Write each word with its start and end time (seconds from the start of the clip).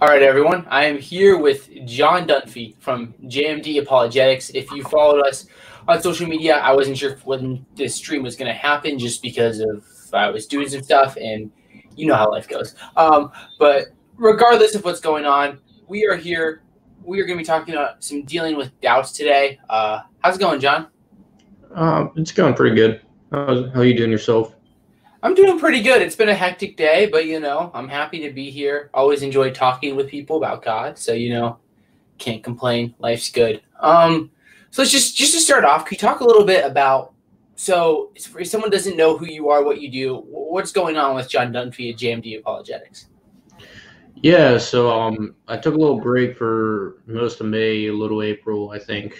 All 0.00 0.08
right, 0.08 0.22
everyone. 0.22 0.66
I 0.70 0.86
am 0.86 0.96
here 0.96 1.36
with 1.36 1.68
John 1.84 2.26
Dunphy 2.26 2.74
from 2.80 3.12
JMD 3.24 3.82
Apologetics. 3.82 4.48
If 4.48 4.70
you 4.70 4.82
followed 4.82 5.26
us 5.26 5.44
on 5.86 6.00
social 6.00 6.26
media, 6.26 6.56
I 6.56 6.72
wasn't 6.72 6.96
sure 6.96 7.16
when 7.24 7.66
this 7.76 7.96
stream 7.96 8.22
was 8.22 8.34
going 8.34 8.50
to 8.50 8.58
happen 8.58 8.98
just 8.98 9.20
because 9.20 9.60
of 9.60 9.84
I 10.14 10.30
was 10.30 10.46
doing 10.46 10.70
some 10.70 10.82
stuff, 10.82 11.18
and 11.20 11.52
you 11.96 12.06
know 12.06 12.14
how 12.14 12.30
life 12.30 12.48
goes. 12.48 12.76
Um, 12.96 13.30
but 13.58 13.88
regardless 14.16 14.74
of 14.74 14.86
what's 14.86 15.00
going 15.00 15.26
on, 15.26 15.60
we 15.86 16.06
are 16.06 16.16
here. 16.16 16.62
We 17.04 17.20
are 17.20 17.26
going 17.26 17.36
to 17.36 17.42
be 17.42 17.46
talking 17.46 17.74
about 17.74 18.02
some 18.02 18.24
dealing 18.24 18.56
with 18.56 18.80
doubts 18.80 19.12
today. 19.12 19.60
Uh, 19.68 20.00
how's 20.20 20.36
it 20.36 20.40
going, 20.40 20.60
John? 20.60 20.88
Uh, 21.74 22.06
it's 22.16 22.32
going 22.32 22.54
pretty 22.54 22.74
good. 22.74 23.02
How's, 23.32 23.70
how 23.74 23.80
are 23.80 23.84
you 23.84 23.94
doing 23.94 24.10
yourself? 24.10 24.54
I'm 25.22 25.34
doing 25.34 25.58
pretty 25.58 25.82
good. 25.82 26.00
It's 26.00 26.16
been 26.16 26.30
a 26.30 26.34
hectic 26.34 26.76
day, 26.76 27.06
but 27.06 27.26
you 27.26 27.40
know, 27.40 27.70
I'm 27.74 27.88
happy 27.88 28.20
to 28.20 28.30
be 28.30 28.50
here. 28.50 28.90
Always 28.94 29.22
enjoy 29.22 29.50
talking 29.50 29.96
with 29.96 30.08
people 30.08 30.36
about 30.36 30.62
God, 30.62 30.98
so 30.98 31.12
you 31.12 31.30
know, 31.30 31.58
can't 32.18 32.42
complain. 32.42 32.94
Life's 32.98 33.30
good. 33.30 33.62
Um, 33.80 34.30
so 34.70 34.82
let's 34.82 34.92
just 34.92 35.16
just 35.16 35.34
to 35.34 35.40
start 35.40 35.64
off, 35.64 35.84
can 35.84 35.96
you 35.96 35.98
talk 35.98 36.20
a 36.20 36.24
little 36.24 36.44
bit 36.44 36.64
about 36.64 37.12
so 37.60 38.10
if 38.14 38.48
someone 38.48 38.70
doesn't 38.70 38.96
know 38.96 39.18
who 39.18 39.26
you 39.26 39.50
are, 39.50 39.62
what 39.62 39.82
you 39.82 39.90
do, 39.90 40.24
what's 40.26 40.72
going 40.72 40.96
on 40.96 41.14
with 41.14 41.28
John 41.28 41.52
Dunphy 41.52 41.92
at 41.92 41.98
JMD 41.98 42.38
Apologetics? 42.38 43.08
Yeah, 44.22 44.56
so 44.56 44.90
um, 44.90 45.34
I 45.46 45.58
took 45.58 45.74
a 45.74 45.76
little 45.76 46.00
break 46.00 46.38
for 46.38 47.02
most 47.04 47.38
of 47.42 47.48
May, 47.48 47.88
a 47.88 47.92
little 47.92 48.22
April, 48.22 48.70
I 48.70 48.78
think, 48.78 49.14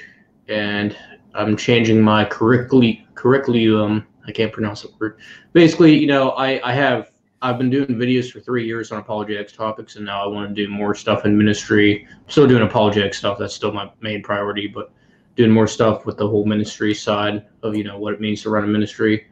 and 0.48 0.96
I'm 1.34 1.54
changing 1.54 2.00
my 2.00 2.24
curriculi- 2.24 3.04
curriculum 3.14 4.06
I 4.26 4.32
can't 4.32 4.52
pronounce 4.52 4.82
the 4.82 4.88
word. 4.98 5.18
Basically, 5.52 5.96
you 5.96 6.06
know, 6.06 6.30
I, 6.30 6.60
I 6.68 6.72
have 6.72 7.10
I've 7.42 7.56
been 7.56 7.70
doing 7.70 7.88
videos 7.88 8.30
for 8.30 8.40
three 8.40 8.66
years 8.66 8.92
on 8.92 9.00
apologetics 9.00 9.52
topics, 9.52 9.96
and 9.96 10.04
now 10.04 10.22
I 10.22 10.26
want 10.26 10.48
to 10.48 10.54
do 10.54 10.70
more 10.70 10.94
stuff 10.94 11.24
in 11.24 11.36
ministry. 11.36 12.06
Still 12.26 12.46
doing 12.46 12.62
apologetic 12.62 13.14
stuff. 13.14 13.38
That's 13.38 13.54
still 13.54 13.72
my 13.72 13.90
main 14.00 14.22
priority, 14.22 14.66
but 14.66 14.92
doing 15.36 15.50
more 15.50 15.66
stuff 15.66 16.04
with 16.04 16.18
the 16.18 16.28
whole 16.28 16.44
ministry 16.44 16.92
side 16.92 17.46
of 17.62 17.74
you 17.74 17.84
know 17.84 17.98
what 17.98 18.12
it 18.12 18.20
means 18.20 18.42
to 18.42 18.50
run 18.50 18.64
a 18.64 18.66
ministry. 18.66 19.26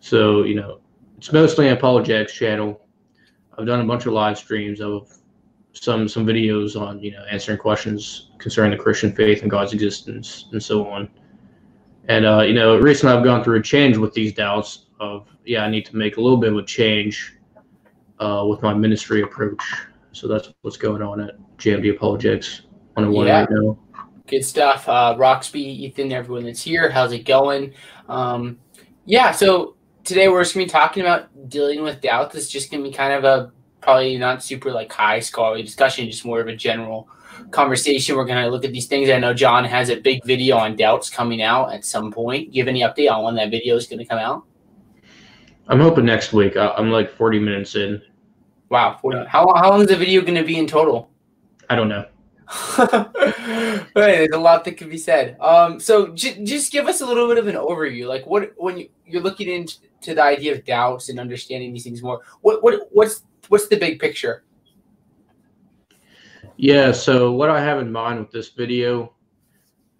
So 0.00 0.44
you 0.44 0.54
know, 0.54 0.80
it's 1.16 1.32
mostly 1.32 1.66
an 1.66 1.76
apologetics 1.76 2.32
channel. 2.32 2.80
I've 3.58 3.66
done 3.66 3.80
a 3.80 3.84
bunch 3.84 4.06
of 4.06 4.12
live 4.12 4.38
streams 4.38 4.80
of 4.80 5.12
some 5.72 6.08
some 6.08 6.24
videos 6.24 6.80
on 6.80 7.00
you 7.00 7.10
know 7.10 7.24
answering 7.30 7.58
questions 7.58 8.30
concerning 8.38 8.76
the 8.76 8.82
Christian 8.82 9.12
faith 9.12 9.42
and 9.42 9.50
God's 9.50 9.72
existence 9.72 10.46
and 10.52 10.62
so 10.62 10.86
on. 10.86 11.08
And 12.08 12.24
uh, 12.24 12.40
you 12.40 12.54
know, 12.54 12.78
recently 12.78 13.14
I've 13.14 13.24
gone 13.24 13.44
through 13.44 13.58
a 13.58 13.62
change 13.62 13.96
with 13.96 14.14
these 14.14 14.32
doubts 14.32 14.86
of 14.98 15.28
yeah, 15.44 15.64
I 15.64 15.70
need 15.70 15.86
to 15.86 15.96
make 15.96 16.16
a 16.16 16.20
little 16.20 16.38
bit 16.38 16.52
of 16.52 16.58
a 16.58 16.64
change 16.64 17.36
uh, 18.18 18.44
with 18.48 18.62
my 18.62 18.74
ministry 18.74 19.22
approach. 19.22 19.62
So 20.12 20.26
that's 20.26 20.52
what's 20.62 20.76
going 20.76 21.02
on 21.02 21.20
at 21.20 21.38
JMD 21.58 21.94
Apologetics 21.94 22.62
101 22.94 23.26
yeah. 23.26 23.40
right 23.40 23.48
now. 23.50 23.78
Good 24.26 24.44
stuff. 24.44 24.88
Uh, 24.88 25.14
Roxby, 25.16 25.60
Ethan, 25.60 26.12
everyone 26.12 26.44
that's 26.44 26.62
here, 26.62 26.90
how's 26.90 27.12
it 27.12 27.24
going? 27.24 27.72
Um, 28.08 28.58
yeah, 29.06 29.30
so 29.30 29.76
today 30.04 30.28
we're 30.28 30.42
just 30.42 30.54
going 30.54 30.66
to 30.66 30.72
be 30.72 30.78
talking 30.78 31.02
about 31.02 31.48
dealing 31.48 31.82
with 31.82 32.00
doubts. 32.00 32.34
It's 32.34 32.48
just 32.48 32.70
going 32.70 32.82
to 32.82 32.90
be 32.90 32.94
kind 32.94 33.12
of 33.12 33.24
a 33.24 33.52
probably 33.80 34.18
not 34.18 34.42
super 34.42 34.70
like 34.70 34.92
high 34.92 35.20
scholarly 35.20 35.62
discussion, 35.62 36.10
just 36.10 36.24
more 36.24 36.40
of 36.40 36.48
a 36.48 36.56
general 36.56 37.08
conversation. 37.50 38.16
We're 38.16 38.24
going 38.24 38.42
to 38.42 38.50
look 38.50 38.64
at 38.64 38.72
these 38.72 38.86
things. 38.86 39.10
I 39.10 39.18
know 39.18 39.34
John 39.34 39.64
has 39.64 39.90
a 39.90 39.96
big 39.96 40.24
video 40.24 40.56
on 40.56 40.76
doubts 40.76 41.10
coming 41.10 41.42
out 41.42 41.72
at 41.72 41.84
some 41.84 42.12
point. 42.12 42.54
Have 42.56 42.68
any 42.68 42.80
update 42.80 43.10
on 43.10 43.24
when 43.24 43.34
that 43.36 43.50
video 43.50 43.76
is 43.76 43.86
going 43.86 43.98
to 43.98 44.04
come 44.04 44.18
out? 44.18 44.44
I'm 45.68 45.80
hoping 45.80 46.04
next 46.04 46.32
week. 46.32 46.56
I'm 46.56 46.90
like 46.90 47.10
40 47.10 47.38
minutes 47.40 47.74
in. 47.74 48.00
Wow. 48.70 48.98
40. 49.00 49.26
How, 49.26 49.52
how 49.54 49.70
long 49.70 49.82
is 49.82 49.88
the 49.88 49.96
video 49.96 50.22
going 50.22 50.34
to 50.34 50.44
be 50.44 50.58
in 50.58 50.66
total? 50.66 51.10
I 51.68 51.76
don't 51.76 51.88
know. 51.88 52.06
right, 52.78 53.84
there's 53.94 54.30
a 54.32 54.38
lot 54.38 54.64
that 54.64 54.78
could 54.78 54.88
be 54.88 54.96
said. 54.96 55.36
Um, 55.38 55.78
so 55.78 56.08
j- 56.08 56.42
just 56.44 56.72
give 56.72 56.86
us 56.86 57.02
a 57.02 57.06
little 57.06 57.28
bit 57.28 57.36
of 57.36 57.46
an 57.46 57.56
overview. 57.56 58.06
Like 58.06 58.26
what 58.26 58.54
when 58.56 58.78
you, 58.78 58.88
you're 59.04 59.20
looking 59.20 59.48
into 59.48 60.14
the 60.14 60.22
idea 60.22 60.52
of 60.52 60.64
doubts 60.64 61.10
and 61.10 61.20
understanding 61.20 61.74
these 61.74 61.84
things 61.84 62.02
more. 62.02 62.22
What 62.40 62.62
what 62.62 62.88
what's 62.90 63.24
what's 63.48 63.68
the 63.68 63.76
big 63.76 64.00
picture? 64.00 64.44
Yeah, 66.60 66.90
so 66.90 67.30
what 67.30 67.50
I 67.50 67.62
have 67.62 67.78
in 67.78 67.92
mind 67.92 68.18
with 68.18 68.32
this 68.32 68.48
video, 68.48 69.14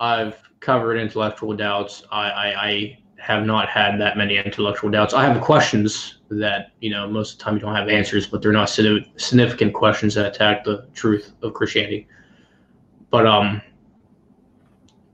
I've 0.00 0.36
covered 0.58 0.96
intellectual 0.96 1.54
doubts. 1.54 2.02
I, 2.10 2.30
I, 2.30 2.66
I 2.66 2.98
have 3.18 3.46
not 3.46 3.68
had 3.68 4.00
that 4.00 4.16
many 4.16 4.38
intellectual 4.38 4.90
doubts. 4.90 5.14
I 5.14 5.24
have 5.24 5.40
questions 5.40 6.18
that, 6.30 6.72
you 6.80 6.90
know, 6.90 7.08
most 7.08 7.32
of 7.34 7.38
the 7.38 7.44
time 7.44 7.54
you 7.54 7.60
don't 7.60 7.76
have 7.76 7.88
answers, 7.88 8.26
but 8.26 8.42
they're 8.42 8.50
not 8.50 8.68
significant 8.70 9.72
questions 9.72 10.14
that 10.14 10.26
attack 10.26 10.64
the 10.64 10.88
truth 10.94 11.32
of 11.42 11.54
Christianity. 11.54 12.08
But, 13.10 13.24
um, 13.24 13.62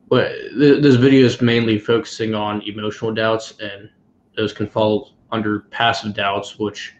but 0.08 0.32
this 0.56 0.94
video 0.94 1.26
is 1.26 1.42
mainly 1.42 1.78
focusing 1.78 2.34
on 2.34 2.62
emotional 2.62 3.12
doubts, 3.12 3.52
and 3.60 3.90
those 4.34 4.54
can 4.54 4.66
fall 4.66 5.12
under 5.30 5.60
passive 5.60 6.14
doubts, 6.14 6.58
which 6.58 6.94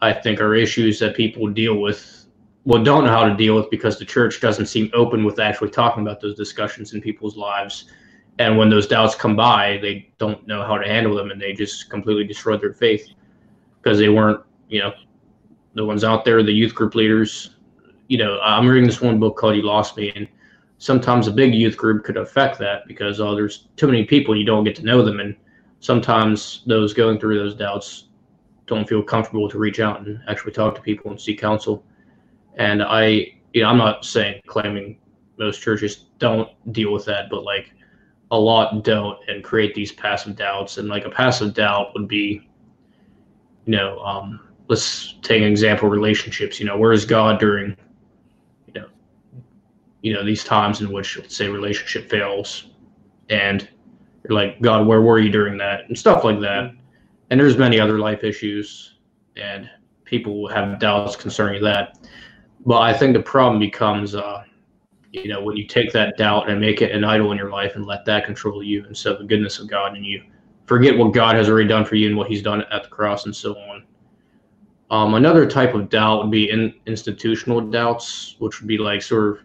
I 0.00 0.14
think 0.14 0.40
are 0.40 0.54
issues 0.54 0.98
that 1.00 1.14
people 1.14 1.46
deal 1.48 1.76
with 1.78 2.21
well 2.64 2.82
don't 2.82 3.04
know 3.04 3.10
how 3.10 3.24
to 3.24 3.34
deal 3.34 3.56
with 3.56 3.70
because 3.70 3.98
the 3.98 4.04
church 4.04 4.40
doesn't 4.40 4.66
seem 4.66 4.90
open 4.94 5.24
with 5.24 5.38
actually 5.40 5.70
talking 5.70 6.02
about 6.02 6.20
those 6.20 6.36
discussions 6.36 6.94
in 6.94 7.00
people's 7.00 7.36
lives. 7.36 7.90
And 8.38 8.56
when 8.56 8.70
those 8.70 8.86
doubts 8.86 9.14
come 9.14 9.36
by 9.36 9.78
they 9.82 10.10
don't 10.18 10.46
know 10.46 10.64
how 10.64 10.78
to 10.78 10.86
handle 10.86 11.14
them 11.14 11.30
and 11.30 11.40
they 11.40 11.52
just 11.52 11.90
completely 11.90 12.24
destroy 12.24 12.56
their 12.56 12.72
faith 12.72 13.08
because 13.80 13.98
they 13.98 14.08
weren't 14.08 14.40
you 14.68 14.80
know 14.80 14.92
the 15.74 15.84
ones 15.84 16.04
out 16.04 16.24
there 16.24 16.42
the 16.42 16.52
youth 16.52 16.74
group 16.74 16.94
leaders. 16.94 17.56
You 18.08 18.18
know 18.18 18.38
i'm 18.40 18.66
reading 18.66 18.86
this 18.86 19.00
one 19.00 19.18
book 19.18 19.36
called 19.36 19.56
you 19.56 19.62
lost 19.62 19.96
me 19.96 20.12
and 20.14 20.28
sometimes 20.82 21.28
a 21.28 21.32
big 21.32 21.54
youth 21.54 21.76
group 21.76 22.02
could 22.02 22.16
affect 22.16 22.58
that 22.58 22.86
because 22.88 23.20
oh 23.20 23.36
there's 23.36 23.68
too 23.76 23.86
many 23.86 24.04
people 24.04 24.36
you 24.36 24.44
don't 24.44 24.64
get 24.64 24.74
to 24.74 24.82
know 24.82 25.00
them. 25.04 25.20
And 25.20 25.36
sometimes 25.78 26.62
those 26.66 26.92
going 26.92 27.20
through 27.20 27.38
those 27.38 27.54
doubts 27.54 28.08
don't 28.66 28.88
feel 28.88 29.00
comfortable 29.00 29.48
to 29.48 29.58
reach 29.58 29.78
out 29.78 30.00
and 30.00 30.20
actually 30.28 30.50
talk 30.50 30.74
to 30.74 30.80
people 30.80 31.12
and 31.12 31.20
seek 31.20 31.40
counsel 31.40 31.84
and 32.56 32.82
I, 32.82 33.34
you 33.52 33.62
know, 33.62 33.68
I'm 33.68 33.78
not 33.78 34.04
saying 34.04 34.42
claiming 34.46 34.98
most 35.38 35.62
churches 35.62 36.06
don't 36.18 36.48
deal 36.72 36.92
with 36.92 37.04
that, 37.06 37.30
but 37.30 37.44
like 37.44 37.72
a 38.30 38.38
lot 38.38 38.82
don't 38.84 39.18
and 39.28 39.44
create 39.44 39.74
these 39.74 39.92
passive 39.92 40.36
doubts. 40.36 40.78
And 40.78 40.88
like 40.88 41.04
a 41.04 41.10
passive 41.10 41.54
doubt 41.54 41.92
would 41.94 42.08
be, 42.08 42.48
you 43.66 43.76
know, 43.76 43.98
um, 44.00 44.40
let's 44.68 45.16
take 45.22 45.42
an 45.42 45.48
example 45.48 45.88
relationships. 45.88 46.58
You 46.58 46.66
know, 46.66 46.76
where 46.76 46.92
is 46.92 47.04
God 47.04 47.38
during, 47.38 47.76
you 48.66 48.80
know, 48.80 48.88
you 50.00 50.12
know 50.14 50.24
these 50.24 50.44
times 50.44 50.80
in 50.80 50.92
which 50.92 51.18
let's 51.18 51.36
say 51.36 51.48
relationship 51.48 52.10
fails, 52.10 52.68
and 53.28 53.68
you're 54.24 54.36
like, 54.36 54.60
God, 54.60 54.86
where 54.86 55.02
were 55.02 55.18
you 55.18 55.30
during 55.30 55.58
that, 55.58 55.88
and 55.88 55.98
stuff 55.98 56.24
like 56.24 56.40
that. 56.40 56.72
And 57.30 57.40
there's 57.40 57.56
many 57.56 57.78
other 57.78 57.98
life 57.98 58.24
issues, 58.24 58.94
and 59.36 59.68
people 60.04 60.48
have 60.48 60.78
doubts 60.78 61.16
concerning 61.16 61.62
that. 61.64 61.98
But 62.64 62.82
I 62.82 62.92
think 62.92 63.14
the 63.14 63.22
problem 63.22 63.58
becomes, 63.58 64.14
uh, 64.14 64.44
you 65.10 65.28
know, 65.28 65.42
when 65.42 65.56
you 65.56 65.66
take 65.66 65.92
that 65.92 66.16
doubt 66.16 66.48
and 66.48 66.60
make 66.60 66.80
it 66.80 66.92
an 66.92 67.04
idol 67.04 67.32
in 67.32 67.38
your 67.38 67.50
life 67.50 67.74
and 67.74 67.84
let 67.84 68.04
that 68.06 68.24
control 68.24 68.62
you 68.62 68.84
instead 68.86 69.12
of 69.12 69.18
the 69.18 69.24
goodness 69.24 69.58
of 69.58 69.68
God, 69.68 69.96
and 69.96 70.06
you 70.06 70.22
forget 70.66 70.96
what 70.96 71.12
God 71.12 71.36
has 71.36 71.48
already 71.48 71.68
done 71.68 71.84
for 71.84 71.96
you 71.96 72.08
and 72.08 72.16
what 72.16 72.28
He's 72.28 72.42
done 72.42 72.62
at 72.70 72.84
the 72.84 72.88
cross 72.88 73.26
and 73.26 73.34
so 73.34 73.54
on. 73.58 73.84
Um, 74.90 75.14
another 75.14 75.48
type 75.48 75.74
of 75.74 75.88
doubt 75.88 76.22
would 76.22 76.30
be 76.30 76.50
in, 76.50 76.74
institutional 76.86 77.60
doubts, 77.60 78.36
which 78.38 78.60
would 78.60 78.68
be 78.68 78.78
like 78.78 79.02
sort 79.02 79.38
of 79.38 79.44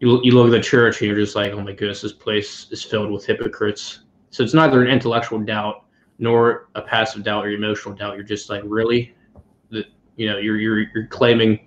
you, 0.00 0.20
you 0.22 0.32
look 0.32 0.46
at 0.46 0.50
the 0.50 0.60
church 0.60 1.00
and 1.00 1.08
you're 1.08 1.16
just 1.18 1.36
like, 1.36 1.52
oh 1.52 1.60
my 1.60 1.72
goodness, 1.72 2.02
this 2.02 2.12
place 2.12 2.66
is 2.70 2.82
filled 2.82 3.10
with 3.10 3.24
hypocrites. 3.24 4.00
So 4.30 4.42
it's 4.42 4.54
neither 4.54 4.82
an 4.82 4.88
intellectual 4.88 5.38
doubt 5.38 5.84
nor 6.18 6.68
a 6.74 6.82
passive 6.82 7.22
doubt 7.22 7.46
or 7.46 7.50
emotional 7.50 7.94
doubt. 7.94 8.16
You're 8.16 8.24
just 8.24 8.50
like, 8.50 8.62
really, 8.64 9.14
that 9.70 9.86
you 10.16 10.28
know, 10.28 10.38
you're 10.38 10.58
you're 10.58 10.80
you're 10.94 11.06
claiming 11.06 11.65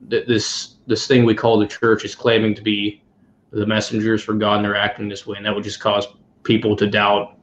this 0.00 0.76
this 0.86 1.06
thing 1.06 1.24
we 1.24 1.34
call 1.34 1.58
the 1.58 1.66
church 1.66 2.04
is 2.04 2.14
claiming 2.14 2.54
to 2.54 2.62
be 2.62 3.02
the 3.50 3.66
messengers 3.66 4.22
for 4.22 4.34
God, 4.34 4.56
and 4.56 4.64
they're 4.64 4.76
acting 4.76 5.08
this 5.08 5.26
way, 5.26 5.36
and 5.36 5.46
that 5.46 5.54
would 5.54 5.64
just 5.64 5.80
cause 5.80 6.06
people 6.42 6.76
to 6.76 6.86
doubt 6.86 7.38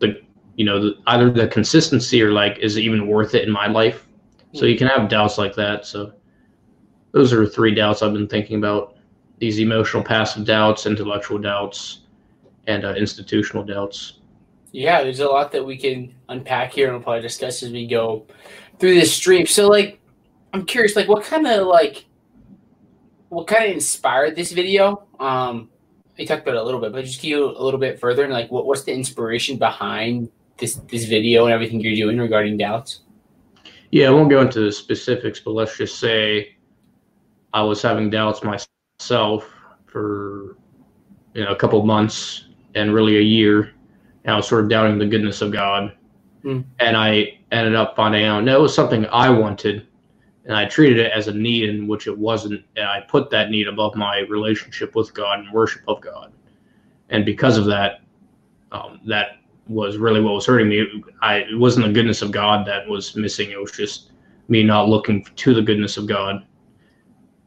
the 0.00 0.20
you 0.56 0.64
know 0.64 0.80
the, 0.80 0.94
either 1.08 1.30
the 1.30 1.48
consistency 1.48 2.22
or 2.22 2.32
like 2.32 2.58
is 2.58 2.76
it 2.76 2.82
even 2.82 3.06
worth 3.06 3.34
it 3.34 3.44
in 3.46 3.52
my 3.52 3.66
life. 3.66 4.06
So 4.54 4.64
you 4.64 4.78
can 4.78 4.86
have 4.88 5.10
doubts 5.10 5.36
like 5.36 5.54
that. 5.56 5.84
So 5.84 6.14
those 7.12 7.34
are 7.34 7.46
three 7.46 7.74
doubts 7.74 8.02
I've 8.02 8.14
been 8.14 8.26
thinking 8.26 8.56
about: 8.56 8.96
these 9.38 9.60
emotional, 9.60 10.02
passive 10.02 10.44
doubts, 10.44 10.86
intellectual 10.86 11.38
doubts, 11.38 12.00
and 12.66 12.84
uh, 12.84 12.94
institutional 12.94 13.62
doubts. 13.62 14.14
Yeah, 14.72 15.02
there's 15.02 15.20
a 15.20 15.26
lot 15.26 15.52
that 15.52 15.64
we 15.64 15.76
can 15.76 16.14
unpack 16.28 16.72
here, 16.72 16.86
and 16.86 16.96
we'll 16.96 17.02
probably 17.02 17.22
discuss 17.22 17.62
as 17.62 17.72
we 17.72 17.86
go 17.86 18.26
through 18.78 18.94
this 18.94 19.12
stream. 19.12 19.46
So, 19.46 19.66
like, 19.66 19.98
I'm 20.52 20.64
curious, 20.64 20.96
like, 20.96 21.08
what 21.08 21.24
kind 21.24 21.46
of 21.46 21.66
like, 21.66 22.06
what 23.28 23.46
kind 23.46 23.64
of 23.64 23.70
inspired 23.72 24.36
this 24.36 24.52
video? 24.52 25.06
Um, 25.20 25.68
I 26.18 26.24
talked 26.24 26.42
about 26.42 26.56
it 26.56 26.60
a 26.60 26.64
little 26.64 26.80
bit, 26.80 26.92
but 26.92 27.04
just 27.04 27.22
you 27.22 27.44
a 27.44 27.62
little 27.62 27.78
bit 27.78 28.00
further 28.00 28.24
and 28.24 28.32
like, 28.32 28.50
what, 28.50 28.66
what's 28.66 28.82
the 28.82 28.92
inspiration 28.92 29.56
behind 29.56 30.30
this 30.58 30.74
this 30.90 31.04
video 31.04 31.44
and 31.46 31.54
everything 31.54 31.80
you're 31.80 31.94
doing 31.94 32.18
regarding 32.18 32.56
doubts? 32.56 33.00
Yeah, 33.90 34.08
I 34.08 34.10
won't 34.10 34.28
go 34.28 34.40
into 34.40 34.60
the 34.60 34.72
specifics, 34.72 35.40
but 35.40 35.52
let's 35.52 35.76
just 35.76 35.98
say 35.98 36.56
I 37.54 37.62
was 37.62 37.80
having 37.80 38.10
doubts 38.10 38.42
myself 38.42 39.48
for 39.86 40.56
you 41.34 41.44
know 41.44 41.52
a 41.52 41.56
couple 41.56 41.84
months 41.86 42.46
and 42.74 42.92
really 42.92 43.18
a 43.18 43.22
year, 43.22 43.72
and 44.24 44.34
I 44.34 44.36
was 44.36 44.48
sort 44.48 44.64
of 44.64 44.70
doubting 44.70 44.98
the 44.98 45.06
goodness 45.06 45.40
of 45.40 45.52
God. 45.52 45.96
Mm. 46.44 46.64
And 46.78 46.96
I 46.96 47.38
ended 47.50 47.74
up 47.74 47.96
finding 47.96 48.24
out 48.24 48.44
no, 48.44 48.58
it 48.58 48.60
was 48.60 48.74
something 48.74 49.06
I 49.06 49.30
wanted, 49.30 49.86
and 50.48 50.56
I 50.56 50.64
treated 50.64 50.98
it 50.98 51.12
as 51.12 51.28
a 51.28 51.32
need 51.32 51.68
in 51.68 51.86
which 51.86 52.06
it 52.06 52.18
wasn't, 52.18 52.64
and 52.76 52.86
I 52.86 53.00
put 53.02 53.30
that 53.30 53.50
need 53.50 53.68
above 53.68 53.94
my 53.94 54.20
relationship 54.28 54.94
with 54.94 55.14
God 55.14 55.38
and 55.38 55.52
worship 55.52 55.82
of 55.86 56.00
God, 56.00 56.32
and 57.10 57.24
because 57.24 57.56
of 57.56 57.66
that, 57.66 58.00
um, 58.72 59.00
that 59.06 59.38
was 59.68 59.98
really 59.98 60.20
what 60.20 60.34
was 60.34 60.46
hurting 60.46 60.68
me. 60.68 61.04
I 61.22 61.36
it 61.36 61.58
wasn't 61.58 61.86
the 61.86 61.92
goodness 61.92 62.22
of 62.22 62.32
God 62.32 62.66
that 62.66 62.88
was 62.88 63.14
missing; 63.14 63.50
it 63.50 63.60
was 63.60 63.70
just 63.72 64.10
me 64.48 64.64
not 64.64 64.88
looking 64.88 65.24
to 65.24 65.54
the 65.54 65.62
goodness 65.62 65.96
of 65.96 66.06
God 66.06 66.44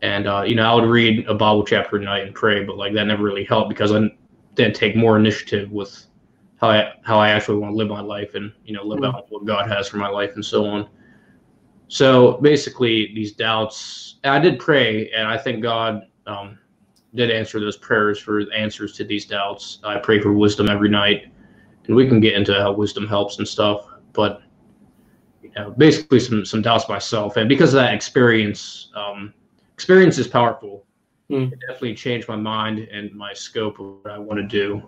and 0.01 0.27
uh, 0.27 0.43
you 0.45 0.55
know, 0.55 0.69
I 0.69 0.73
would 0.73 0.89
read 0.89 1.27
a 1.27 1.33
Bible 1.33 1.63
chapter 1.63 1.97
a 1.97 2.01
night 2.01 2.25
and 2.25 2.33
pray, 2.33 2.63
but 2.63 2.77
like 2.77 2.93
that 2.93 3.05
never 3.05 3.23
really 3.23 3.43
helped 3.43 3.69
because 3.69 3.91
I 3.91 4.09
didn't 4.55 4.75
take 4.75 4.95
more 4.95 5.17
initiative 5.17 5.71
with 5.71 6.05
how 6.59 6.69
I 6.69 6.93
how 7.03 7.19
I 7.19 7.29
actually 7.29 7.59
want 7.59 7.73
to 7.73 7.77
live 7.77 7.87
my 7.87 8.01
life 8.01 8.33
and 8.35 8.51
you 8.65 8.73
know 8.73 8.83
live 8.83 8.99
mm-hmm. 8.99 9.15
out 9.15 9.25
what 9.29 9.45
God 9.45 9.69
has 9.69 9.87
for 9.87 9.97
my 9.97 10.07
life 10.07 10.31
and 10.35 10.43
so 10.43 10.65
on. 10.65 10.89
So 11.91 12.37
basically, 12.37 13.11
these 13.13 13.33
doubts. 13.33 14.15
I 14.23 14.39
did 14.39 14.59
pray, 14.59 15.11
and 15.11 15.27
I 15.27 15.37
think 15.37 15.61
God 15.61 16.07
um, 16.25 16.57
did 17.13 17.29
answer 17.29 17.59
those 17.59 17.75
prayers 17.75 18.17
for 18.17 18.49
answers 18.53 18.95
to 18.95 19.03
these 19.03 19.25
doubts. 19.25 19.79
I 19.83 19.97
pray 19.97 20.21
for 20.21 20.31
wisdom 20.31 20.69
every 20.69 20.87
night, 20.87 21.25
and 21.87 21.93
we 21.93 22.07
can 22.07 22.21
get 22.21 22.33
into 22.35 22.53
how 22.53 22.71
wisdom 22.71 23.07
helps 23.07 23.39
and 23.39 23.47
stuff. 23.47 23.89
But 24.13 24.41
you 25.43 25.51
know, 25.57 25.71
basically, 25.71 26.21
some 26.21 26.45
some 26.45 26.61
doubts 26.61 26.87
myself, 26.87 27.35
and 27.35 27.49
because 27.49 27.73
of 27.73 27.81
that 27.81 27.93
experience. 27.93 28.89
Um, 28.95 29.33
experience 29.73 30.17
is 30.17 30.27
powerful. 30.27 30.85
Mm. 31.29 31.51
It 31.51 31.59
definitely 31.59 31.95
changed 31.95 32.29
my 32.29 32.37
mind 32.37 32.79
and 32.79 33.11
my 33.13 33.33
scope 33.33 33.79
of 33.79 33.97
what 34.03 34.13
I 34.13 34.17
want 34.17 34.39
to 34.39 34.47
do. 34.47 34.87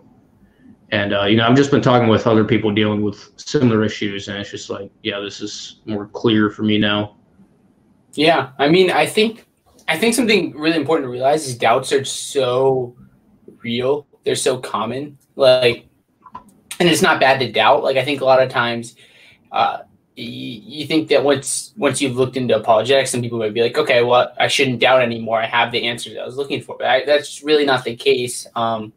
And 0.94 1.12
uh, 1.12 1.24
you 1.24 1.36
know, 1.36 1.44
I've 1.48 1.56
just 1.56 1.72
been 1.72 1.82
talking 1.82 2.06
with 2.06 2.24
other 2.24 2.44
people 2.44 2.72
dealing 2.72 3.02
with 3.02 3.32
similar 3.34 3.82
issues, 3.82 4.28
and 4.28 4.38
it's 4.38 4.52
just 4.52 4.70
like, 4.70 4.92
yeah, 5.02 5.18
this 5.18 5.40
is 5.40 5.80
more 5.86 6.06
clear 6.06 6.50
for 6.50 6.62
me 6.62 6.78
now. 6.78 7.16
Yeah, 8.12 8.50
I 8.60 8.68
mean, 8.68 8.92
I 8.92 9.04
think 9.04 9.48
I 9.88 9.98
think 9.98 10.14
something 10.14 10.56
really 10.56 10.76
important 10.76 11.06
to 11.06 11.10
realize 11.10 11.48
is 11.48 11.58
doubts 11.58 11.92
are 11.92 12.04
so 12.04 12.94
real. 13.64 14.06
They're 14.22 14.36
so 14.36 14.58
common. 14.58 15.18
Like, 15.34 15.88
and 16.78 16.88
it's 16.88 17.02
not 17.02 17.18
bad 17.18 17.40
to 17.40 17.50
doubt. 17.50 17.82
Like, 17.82 17.96
I 17.96 18.04
think 18.04 18.20
a 18.20 18.24
lot 18.24 18.40
of 18.40 18.48
times, 18.48 18.94
uh, 19.50 19.78
you 20.14 20.86
think 20.86 21.08
that 21.08 21.24
once 21.24 21.74
once 21.76 22.00
you've 22.00 22.14
looked 22.14 22.36
into 22.36 22.54
apologetics, 22.54 23.10
some 23.10 23.20
people 23.20 23.40
might 23.40 23.52
be 23.52 23.62
like, 23.62 23.76
okay, 23.76 24.04
well, 24.04 24.32
I 24.38 24.46
shouldn't 24.46 24.78
doubt 24.78 25.02
anymore. 25.02 25.42
I 25.42 25.46
have 25.46 25.72
the 25.72 25.88
answers 25.88 26.16
I 26.16 26.24
was 26.24 26.36
looking 26.36 26.62
for. 26.62 26.76
But 26.78 26.86
I, 26.86 27.04
that's 27.04 27.42
really 27.42 27.64
not 27.64 27.82
the 27.82 27.96
case. 27.96 28.46
Um, 28.54 28.92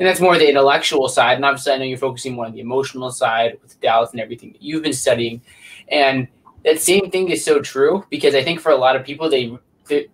and 0.00 0.08
that's 0.08 0.18
more 0.18 0.38
the 0.38 0.48
intellectual 0.48 1.08
side. 1.08 1.36
And 1.36 1.44
obviously, 1.44 1.74
I 1.74 1.76
know 1.76 1.84
you're 1.84 1.98
focusing 1.98 2.32
more 2.32 2.46
on 2.46 2.54
the 2.54 2.60
emotional 2.60 3.10
side 3.10 3.58
with 3.60 3.78
doubts 3.82 4.12
and 4.12 4.20
everything 4.20 4.50
that 4.52 4.62
you've 4.62 4.82
been 4.82 4.94
studying. 4.94 5.42
And 5.88 6.26
that 6.64 6.80
same 6.80 7.10
thing 7.10 7.28
is 7.28 7.44
so 7.44 7.60
true 7.60 8.06
because 8.08 8.34
I 8.34 8.42
think 8.42 8.60
for 8.60 8.72
a 8.72 8.76
lot 8.76 8.96
of 8.96 9.04
people, 9.04 9.28
they, 9.28 9.54
they 9.88 10.08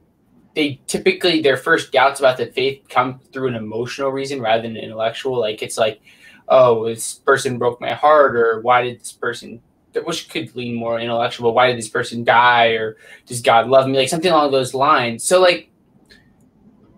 they 0.57 0.81
typically 0.89 1.41
their 1.41 1.57
first 1.57 1.93
doubts 1.93 2.19
about 2.19 2.37
the 2.37 2.47
faith 2.47 2.83
come 2.89 3.21
through 3.33 3.47
an 3.47 3.55
emotional 3.55 4.11
reason 4.11 4.41
rather 4.41 4.63
than 4.63 4.77
an 4.77 4.83
intellectual. 4.83 5.39
Like 5.39 5.63
it's 5.63 5.79
like, 5.79 6.01
oh, 6.49 6.87
this 6.89 7.15
person 7.15 7.57
broke 7.57 7.81
my 7.81 7.93
heart, 7.93 8.35
or 8.35 8.61
why 8.63 8.83
did 8.83 8.99
this 8.99 9.13
person 9.13 9.63
which 10.05 10.29
could 10.29 10.55
lean 10.57 10.75
more 10.75 10.99
intellectual. 10.99 11.51
But 11.51 11.55
why 11.55 11.69
did 11.69 11.79
this 11.79 11.89
person 11.89 12.25
die, 12.25 12.71
or 12.71 12.97
does 13.25 13.41
God 13.41 13.69
love 13.69 13.87
me? 13.89 13.99
Like 13.99 14.09
something 14.09 14.33
along 14.33 14.51
those 14.51 14.75
lines. 14.75 15.23
So 15.23 15.41
like 15.41 15.71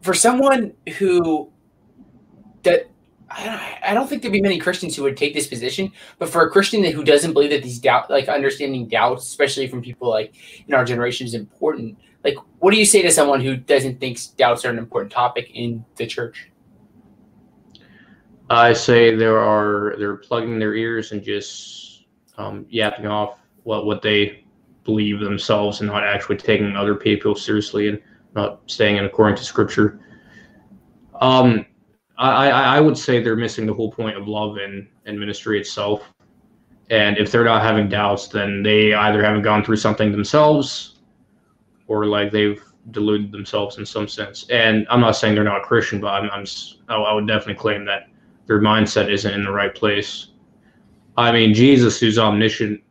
for 0.01 0.15
someone 0.15 0.73
who 0.97 1.53
that 2.63 2.89
I 3.31 3.93
don't, 3.93 4.09
think 4.09 4.23
there'd 4.23 4.33
be 4.33 4.41
many 4.41 4.59
Christians 4.59 4.97
who 4.97 5.03
would 5.03 5.17
take 5.17 5.35
this 5.35 5.47
position, 5.47 5.93
but 6.19 6.31
for 6.31 6.43
a 6.43 6.51
Christian 6.51 6.83
who 6.85 7.05
doesn't 7.05 7.35
believe 7.35 7.51
that 7.51 7.63
these 7.63 7.79
doubt, 7.79 8.09
like 8.09 8.27
understanding 8.29 8.89
doubts, 8.89 9.27
especially 9.27 9.67
from 9.67 9.83
people 9.83 10.09
like 10.09 10.35
in 10.67 10.75
our 10.75 10.85
generation, 10.85 11.27
is 11.27 11.35
important. 11.35 11.99
Like, 12.25 12.37
what 12.61 12.71
do 12.71 12.79
you 12.79 12.87
say 12.87 13.03
to 13.03 13.11
someone 13.11 13.41
who 13.43 13.57
doesn't 13.57 14.01
think 14.01 14.19
doubts 14.37 14.65
are 14.65 14.71
an 14.71 14.79
important 14.79 15.13
topic 15.13 15.51
in 15.53 15.85
the 15.97 16.07
church? 16.07 16.51
I 18.49 18.73
say 18.73 19.15
there 19.15 19.39
are 19.39 19.95
they're 19.99 20.17
plugging 20.17 20.59
their 20.59 20.75
ears 20.75 21.13
and 21.13 21.23
just 21.23 22.07
um, 22.39 22.65
yapping 22.71 23.07
off 23.07 23.39
what 23.65 23.85
what 23.85 24.01
they 24.01 24.45
believe 24.85 25.21
themselves 25.21 25.81
and 25.81 25.91
not 25.91 26.03
actually 26.03 26.39
taking 26.39 26.75
other 26.77 26.95
people 26.95 27.35
seriously 27.35 27.89
and 27.89 28.01
not 28.35 28.61
staying 28.67 28.97
in 28.97 29.05
according 29.05 29.37
to 29.37 29.45
scripture. 29.45 30.01
Um, 31.21 31.67
I, 32.19 32.51
I 32.51 32.81
would 32.81 32.99
say 32.99 33.23
they're 33.23 33.37
missing 33.37 33.67
the 33.67 33.75
whole 33.75 33.93
point 33.93 34.17
of 34.17 34.27
love 34.27 34.57
and, 34.57 34.89
and 35.07 35.19
ministry 35.19 35.61
itself. 35.61 36.13
And 36.91 37.17
if 37.17 37.31
they're 37.31 37.45
not 37.45 37.63
having 37.63 37.89
doubts, 37.89 38.29
then 38.29 38.63
they 38.63 38.93
either 38.93 39.23
haven't 39.23 39.43
gone 39.43 39.65
through 39.65 39.77
something 39.77 40.11
themselves 40.11 40.97
or 41.87 42.07
like 42.07 42.33
they've 42.33 42.63
deluded 42.91 43.31
themselves 43.31 43.79
in 43.79 43.87
some 43.87 44.09
sense. 44.09 44.47
And 44.51 44.87
I'm 44.91 45.01
not 45.01 45.13
saying 45.13 45.35
they're 45.35 45.45
not 45.45 45.63
Christian, 45.63 46.01
but 46.01 46.09
I'm, 46.09 46.31
I'm 46.31 46.45
I 46.89 47.13
would 47.13 47.27
definitely 47.27 47.55
claim 47.55 47.85
that 47.85 48.09
their 48.47 48.61
mindset 48.61 49.13
isn't 49.13 49.33
in 49.33 49.45
the 49.45 49.53
right 49.53 49.75
place. 49.75 50.29
I 51.17 51.31
mean, 51.31 51.53
Jesus, 51.53 52.01
who's 52.01 52.19
omniscient, 52.19 52.83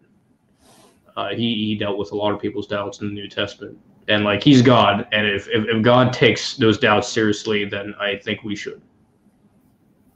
uh, 1.15 1.29
he, 1.29 1.56
he 1.56 1.75
dealt 1.75 1.97
with 1.97 2.12
a 2.12 2.15
lot 2.15 2.31
of 2.31 2.39
people's 2.39 2.68
doubts 2.68 3.01
in 3.01 3.07
the 3.07 3.13
New 3.13 3.27
Testament. 3.27 3.77
And 4.07 4.24
like 4.24 4.44
he's 4.44 4.62
God, 4.62 5.07
and 5.12 5.27
if, 5.27 5.47
if, 5.50 5.65
if 5.68 5.81
God 5.81 6.13
takes 6.13 6.56
those 6.56 6.77
doubts 6.77 7.09
seriously, 7.09 7.65
then 7.65 7.94
I 8.00 8.18
think 8.18 8.44
we 8.44 8.56
should. 8.56 8.81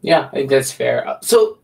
Yeah, 0.02 0.30
I 0.32 0.36
think 0.36 0.50
that's 0.50 0.72
fair. 0.72 1.08
Uh, 1.08 1.20
so, 1.22 1.60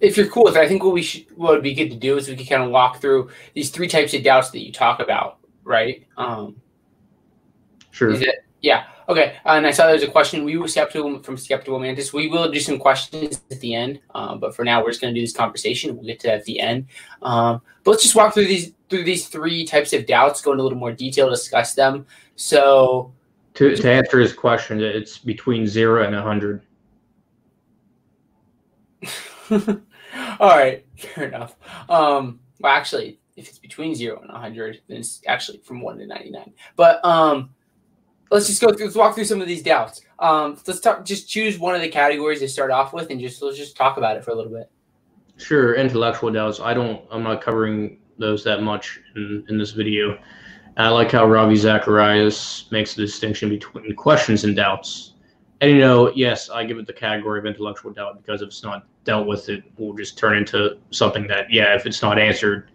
if 0.00 0.16
you're 0.16 0.26
cool 0.26 0.44
with 0.44 0.56
it, 0.56 0.60
I 0.60 0.68
think 0.68 0.82
what 0.82 0.92
we 0.92 1.02
should, 1.02 1.26
what 1.36 1.52
would 1.52 1.62
be 1.62 1.74
good 1.74 1.90
to 1.90 1.96
do 1.96 2.16
is 2.16 2.28
we 2.28 2.36
could 2.36 2.48
kind 2.48 2.62
of 2.62 2.70
walk 2.70 3.00
through 3.00 3.30
these 3.54 3.70
three 3.70 3.88
types 3.88 4.14
of 4.14 4.24
doubts 4.24 4.50
that 4.50 4.60
you 4.60 4.72
talk 4.72 5.00
about, 5.00 5.38
right? 5.64 6.04
Um, 6.16 6.60
sure. 7.92 8.10
It, 8.10 8.44
yeah. 8.60 8.84
Okay, 9.08 9.36
uh, 9.44 9.50
and 9.50 9.66
I 9.66 9.72
saw 9.72 9.86
there's 9.86 10.02
a 10.02 10.10
question. 10.10 10.44
We 10.44 10.56
were 10.56 10.68
skeptical 10.68 11.22
from 11.22 11.36
skeptical 11.36 11.78
mantis. 11.78 12.12
We 12.12 12.28
will 12.28 12.50
do 12.50 12.60
some 12.60 12.78
questions 12.78 13.42
at 13.50 13.60
the 13.60 13.74
end, 13.74 14.00
um, 14.14 14.38
but 14.38 14.54
for 14.54 14.64
now 14.64 14.82
we're 14.82 14.90
just 14.90 15.00
going 15.00 15.12
to 15.12 15.20
do 15.20 15.24
this 15.24 15.34
conversation. 15.34 15.96
We'll 15.96 16.06
get 16.06 16.20
to 16.20 16.28
that 16.28 16.38
at 16.38 16.44
the 16.44 16.60
end. 16.60 16.86
Um, 17.20 17.60
but 17.84 17.92
let's 17.92 18.04
just 18.04 18.14
walk 18.14 18.32
through 18.34 18.46
these 18.46 18.72
through 18.88 19.04
these 19.04 19.28
three 19.28 19.64
types 19.64 19.92
of 19.92 20.06
doubts, 20.06 20.40
go 20.40 20.52
into 20.52 20.62
a 20.62 20.64
little 20.64 20.78
more 20.78 20.92
detail, 20.92 21.28
discuss 21.28 21.74
them. 21.74 22.06
So, 22.36 23.12
to 23.54 23.76
to 23.76 23.90
answer 23.90 24.20
his 24.20 24.32
question, 24.32 24.80
it's 24.80 25.18
between 25.18 25.66
zero 25.66 26.04
and 26.04 26.14
a 26.14 26.22
hundred. 26.22 26.62
All 29.50 30.48
right, 30.48 30.84
fair 30.96 31.28
enough. 31.28 31.56
Um, 31.88 32.40
well, 32.60 32.72
actually, 32.72 33.18
if 33.36 33.48
it's 33.48 33.58
between 33.58 33.94
zero 33.94 34.20
and 34.20 34.30
hundred, 34.30 34.80
then 34.88 34.98
it's 34.98 35.20
actually 35.26 35.58
from 35.58 35.80
one 35.80 35.98
to 35.98 36.06
ninety 36.06 36.30
nine. 36.30 36.52
But 36.76 37.04
um 37.04 37.50
let's 38.30 38.46
just 38.46 38.60
go 38.60 38.72
through 38.72 38.86
let's 38.86 38.96
walk 38.96 39.14
through 39.14 39.24
some 39.24 39.40
of 39.40 39.46
these 39.46 39.62
doubts. 39.62 40.02
Um, 40.18 40.58
let's 40.66 40.80
talk 40.80 41.04
just 41.04 41.28
choose 41.28 41.58
one 41.58 41.74
of 41.74 41.80
the 41.80 41.88
categories 41.88 42.40
to 42.40 42.48
start 42.48 42.70
off 42.70 42.92
with 42.92 43.10
and 43.10 43.20
just 43.20 43.42
let's 43.42 43.58
just 43.58 43.76
talk 43.76 43.98
about 43.98 44.16
it 44.16 44.24
for 44.24 44.30
a 44.30 44.34
little 44.34 44.52
bit. 44.52 44.70
Sure, 45.36 45.74
intellectual 45.74 46.30
doubts. 46.30 46.60
I 46.60 46.74
don't 46.74 47.02
I'm 47.10 47.22
not 47.22 47.42
covering 47.42 47.98
those 48.18 48.42
that 48.44 48.62
much 48.62 49.00
in, 49.16 49.44
in 49.48 49.58
this 49.58 49.72
video. 49.72 50.18
I 50.76 50.88
like 50.88 51.12
how 51.12 51.26
Ravi 51.26 51.56
Zacharias 51.56 52.66
makes 52.70 52.94
the 52.94 53.02
distinction 53.02 53.50
between 53.50 53.94
questions 53.94 54.44
and 54.44 54.56
doubts. 54.56 55.11
And 55.62 55.70
you 55.70 55.78
know, 55.78 56.12
yes, 56.16 56.50
I 56.50 56.64
give 56.64 56.78
it 56.78 56.88
the 56.88 56.92
category 56.92 57.38
of 57.38 57.46
intellectual 57.46 57.92
doubt 57.92 58.20
because 58.20 58.42
if 58.42 58.48
it's 58.48 58.64
not 58.64 58.84
dealt 59.04 59.28
with, 59.28 59.48
it 59.48 59.62
will 59.78 59.94
just 59.94 60.18
turn 60.18 60.36
into 60.36 60.76
something 60.90 61.28
that, 61.28 61.52
yeah, 61.52 61.76
if 61.76 61.86
it's 61.86 62.02
not 62.02 62.18
answered, 62.18 62.72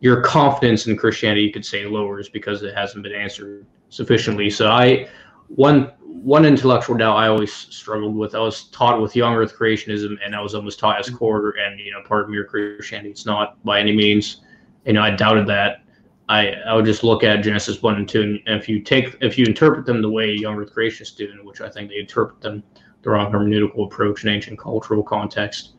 your 0.00 0.22
confidence 0.22 0.86
in 0.86 0.96
Christianity, 0.96 1.42
you 1.42 1.52
could 1.52 1.66
say, 1.66 1.84
lowers 1.84 2.30
because 2.30 2.62
it 2.62 2.74
hasn't 2.74 3.02
been 3.02 3.12
answered 3.12 3.66
sufficiently. 3.90 4.48
So 4.48 4.70
I 4.70 5.06
one 5.48 5.92
one 6.06 6.46
intellectual 6.46 6.96
doubt 6.96 7.18
I 7.18 7.28
always 7.28 7.52
struggled 7.52 8.16
with. 8.16 8.34
I 8.34 8.38
was 8.38 8.64
taught 8.68 9.02
with 9.02 9.14
young 9.14 9.34
Earth 9.34 9.54
creationism, 9.54 10.16
and 10.24 10.34
I 10.34 10.40
was 10.40 10.54
almost 10.54 10.78
taught 10.78 10.98
as 10.98 11.08
mm-hmm. 11.08 11.16
core 11.16 11.54
and 11.58 11.78
you 11.78 11.92
know 11.92 12.00
part 12.08 12.24
of 12.24 12.30
mere 12.30 12.44
Christianity. 12.44 13.10
It's 13.10 13.26
not 13.26 13.62
by 13.64 13.80
any 13.80 13.94
means. 13.94 14.40
You 14.86 14.94
know, 14.94 15.02
I 15.02 15.10
doubted 15.10 15.46
that. 15.48 15.83
I 16.28 16.52
I 16.66 16.74
would 16.74 16.84
just 16.84 17.04
look 17.04 17.22
at 17.22 17.42
Genesis 17.42 17.82
one 17.82 17.96
and 17.96 18.08
two, 18.08 18.38
and 18.46 18.60
if 18.60 18.68
you 18.68 18.80
take 18.80 19.16
if 19.20 19.38
you 19.38 19.44
interpret 19.44 19.86
them 19.86 20.02
the 20.02 20.10
way 20.10 20.32
young 20.32 20.56
Earth 20.56 20.74
creationists 20.74 21.16
do, 21.16 21.30
which 21.42 21.60
I 21.60 21.68
think 21.68 21.90
they 21.90 21.98
interpret 21.98 22.40
them 22.40 22.62
the 23.02 23.10
wrong 23.10 23.30
hermeneutical 23.32 23.84
approach 23.84 24.24
in 24.24 24.30
ancient 24.30 24.58
cultural 24.58 25.02
context, 25.02 25.74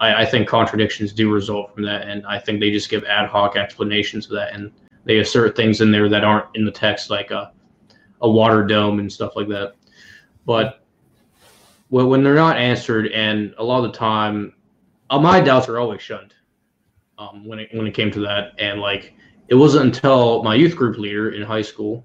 I, 0.00 0.22
I 0.22 0.24
think 0.24 0.48
contradictions 0.48 1.12
do 1.12 1.32
result 1.32 1.74
from 1.74 1.84
that, 1.84 2.08
and 2.08 2.26
I 2.26 2.38
think 2.38 2.60
they 2.60 2.70
just 2.70 2.88
give 2.88 3.04
ad 3.04 3.28
hoc 3.28 3.56
explanations 3.56 4.26
of 4.26 4.32
that 4.32 4.54
and 4.54 4.72
they 5.08 5.18
assert 5.18 5.56
things 5.56 5.80
in 5.80 5.90
there 5.90 6.08
that 6.10 6.22
aren't 6.22 6.54
in 6.54 6.66
the 6.66 6.70
text, 6.70 7.08
like 7.08 7.30
a, 7.30 7.50
a 8.20 8.28
water 8.28 8.62
dome 8.62 8.98
and 8.98 9.10
stuff 9.10 9.36
like 9.36 9.48
that. 9.48 9.74
But 10.44 10.84
when 11.88 12.22
they're 12.22 12.34
not 12.34 12.58
answered, 12.58 13.08
and 13.12 13.54
a 13.56 13.64
lot 13.64 13.82
of 13.82 13.90
the 13.90 13.98
time, 13.98 14.52
uh, 15.08 15.18
my 15.18 15.40
doubts 15.40 15.66
are 15.68 15.78
always 15.78 16.02
shunned 16.02 16.34
um, 17.16 17.46
when 17.46 17.58
it 17.58 17.70
when 17.72 17.86
it 17.86 17.94
came 17.94 18.10
to 18.10 18.20
that. 18.20 18.52
And 18.58 18.80
like, 18.80 19.14
it 19.48 19.54
wasn't 19.54 19.84
until 19.84 20.42
my 20.42 20.54
youth 20.54 20.76
group 20.76 20.98
leader 20.98 21.32
in 21.32 21.42
high 21.42 21.62
school 21.62 22.04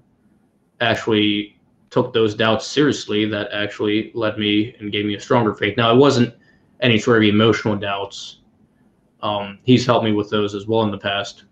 actually 0.80 1.58
took 1.90 2.12
those 2.12 2.34
doubts 2.34 2.66
seriously 2.66 3.24
that 3.26 3.52
actually 3.52 4.10
led 4.14 4.38
me 4.38 4.74
and 4.80 4.90
gave 4.90 5.04
me 5.04 5.14
a 5.14 5.20
stronger 5.20 5.54
faith. 5.54 5.76
Now, 5.76 5.94
it 5.94 5.96
wasn't 5.96 6.34
any 6.80 6.98
sort 6.98 7.18
of 7.18 7.22
emotional 7.22 7.76
doubts. 7.76 8.40
Um, 9.22 9.58
he's 9.62 9.86
helped 9.86 10.04
me 10.04 10.12
with 10.12 10.28
those 10.28 10.54
as 10.54 10.66
well 10.66 10.82
in 10.82 10.90
the 10.90 10.98
past. 10.98 11.44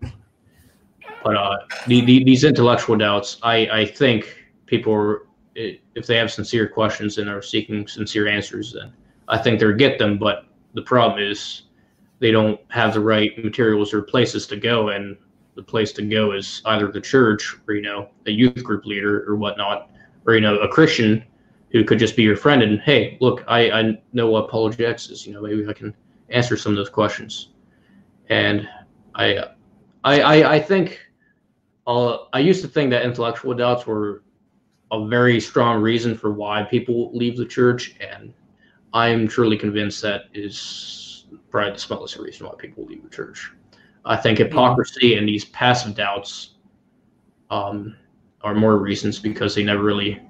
But 1.23 1.37
uh, 1.37 1.57
the, 1.87 2.01
the, 2.01 2.23
these 2.23 2.43
intellectual 2.43 2.97
doubts, 2.97 3.37
I, 3.41 3.67
I 3.67 3.85
think 3.85 4.35
people 4.65 4.93
are, 4.93 5.27
if 5.55 6.07
they 6.07 6.17
have 6.17 6.31
sincere 6.31 6.67
questions 6.67 7.19
and 7.19 7.29
are 7.29 7.41
seeking 7.41 7.87
sincere 7.87 8.27
answers, 8.27 8.73
then 8.73 8.91
I 9.29 9.37
think 9.37 9.59
they'll 9.59 9.73
get 9.73 9.97
them. 9.97 10.17
But 10.17 10.45
the 10.73 10.81
problem 10.81 11.23
is 11.23 11.63
they 12.19 12.31
don't 12.31 12.59
have 12.67 12.93
the 12.93 12.99
right 12.99 13.31
materials 13.43 13.93
or 13.93 14.01
places 14.01 14.45
to 14.47 14.57
go. 14.57 14.89
And 14.89 15.15
the 15.55 15.63
place 15.63 15.91
to 15.93 16.01
go 16.01 16.31
is 16.31 16.61
either 16.65 16.91
the 16.91 17.01
church 17.01 17.55
or, 17.67 17.75
you 17.75 17.81
know, 17.81 18.09
a 18.25 18.31
youth 18.31 18.63
group 18.63 18.85
leader 18.85 19.29
or 19.29 19.35
whatnot, 19.35 19.89
or, 20.25 20.35
you 20.35 20.41
know, 20.41 20.57
a 20.59 20.67
Christian 20.67 21.23
who 21.71 21.83
could 21.83 21.99
just 21.99 22.15
be 22.15 22.23
your 22.23 22.35
friend 22.35 22.61
and, 22.61 22.79
hey, 22.81 23.17
look, 23.19 23.43
I, 23.47 23.71
I 23.71 24.01
know 24.13 24.29
what 24.29 24.45
apologetics 24.45 25.09
is. 25.09 25.25
You 25.25 25.33
know, 25.33 25.41
maybe 25.41 25.67
I 25.67 25.73
can 25.73 25.93
answer 26.29 26.55
some 26.55 26.71
of 26.71 26.77
those 26.77 26.89
questions. 26.89 27.49
And 28.29 28.67
I, 29.15 29.45
I, 30.03 30.21
I, 30.21 30.53
I 30.55 30.59
think 30.59 30.99
uh, 31.87 32.25
I 32.31 32.39
used 32.39 32.61
to 32.61 32.67
think 32.67 32.91
that 32.91 33.03
intellectual 33.03 33.53
doubts 33.53 33.85
were 33.85 34.23
a 34.91 35.07
very 35.07 35.39
strong 35.39 35.81
reason 35.81 36.15
for 36.15 36.31
why 36.31 36.63
people 36.63 37.11
leave 37.13 37.35
the 37.35 37.45
church, 37.45 37.95
and 37.99 38.33
I'm 38.93 39.27
truly 39.27 39.57
convinced 39.57 40.01
that 40.03 40.25
is 40.33 41.25
probably 41.49 41.73
the 41.73 41.79
smallest 41.79 42.17
reason 42.17 42.45
why 42.45 42.53
people 42.57 42.85
leave 42.85 43.03
the 43.03 43.09
church. 43.09 43.51
I 44.05 44.17
think 44.17 44.37
hypocrisy 44.37 45.15
and 45.15 45.27
these 45.27 45.45
passive 45.45 45.95
doubts 45.95 46.55
um, 47.49 47.95
are 48.41 48.53
more 48.53 48.77
reasons 48.77 49.19
because 49.19 49.55
they 49.55 49.63
never 49.63 49.83
really 49.83 50.21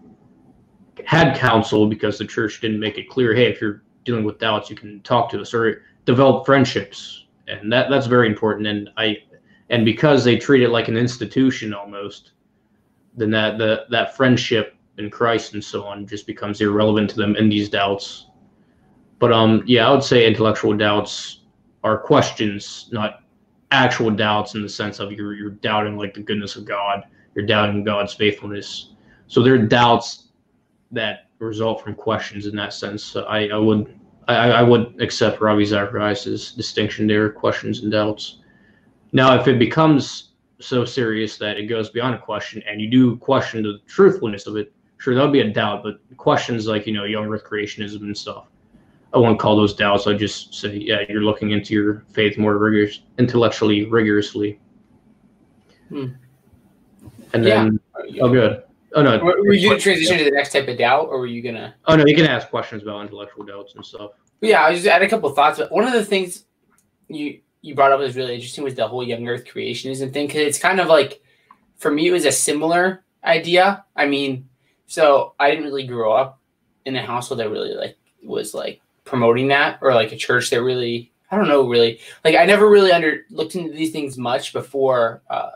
had 1.06 1.36
counsel 1.36 1.88
because 1.88 2.18
the 2.18 2.26
church 2.26 2.62
didn't 2.62 2.80
make 2.80 2.98
it 2.98 3.10
clear, 3.10 3.34
hey, 3.34 3.46
if 3.46 3.60
you're 3.60 3.84
dealing 4.06 4.24
with 4.24 4.40
doubts, 4.40 4.70
you 4.70 4.76
can 4.76 5.02
talk 5.02 5.30
to 5.32 5.42
us 5.42 5.54
or 5.54 5.84
develop 6.06 6.46
friendships, 6.46 7.26
and 7.48 7.72
that 7.72 7.90
that's 7.90 8.08
very 8.08 8.28
important. 8.28 8.68
And 8.68 8.90
I 8.98 9.18
and 9.70 9.86
because 9.86 10.24
they 10.24 10.38
treat 10.38 10.62
it 10.62 10.70
like 10.70 10.88
an 10.88 10.98
institution 10.98 11.74
almost, 11.74 12.32
then 13.16 13.32
that 13.32 13.58
the 13.58 13.86
that 13.90 14.16
friendship 14.16 14.76
in 14.98 15.10
Christ 15.10 15.54
and 15.54 15.64
so 15.64 15.86
on 15.86 16.06
just 16.06 16.28
becomes 16.28 16.62
irrelevant 16.62 17.10
to 17.12 17.16
them 17.16 17.36
in 17.36 17.50
these 17.50 17.70
doubts. 17.70 18.28
But 19.20 19.32
um, 19.32 19.64
yeah, 19.66 19.88
I 19.88 19.92
would 19.92 20.04
say 20.04 20.28
intellectual 20.28 20.76
doubts 20.76 21.40
are 21.84 21.98
questions, 21.98 22.90
not 22.92 23.23
actual 23.74 24.12
doubts 24.12 24.56
in 24.56 24.62
the 24.62 24.70
sense 24.70 25.00
of 25.00 25.12
you're 25.12 25.34
you're 25.34 25.50
doubting 25.50 25.98
like 25.98 26.14
the 26.14 26.22
goodness 26.22 26.56
of 26.56 26.64
God, 26.64 27.04
you're 27.36 27.46
doubting 27.46 27.84
God's 27.84 28.14
faithfulness. 28.14 28.92
So 29.28 29.42
there 29.42 29.56
are 29.56 29.58
doubts 29.58 30.30
that 30.92 31.28
result 31.40 31.84
from 31.84 31.96
questions 31.96 32.46
in 32.46 32.56
that 32.56 32.74
sense. 32.74 33.04
So 33.04 33.24
I, 33.24 33.48
I 33.48 33.58
would 33.58 34.00
I, 34.28 34.52
I 34.52 34.62
would 34.62 35.02
accept 35.02 35.42
Ravi 35.42 35.66
Zacharias' 35.66 36.54
distinction 36.54 37.08
there, 37.08 37.30
questions 37.30 37.82
and 37.82 37.92
doubts. 37.92 38.40
Now, 39.12 39.38
if 39.40 39.48
it 39.48 39.60
becomes 39.60 40.30
so 40.60 40.86
serious 40.86 41.38
that 41.38 41.58
it 41.58 41.66
goes 41.66 41.90
beyond 41.90 42.16
a 42.16 42.20
question 42.20 42.64
and 42.70 42.80
you 42.80 42.90
do 42.90 43.18
question 43.18 43.64
the 43.64 43.80
truthfulness 43.86 44.48
of 44.48 44.56
it, 44.56 44.72
sure, 44.98 45.14
that'll 45.14 45.30
be 45.32 45.42
a 45.42 45.52
doubt. 45.52 45.84
But 45.84 46.00
questions 46.16 46.68
like, 46.68 46.88
you 46.88 46.94
know, 46.94 47.04
young 47.04 47.28
earth 47.28 47.44
creationism 47.44 48.02
and 48.02 48.18
stuff, 48.18 48.48
I 49.14 49.20
won't 49.20 49.40
call 49.40 49.56
those 49.56 49.74
doubts. 49.74 50.08
I 50.08 50.14
just 50.14 50.56
say, 50.56 50.76
yeah, 50.76 51.02
you're 51.08 51.24
looking 51.24 51.52
into 51.52 51.74
your 51.74 52.04
faith 52.12 52.38
more 52.38 52.58
rigorous, 52.58 53.02
intellectually, 53.20 53.86
rigorously. 53.86 54.60
Hmm. 55.90 56.08
And 57.34 57.46
then, 57.46 57.80
yeah. 58.08 58.24
oh, 58.24 58.30
good. 58.30 58.64
Oh 58.96 59.02
no. 59.02 59.18
Were 59.20 59.54
you 59.54 59.70
gonna 59.70 59.80
transition 59.80 60.18
to 60.20 60.24
the 60.24 60.32
next 60.32 60.52
type 60.52 60.68
of 60.68 60.78
doubt, 60.78 61.08
or 61.10 61.20
were 61.20 61.28
you 61.28 61.42
gonna? 61.42 61.74
Oh 61.86 61.96
no, 61.96 62.06
you 62.06 62.16
can 62.16 62.28
ask 62.28 62.50
questions 62.50 62.84
about 62.84 63.02
intellectual 63.02 63.44
doubts 63.44 63.74
and 63.76 63.84
stuff. 63.84 64.12
Yeah, 64.42 64.64
I 64.64 64.74
just 64.74 64.86
had 64.86 65.02
a 65.02 65.10
couple 65.10 65.30
thoughts, 65.32 65.58
but 65.58 65.72
one 65.72 65.86
of 65.86 65.94
the 65.94 66.06
things 66.06 66.46
you 67.08 67.40
you 67.62 67.74
brought 67.74 67.92
up 67.92 68.00
was 68.00 68.16
really 68.16 68.36
interesting 68.36 68.64
was 68.64 68.76
the 68.76 68.88
whole 68.88 69.04
young 69.04 69.28
Earth 69.28 69.46
creationism 69.46 70.14
thing 70.14 70.28
because 70.28 70.42
it's 70.42 70.60
kind 70.60 70.80
of 70.80 70.88
like 70.88 71.24
for 71.78 71.90
me 71.90 72.08
it 72.08 72.12
was 72.12 72.26
a 72.26 72.32
similar 72.32 73.04
idea. 73.24 73.84
I 73.96 74.06
mean, 74.06 74.48
so 74.86 75.34
I 75.40 75.50
didn't 75.50 75.66
really 75.66 75.88
grow 75.88 76.14
up 76.14 76.40
in 76.86 76.96
a 76.96 77.02
household 77.02 77.40
that 77.40 77.50
really 77.50 77.74
like 77.74 77.98
was 78.22 78.54
like 78.54 78.82
promoting 79.14 79.48
that 79.48 79.78
or 79.82 79.94
like 79.94 80.12
a 80.12 80.18
church 80.18 80.50
that 80.50 80.64
really 80.64 81.12
I 81.30 81.38
don't 81.38 81.48
know 81.48 81.70
really 81.70 82.00
like 82.26 82.36
I 82.36 82.46
never 82.46 82.68
really 82.68 82.92
under 82.92 83.26
looked 83.30 83.54
into 83.54 83.72
these 83.72 83.92
things 83.92 84.18
much 84.18 84.54
before 84.54 85.22
uh, 85.30 85.52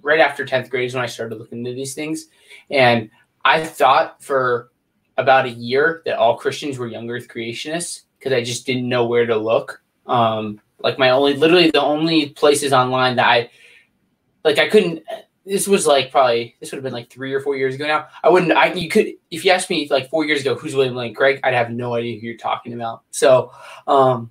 right 0.00 0.18
after 0.18 0.46
10th 0.46 0.70
grade 0.70 0.86
is 0.86 0.94
when 0.94 1.04
I 1.04 1.06
started 1.06 1.38
looking 1.38 1.58
into 1.58 1.74
these 1.74 1.92
things 1.92 2.28
and 2.70 3.10
I 3.44 3.62
thought 3.64 4.22
for 4.22 4.70
about 5.18 5.44
a 5.44 5.50
year 5.50 6.00
that 6.06 6.16
all 6.16 6.38
Christians 6.38 6.78
were 6.78 6.86
young 6.86 7.10
earth 7.10 7.28
creationists 7.28 8.04
because 8.18 8.32
I 8.32 8.42
just 8.42 8.64
didn't 8.64 8.88
know 8.88 9.04
where 9.04 9.26
to 9.26 9.36
look. 9.36 9.82
Um, 10.06 10.58
like 10.78 10.98
my 10.98 11.10
only, 11.10 11.34
literally 11.34 11.70
the 11.70 11.82
only 11.82 12.30
places 12.30 12.72
online 12.72 13.16
that 13.16 13.28
I, 13.28 13.50
like 14.42 14.58
I 14.58 14.70
couldn't. 14.70 15.02
This 15.50 15.66
was 15.66 15.84
like 15.84 16.12
probably 16.12 16.54
this 16.60 16.70
would 16.70 16.76
have 16.76 16.84
been 16.84 16.92
like 16.92 17.10
three 17.10 17.34
or 17.34 17.40
four 17.40 17.56
years 17.56 17.74
ago 17.74 17.84
now. 17.84 18.06
I 18.22 18.28
wouldn't. 18.28 18.52
I 18.52 18.72
you 18.72 18.88
could 18.88 19.08
if 19.32 19.44
you 19.44 19.50
asked 19.50 19.68
me 19.68 19.88
like 19.90 20.08
four 20.08 20.24
years 20.24 20.42
ago 20.42 20.54
who's 20.54 20.76
William 20.76 20.94
Lane 20.94 21.12
Craig, 21.12 21.40
I'd 21.42 21.54
have 21.54 21.72
no 21.72 21.94
idea 21.94 22.20
who 22.20 22.28
you're 22.28 22.36
talking 22.36 22.72
about. 22.72 23.02
So, 23.10 23.50
um, 23.88 24.30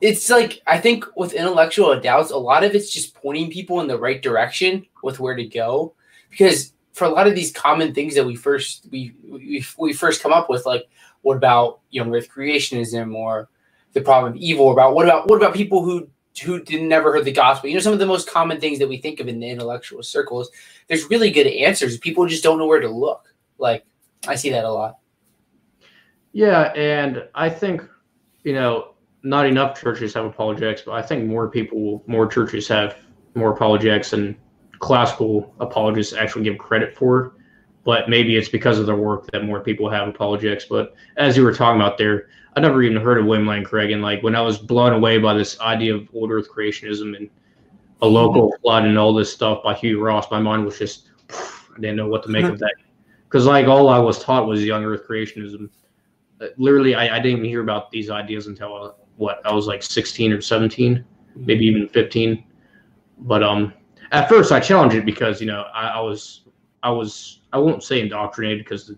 it's 0.00 0.30
like 0.30 0.62
I 0.68 0.78
think 0.78 1.04
with 1.16 1.32
intellectual 1.32 1.98
doubts, 1.98 2.30
a 2.30 2.36
lot 2.36 2.62
of 2.62 2.72
it's 2.72 2.92
just 2.92 3.16
pointing 3.16 3.50
people 3.50 3.80
in 3.80 3.88
the 3.88 3.98
right 3.98 4.22
direction 4.22 4.86
with 5.02 5.18
where 5.18 5.34
to 5.34 5.44
go. 5.44 5.94
Because 6.30 6.72
for 6.92 7.06
a 7.06 7.10
lot 7.10 7.26
of 7.26 7.34
these 7.34 7.50
common 7.50 7.92
things 7.92 8.14
that 8.14 8.24
we 8.24 8.36
first 8.36 8.86
we 8.92 9.16
we, 9.28 9.64
we 9.76 9.92
first 9.92 10.22
come 10.22 10.32
up 10.32 10.48
with, 10.48 10.64
like 10.66 10.88
what 11.22 11.36
about 11.36 11.80
young 11.90 12.14
Earth 12.14 12.28
creationism 12.32 13.12
or 13.12 13.48
the 13.92 14.00
problem 14.00 14.34
of 14.34 14.38
evil 14.38 14.70
about 14.70 14.94
what 14.94 15.04
about 15.04 15.28
what 15.28 15.36
about 15.36 15.52
people 15.52 15.82
who 15.82 16.08
who 16.40 16.62
didn't 16.62 16.88
never 16.88 17.12
heard 17.12 17.24
the 17.24 17.32
gospel. 17.32 17.68
You 17.68 17.74
know 17.74 17.80
some 17.82 17.92
of 17.92 17.98
the 17.98 18.06
most 18.06 18.28
common 18.28 18.60
things 18.60 18.78
that 18.78 18.88
we 18.88 18.96
think 18.96 19.20
of 19.20 19.28
in 19.28 19.40
the 19.40 19.48
intellectual 19.48 20.02
circles 20.02 20.50
there's 20.88 21.08
really 21.10 21.30
good 21.30 21.46
answers. 21.46 21.98
People 21.98 22.26
just 22.26 22.42
don't 22.42 22.58
know 22.58 22.66
where 22.66 22.80
to 22.80 22.88
look. 22.88 23.34
Like 23.58 23.84
i 24.26 24.34
see 24.34 24.50
that 24.50 24.64
a 24.64 24.70
lot. 24.70 24.98
Yeah 26.32 26.72
and 26.74 27.24
i 27.34 27.48
think 27.48 27.82
you 28.44 28.54
know 28.54 28.94
not 29.22 29.46
enough 29.46 29.80
churches 29.80 30.14
have 30.14 30.24
apologetics 30.24 30.82
but 30.82 30.92
i 30.92 31.02
think 31.02 31.24
more 31.26 31.48
people 31.48 32.02
more 32.08 32.26
churches 32.26 32.66
have 32.66 32.96
more 33.34 33.52
apologetics 33.52 34.12
and 34.12 34.36
classical 34.82 35.54
apologists 35.60 36.12
actually 36.12 36.44
give 36.44 36.58
credit 36.58 36.94
for. 36.94 37.36
But 37.84 38.08
maybe 38.08 38.36
it's 38.36 38.48
because 38.48 38.78
of 38.78 38.86
their 38.86 38.96
work 38.96 39.30
that 39.32 39.44
more 39.44 39.60
people 39.60 39.88
have 39.88 40.06
apologetics. 40.06 40.66
But 40.66 40.94
as 41.16 41.36
you 41.36 41.42
were 41.42 41.54
talking 41.54 41.80
about 41.80 41.98
there 41.98 42.28
I 42.54 42.60
never 42.60 42.82
even 42.82 43.00
heard 43.02 43.18
of 43.18 43.26
William 43.26 43.46
Lane 43.46 43.64
Craig. 43.64 43.90
And 43.90 44.02
like 44.02 44.22
when 44.22 44.36
I 44.36 44.42
was 44.42 44.58
blown 44.58 44.92
away 44.92 45.18
by 45.18 45.34
this 45.34 45.58
idea 45.60 45.94
of 45.94 46.08
old 46.14 46.30
Earth 46.30 46.48
creationism 46.50 47.16
and 47.16 47.30
a 48.02 48.06
local 48.06 48.48
mm-hmm. 48.48 48.62
flood 48.62 48.84
and 48.84 48.98
all 48.98 49.14
this 49.14 49.32
stuff 49.32 49.62
by 49.62 49.74
Hugh 49.74 50.02
Ross, 50.02 50.30
my 50.30 50.40
mind 50.40 50.64
was 50.64 50.78
just 50.78 51.08
I 51.30 51.80
didn't 51.80 51.96
know 51.96 52.08
what 52.08 52.22
to 52.24 52.28
make 52.28 52.44
of 52.44 52.58
that. 52.60 52.74
Because 53.24 53.46
like 53.46 53.66
all 53.66 53.88
I 53.88 53.98
was 53.98 54.22
taught 54.22 54.46
was 54.46 54.62
young 54.62 54.84
Earth 54.84 55.06
creationism. 55.08 55.70
Uh, 56.40 56.46
literally, 56.58 56.94
I, 56.94 57.16
I, 57.16 57.18
didn't 57.20 57.38
even 57.38 57.44
hear 57.44 57.62
about 57.62 57.90
these 57.90 58.10
ideas 58.10 58.48
until 58.48 58.74
uh, 58.74 58.90
what 59.16 59.40
I 59.46 59.54
was 59.54 59.66
like 59.66 59.82
16 59.82 60.32
or 60.32 60.40
17, 60.40 60.96
mm-hmm. 60.96 61.46
maybe 61.46 61.64
even 61.64 61.88
15. 61.88 62.44
But 63.20 63.42
um, 63.42 63.72
at 64.10 64.28
first 64.28 64.52
I 64.52 64.60
challenged 64.60 64.94
it 64.94 65.06
because 65.06 65.40
you 65.40 65.46
know 65.46 65.62
I, 65.74 65.88
I 65.88 66.00
was 66.00 66.42
I 66.82 66.90
was 66.90 67.40
I 67.52 67.58
won't 67.58 67.82
say 67.82 68.00
indoctrinated 68.00 68.58
because 68.64 68.92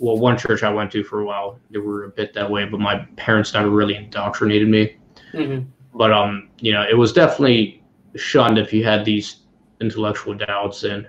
well, 0.00 0.16
one 0.16 0.38
church 0.38 0.62
I 0.62 0.72
went 0.72 0.90
to 0.92 1.04
for 1.04 1.20
a 1.20 1.26
while, 1.26 1.60
they 1.70 1.78
were 1.78 2.04
a 2.04 2.08
bit 2.08 2.32
that 2.32 2.50
way, 2.50 2.64
but 2.64 2.80
my 2.80 3.06
parents 3.16 3.52
never 3.52 3.68
really 3.68 3.96
indoctrinated 3.96 4.66
me. 4.66 4.96
Mm-hmm. 5.34 5.68
But 5.94 6.10
um, 6.10 6.48
you 6.58 6.72
know, 6.72 6.84
it 6.88 6.96
was 6.96 7.12
definitely 7.12 7.84
shunned 8.16 8.58
if 8.58 8.72
you 8.72 8.82
had 8.82 9.04
these 9.04 9.42
intellectual 9.80 10.34
doubts, 10.34 10.84
and 10.84 11.06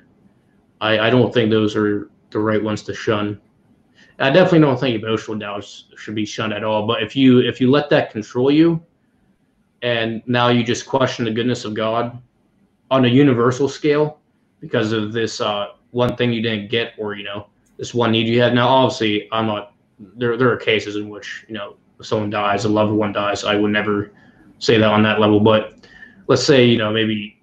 I, 0.81 1.07
I 1.07 1.09
don't 1.09 1.33
think 1.33 1.49
those 1.49 1.73
are 1.75 2.11
the 2.31 2.39
right 2.39 2.61
ones 2.61 2.83
to 2.83 2.93
shun. 2.93 3.39
I 4.19 4.29
definitely 4.29 4.59
don't 4.59 4.79
think 4.79 5.01
emotional 5.01 5.37
doubts 5.37 5.85
should 5.95 6.13
be 6.13 6.25
shunned 6.25 6.53
at 6.53 6.65
all. 6.65 6.85
But 6.85 7.01
if 7.01 7.15
you 7.15 7.39
if 7.39 7.61
you 7.61 7.71
let 7.71 7.89
that 7.91 8.11
control 8.11 8.51
you, 8.51 8.83
and 9.81 10.21
now 10.27 10.49
you 10.49 10.65
just 10.65 10.85
question 10.85 11.23
the 11.23 11.31
goodness 11.31 11.63
of 11.63 11.73
God 11.73 12.21
on 12.91 13.05
a 13.05 13.07
universal 13.07 13.69
scale 13.69 14.19
because 14.59 14.91
of 14.91 15.13
this 15.13 15.39
uh, 15.39 15.67
one 15.91 16.17
thing 16.17 16.33
you 16.33 16.41
didn't 16.41 16.69
get, 16.69 16.93
or 16.97 17.15
you 17.15 17.23
know, 17.23 17.47
this 17.81 17.95
one 17.95 18.11
need 18.11 18.27
you 18.27 18.39
have. 18.43 18.53
Now, 18.53 18.67
obviously, 18.67 19.27
I'm 19.31 19.47
not. 19.47 19.73
There, 20.15 20.37
there 20.37 20.51
are 20.53 20.57
cases 20.57 20.97
in 20.97 21.09
which 21.09 21.45
you 21.47 21.55
know 21.55 21.77
someone 21.99 22.29
dies, 22.29 22.65
a 22.65 22.69
loved 22.69 22.93
one 22.93 23.11
dies. 23.11 23.43
I 23.43 23.55
would 23.55 23.71
never 23.71 24.13
say 24.59 24.77
that 24.77 24.91
on 24.91 25.01
that 25.01 25.19
level, 25.19 25.39
but 25.39 25.73
let's 26.27 26.45
say 26.45 26.63
you 26.63 26.77
know 26.77 26.91
maybe 26.93 27.41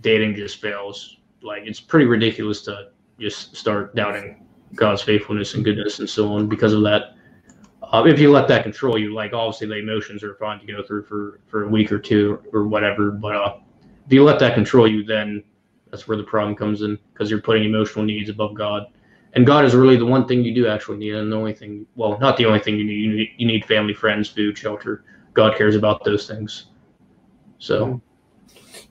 dating 0.00 0.34
just 0.36 0.60
fails. 0.60 1.16
Like 1.40 1.62
it's 1.64 1.80
pretty 1.80 2.04
ridiculous 2.04 2.60
to 2.64 2.90
just 3.18 3.56
start 3.56 3.94
doubting 3.94 4.44
God's 4.74 5.00
faithfulness 5.00 5.54
and 5.54 5.64
goodness 5.64 5.98
and 5.98 6.10
so 6.10 6.28
on 6.34 6.46
because 6.46 6.74
of 6.74 6.82
that. 6.82 7.16
Uh, 7.82 8.04
if 8.06 8.18
you 8.20 8.30
let 8.30 8.48
that 8.48 8.64
control 8.64 8.98
you, 8.98 9.14
like 9.14 9.32
obviously 9.32 9.66
the 9.66 9.76
emotions 9.76 10.22
are 10.22 10.34
fine 10.34 10.60
to 10.60 10.66
go 10.66 10.82
through 10.82 11.04
for 11.04 11.40
for 11.46 11.64
a 11.64 11.68
week 11.68 11.90
or 11.90 11.98
two 11.98 12.38
or 12.52 12.66
whatever, 12.66 13.10
but 13.10 13.34
uh, 13.34 13.56
if 14.06 14.12
you 14.12 14.24
let 14.24 14.38
that 14.40 14.54
control 14.54 14.86
you, 14.86 15.04
then 15.04 15.42
That's 15.90 16.08
where 16.08 16.16
the 16.18 16.24
problem 16.24 16.56
comes 16.56 16.82
in 16.82 16.98
because 17.12 17.30
you're 17.30 17.40
putting 17.40 17.64
emotional 17.64 18.04
needs 18.04 18.28
above 18.28 18.54
God. 18.54 18.88
And 19.34 19.44
God 19.44 19.64
is 19.64 19.74
really 19.74 19.96
the 19.96 20.06
one 20.06 20.26
thing 20.28 20.44
you 20.44 20.54
do 20.54 20.68
actually 20.68 20.98
need, 20.98 21.14
and 21.14 21.30
the 21.30 21.36
only 21.36 21.54
thing, 21.54 21.86
well, 21.96 22.18
not 22.20 22.36
the 22.36 22.46
only 22.46 22.60
thing 22.60 22.78
you 22.78 22.84
need. 22.84 22.94
You 22.94 23.16
need, 23.16 23.30
you 23.36 23.46
need 23.46 23.64
family, 23.64 23.92
friends, 23.92 24.28
food, 24.28 24.56
shelter. 24.56 25.04
God 25.32 25.56
cares 25.56 25.74
about 25.74 26.04
those 26.04 26.28
things. 26.28 26.66
So, 27.58 28.00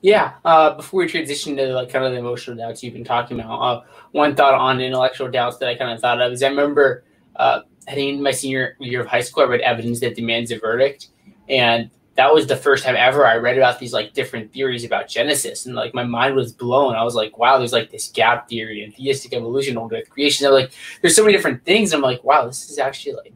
yeah. 0.02 0.34
Uh, 0.44 0.74
before 0.74 1.00
we 1.00 1.08
transition 1.08 1.56
to 1.56 1.72
like 1.72 1.88
kind 1.88 2.04
of 2.04 2.12
the 2.12 2.18
emotional 2.18 2.56
doubts 2.56 2.82
you've 2.82 2.92
been 2.92 3.04
talking 3.04 3.40
about, 3.40 3.60
uh, 3.60 3.82
one 4.12 4.36
thought 4.36 4.52
on 4.52 4.80
intellectual 4.80 5.30
doubts 5.30 5.56
that 5.58 5.68
I 5.68 5.76
kind 5.76 5.92
of 5.92 6.00
thought 6.00 6.20
of 6.20 6.32
is 6.32 6.42
I 6.42 6.48
remember 6.48 7.04
uh, 7.36 7.60
heading 7.86 8.10
into 8.10 8.22
my 8.22 8.32
senior 8.32 8.76
year 8.80 9.00
of 9.00 9.06
high 9.06 9.22
school, 9.22 9.44
I 9.44 9.46
read 9.46 9.62
Evidence 9.62 10.00
That 10.00 10.14
Demands 10.14 10.50
a 10.50 10.58
Verdict, 10.58 11.08
and 11.48 11.90
that 12.16 12.32
was 12.32 12.46
the 12.46 12.56
first 12.56 12.84
time 12.84 12.94
ever 12.96 13.26
I 13.26 13.36
read 13.36 13.56
about 13.56 13.78
these 13.78 13.92
like 13.92 14.12
different 14.12 14.52
theories 14.52 14.84
about 14.84 15.08
Genesis, 15.08 15.66
and 15.66 15.74
like 15.74 15.94
my 15.94 16.04
mind 16.04 16.36
was 16.36 16.52
blown. 16.52 16.94
I 16.94 17.02
was 17.02 17.14
like, 17.14 17.38
wow, 17.38 17.58
there's 17.58 17.72
like 17.72 17.90
this 17.90 18.08
gap 18.08 18.48
theory 18.48 18.84
and 18.84 18.94
theistic 18.94 19.32
evolution, 19.32 19.76
old 19.76 19.92
earth 19.92 20.10
creation. 20.10 20.46
I'm 20.46 20.52
like, 20.52 20.70
there's 21.00 21.16
so 21.16 21.22
many 21.22 21.34
different 21.36 21.64
things. 21.64 21.92
I'm 21.92 22.00
like, 22.00 22.22
wow, 22.22 22.46
this 22.46 22.70
is 22.70 22.78
actually 22.78 23.16
like 23.16 23.34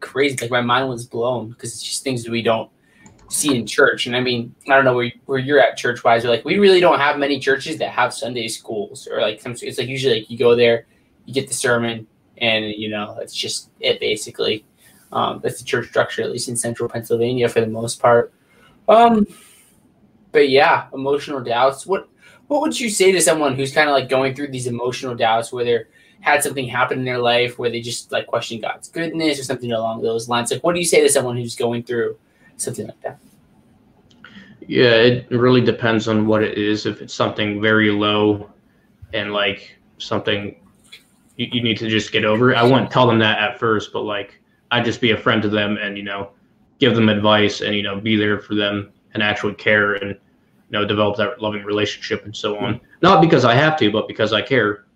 crazy. 0.00 0.36
Like 0.40 0.50
my 0.50 0.60
mind 0.60 0.88
was 0.88 1.06
blown 1.06 1.50
because 1.50 1.72
it's 1.72 1.82
just 1.82 2.04
things 2.04 2.22
that 2.24 2.30
we 2.30 2.42
don't 2.42 2.70
see 3.28 3.56
in 3.56 3.66
church. 3.66 4.06
And 4.06 4.14
I 4.14 4.20
mean, 4.20 4.54
I 4.68 4.74
don't 4.74 4.84
know 4.84 4.94
where, 4.94 5.12
where 5.26 5.38
you're 5.38 5.60
at 5.60 5.76
church 5.76 6.04
wise, 6.04 6.24
like 6.24 6.44
we 6.44 6.58
really 6.58 6.80
don't 6.80 6.98
have 6.98 7.18
many 7.18 7.38
churches 7.38 7.78
that 7.78 7.90
have 7.90 8.12
Sunday 8.12 8.48
schools 8.48 9.08
or 9.10 9.20
like 9.20 9.40
some, 9.40 9.52
it's 9.52 9.78
like 9.78 9.88
usually 9.88 10.20
like 10.20 10.30
you 10.30 10.36
go 10.36 10.54
there, 10.54 10.86
you 11.24 11.32
get 11.32 11.48
the 11.48 11.54
sermon, 11.54 12.06
and 12.38 12.66
you 12.66 12.88
know 12.90 13.16
it's 13.20 13.34
just 13.34 13.70
it 13.80 14.00
basically. 14.00 14.64
Um, 15.12 15.40
that's 15.42 15.58
the 15.58 15.64
church 15.64 15.88
structure, 15.88 16.22
at 16.22 16.30
least 16.30 16.48
in 16.48 16.56
central 16.56 16.88
Pennsylvania 16.88 17.48
for 17.48 17.60
the 17.60 17.66
most 17.66 18.00
part. 18.00 18.32
Um, 18.88 19.26
but 20.32 20.48
yeah, 20.48 20.86
emotional 20.92 21.40
doubts. 21.40 21.86
What 21.86 22.08
what 22.48 22.62
would 22.62 22.78
you 22.78 22.90
say 22.90 23.12
to 23.12 23.20
someone 23.20 23.54
who's 23.54 23.72
kind 23.72 23.88
of 23.88 23.94
like 23.94 24.08
going 24.08 24.34
through 24.34 24.48
these 24.48 24.66
emotional 24.66 25.14
doubts, 25.14 25.52
where 25.52 25.64
they 25.64 25.84
had 26.20 26.42
something 26.42 26.66
happen 26.66 26.98
in 26.98 27.04
their 27.04 27.18
life, 27.18 27.58
where 27.58 27.70
they 27.70 27.80
just 27.80 28.12
like 28.12 28.26
question 28.26 28.60
God's 28.60 28.88
goodness 28.88 29.38
or 29.38 29.44
something 29.44 29.72
along 29.72 30.02
those 30.02 30.28
lines? 30.28 30.50
Like, 30.50 30.62
what 30.62 30.74
do 30.74 30.80
you 30.80 30.86
say 30.86 31.00
to 31.00 31.08
someone 31.08 31.36
who's 31.36 31.56
going 31.56 31.82
through 31.82 32.18
something 32.56 32.86
like 32.86 33.00
that? 33.02 33.18
Yeah, 34.66 34.94
it 34.94 35.30
really 35.30 35.60
depends 35.60 36.06
on 36.08 36.26
what 36.26 36.42
it 36.42 36.58
is. 36.58 36.86
If 36.86 37.00
it's 37.00 37.14
something 37.14 37.60
very 37.60 37.90
low 37.90 38.50
and 39.12 39.32
like 39.32 39.76
something 39.98 40.54
you, 41.36 41.48
you 41.50 41.62
need 41.62 41.78
to 41.78 41.88
just 41.88 42.12
get 42.12 42.24
over, 42.24 42.54
I 42.54 42.62
wouldn't 42.62 42.90
tell 42.90 43.06
them 43.06 43.18
that 43.20 43.38
at 43.38 43.58
first, 43.58 43.92
but 43.92 44.02
like 44.02 44.39
I'd 44.70 44.84
just 44.84 45.00
be 45.00 45.10
a 45.10 45.16
friend 45.16 45.42
to 45.42 45.48
them 45.48 45.76
and, 45.76 45.96
you 45.96 46.04
know, 46.04 46.30
give 46.78 46.94
them 46.94 47.08
advice 47.08 47.60
and, 47.60 47.74
you 47.74 47.82
know, 47.82 48.00
be 48.00 48.16
there 48.16 48.38
for 48.38 48.54
them 48.54 48.92
and 49.14 49.22
actually 49.22 49.54
care 49.54 49.94
and, 49.94 50.10
you 50.10 50.18
know, 50.70 50.84
develop 50.84 51.16
that 51.16 51.42
loving 51.42 51.64
relationship 51.64 52.24
and 52.24 52.34
so 52.34 52.58
on. 52.58 52.80
Not 53.02 53.20
because 53.20 53.44
I 53.44 53.54
have 53.54 53.76
to, 53.78 53.90
but 53.90 54.08
because 54.08 54.32
I 54.32 54.42
care. 54.42 54.86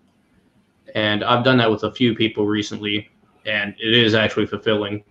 And 0.95 1.25
I've 1.25 1.45
done 1.45 1.59
that 1.59 1.71
with 1.71 1.83
a 1.83 1.93
few 1.93 2.15
people 2.15 2.47
recently, 2.47 3.11
and 3.47 3.75
it 3.81 3.93
is 3.93 4.15
actually 4.15 4.47
fulfilling. 4.47 5.03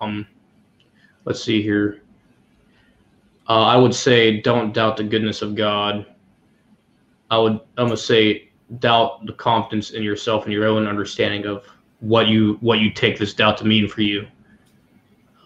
Um, 0.00 0.26
let's 1.26 1.42
see 1.42 1.60
here. 1.60 2.02
Uh, 3.48 3.64
I 3.64 3.76
would 3.76 3.94
say 3.94 4.40
don't 4.40 4.72
doubt 4.72 4.96
the 4.96 5.04
goodness 5.04 5.42
of 5.42 5.54
God. 5.54 6.06
I 7.30 7.38
would 7.38 7.60
almost 7.76 8.06
say 8.06 8.50
doubt 8.78 9.26
the 9.26 9.32
confidence 9.32 9.90
in 9.90 10.02
yourself 10.02 10.44
and 10.44 10.52
your 10.52 10.66
own 10.66 10.86
understanding 10.86 11.44
of 11.46 11.66
what 12.00 12.28
you 12.28 12.58
what 12.60 12.80
you 12.80 12.90
take 12.90 13.18
this 13.18 13.34
doubt 13.34 13.58
to 13.58 13.64
mean 13.64 13.88
for 13.88 14.02
you. 14.02 14.26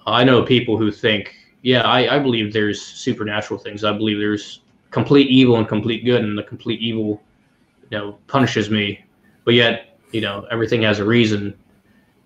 I 0.07 0.25
know 0.25 0.43
people 0.43 0.77
who 0.77 0.91
think, 0.91 1.35
yeah, 1.63 1.83
I, 1.83 2.17
I 2.17 2.19
believe 2.19 2.53
there's 2.53 2.81
supernatural 2.81 3.59
things. 3.59 3.85
I 3.85 3.93
believe 3.93 4.19
there's 4.19 4.61
complete 4.91 5.29
evil 5.29 5.57
and 5.57 5.67
complete 5.67 6.05
good, 6.05 6.23
and 6.23 6.37
the 6.39 6.43
complete 6.43 6.81
evil, 6.81 7.23
you 7.91 7.99
know, 7.99 8.19
punishes 8.27 8.71
me. 8.71 9.05
But 9.45 9.55
yet, 9.55 9.99
you 10.13 10.21
know, 10.21 10.47
everything 10.51 10.83
has 10.83 11.01
a 11.01 11.05
reason. 11.05 11.59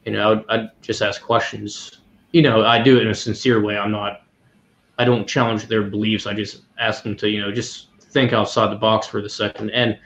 You 0.05 0.13
know, 0.13 0.45
I 0.49 0.57
would 0.57 0.71
just 0.83 1.03
ask 1.03 1.23
questions. 1.23 2.01
You 2.33 2.43
know, 2.43 2.65
I 2.65 2.83
do 2.83 2.99
it 2.99 3.03
in 3.03 3.09
a 3.09 3.15
sincere 3.15 3.63
way. 3.63 3.79
I'm 3.79 3.91
not. 3.91 4.23
I 4.99 5.05
don't 5.05 5.27
challenge 5.27 5.67
their 5.67 5.83
beliefs. 5.83 6.27
I 6.27 6.35
just 6.35 6.63
ask 6.79 7.03
them 7.03 7.17
to, 7.17 7.29
you 7.29 7.41
know, 7.41 7.53
just 7.53 7.89
think 8.11 8.33
outside 8.33 8.71
the 8.73 8.77
box 8.77 9.07
for 9.07 9.23
the 9.23 9.29
second. 9.29 9.71
And 9.71 9.99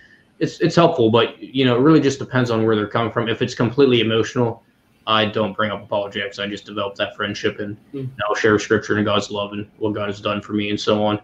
it's 0.43 0.59
it's 0.59 0.75
helpful, 0.75 1.09
but 1.09 1.41
you 1.41 1.65
know, 1.65 1.77
it 1.77 1.81
really 1.81 2.01
just 2.01 2.19
depends 2.19 2.51
on 2.51 2.67
where 2.67 2.75
they're 2.75 2.89
coming 2.89 3.13
from. 3.13 3.29
If 3.29 3.43
it's 3.43 3.55
completely 3.55 4.01
emotional, 4.01 4.65
I 5.07 5.27
don't 5.27 5.57
bring 5.57 5.71
up 5.71 5.85
apologetics. 5.85 6.41
I 6.41 6.49
just 6.49 6.67
develop 6.67 6.97
that 6.97 7.15
friendship 7.15 7.61
and 7.61 7.77
mm. 7.95 8.11
I'll 8.29 8.35
share 8.35 8.59
scripture 8.59 8.97
and 8.97 9.05
God's 9.05 9.31
love 9.31 9.53
and 9.53 9.71
what 9.79 9.95
God 9.95 10.09
has 10.09 10.21
done 10.21 10.43
for 10.43 10.53
me 10.53 10.71
and 10.71 10.79
so 10.79 11.03
on. 11.05 11.21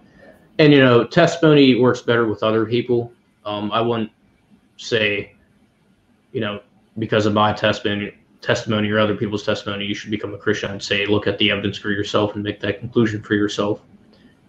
And 0.61 0.73
you 0.73 0.79
know, 0.79 1.05
testimony 1.05 1.81
works 1.81 2.01
better 2.01 2.29
with 2.29 2.45
other 2.45 2.65
people. 2.65 3.13
Um, 3.45 3.73
I 3.73 3.81
wouldn't 3.81 4.13
say, 4.77 5.35
you 6.31 6.41
know, 6.41 6.61
because 6.99 7.27
of 7.27 7.35
my 7.35 7.53
testimony, 7.53 8.15
testimony 8.41 8.89
or 8.89 9.01
other 9.01 9.17
people's 9.17 9.43
testimony, 9.43 9.85
you 9.85 9.97
should 9.97 10.13
become 10.13 10.33
a 10.33 10.39
Christian. 10.39 10.71
I'd 10.71 10.83
say 10.83 11.07
look 11.07 11.27
at 11.27 11.39
the 11.39 11.51
evidence 11.51 11.77
for 11.77 11.91
yourself 11.91 12.37
and 12.37 12.45
make 12.45 12.61
that 12.61 12.79
conclusion 12.79 13.21
for 13.21 13.35
yourself. 13.35 13.83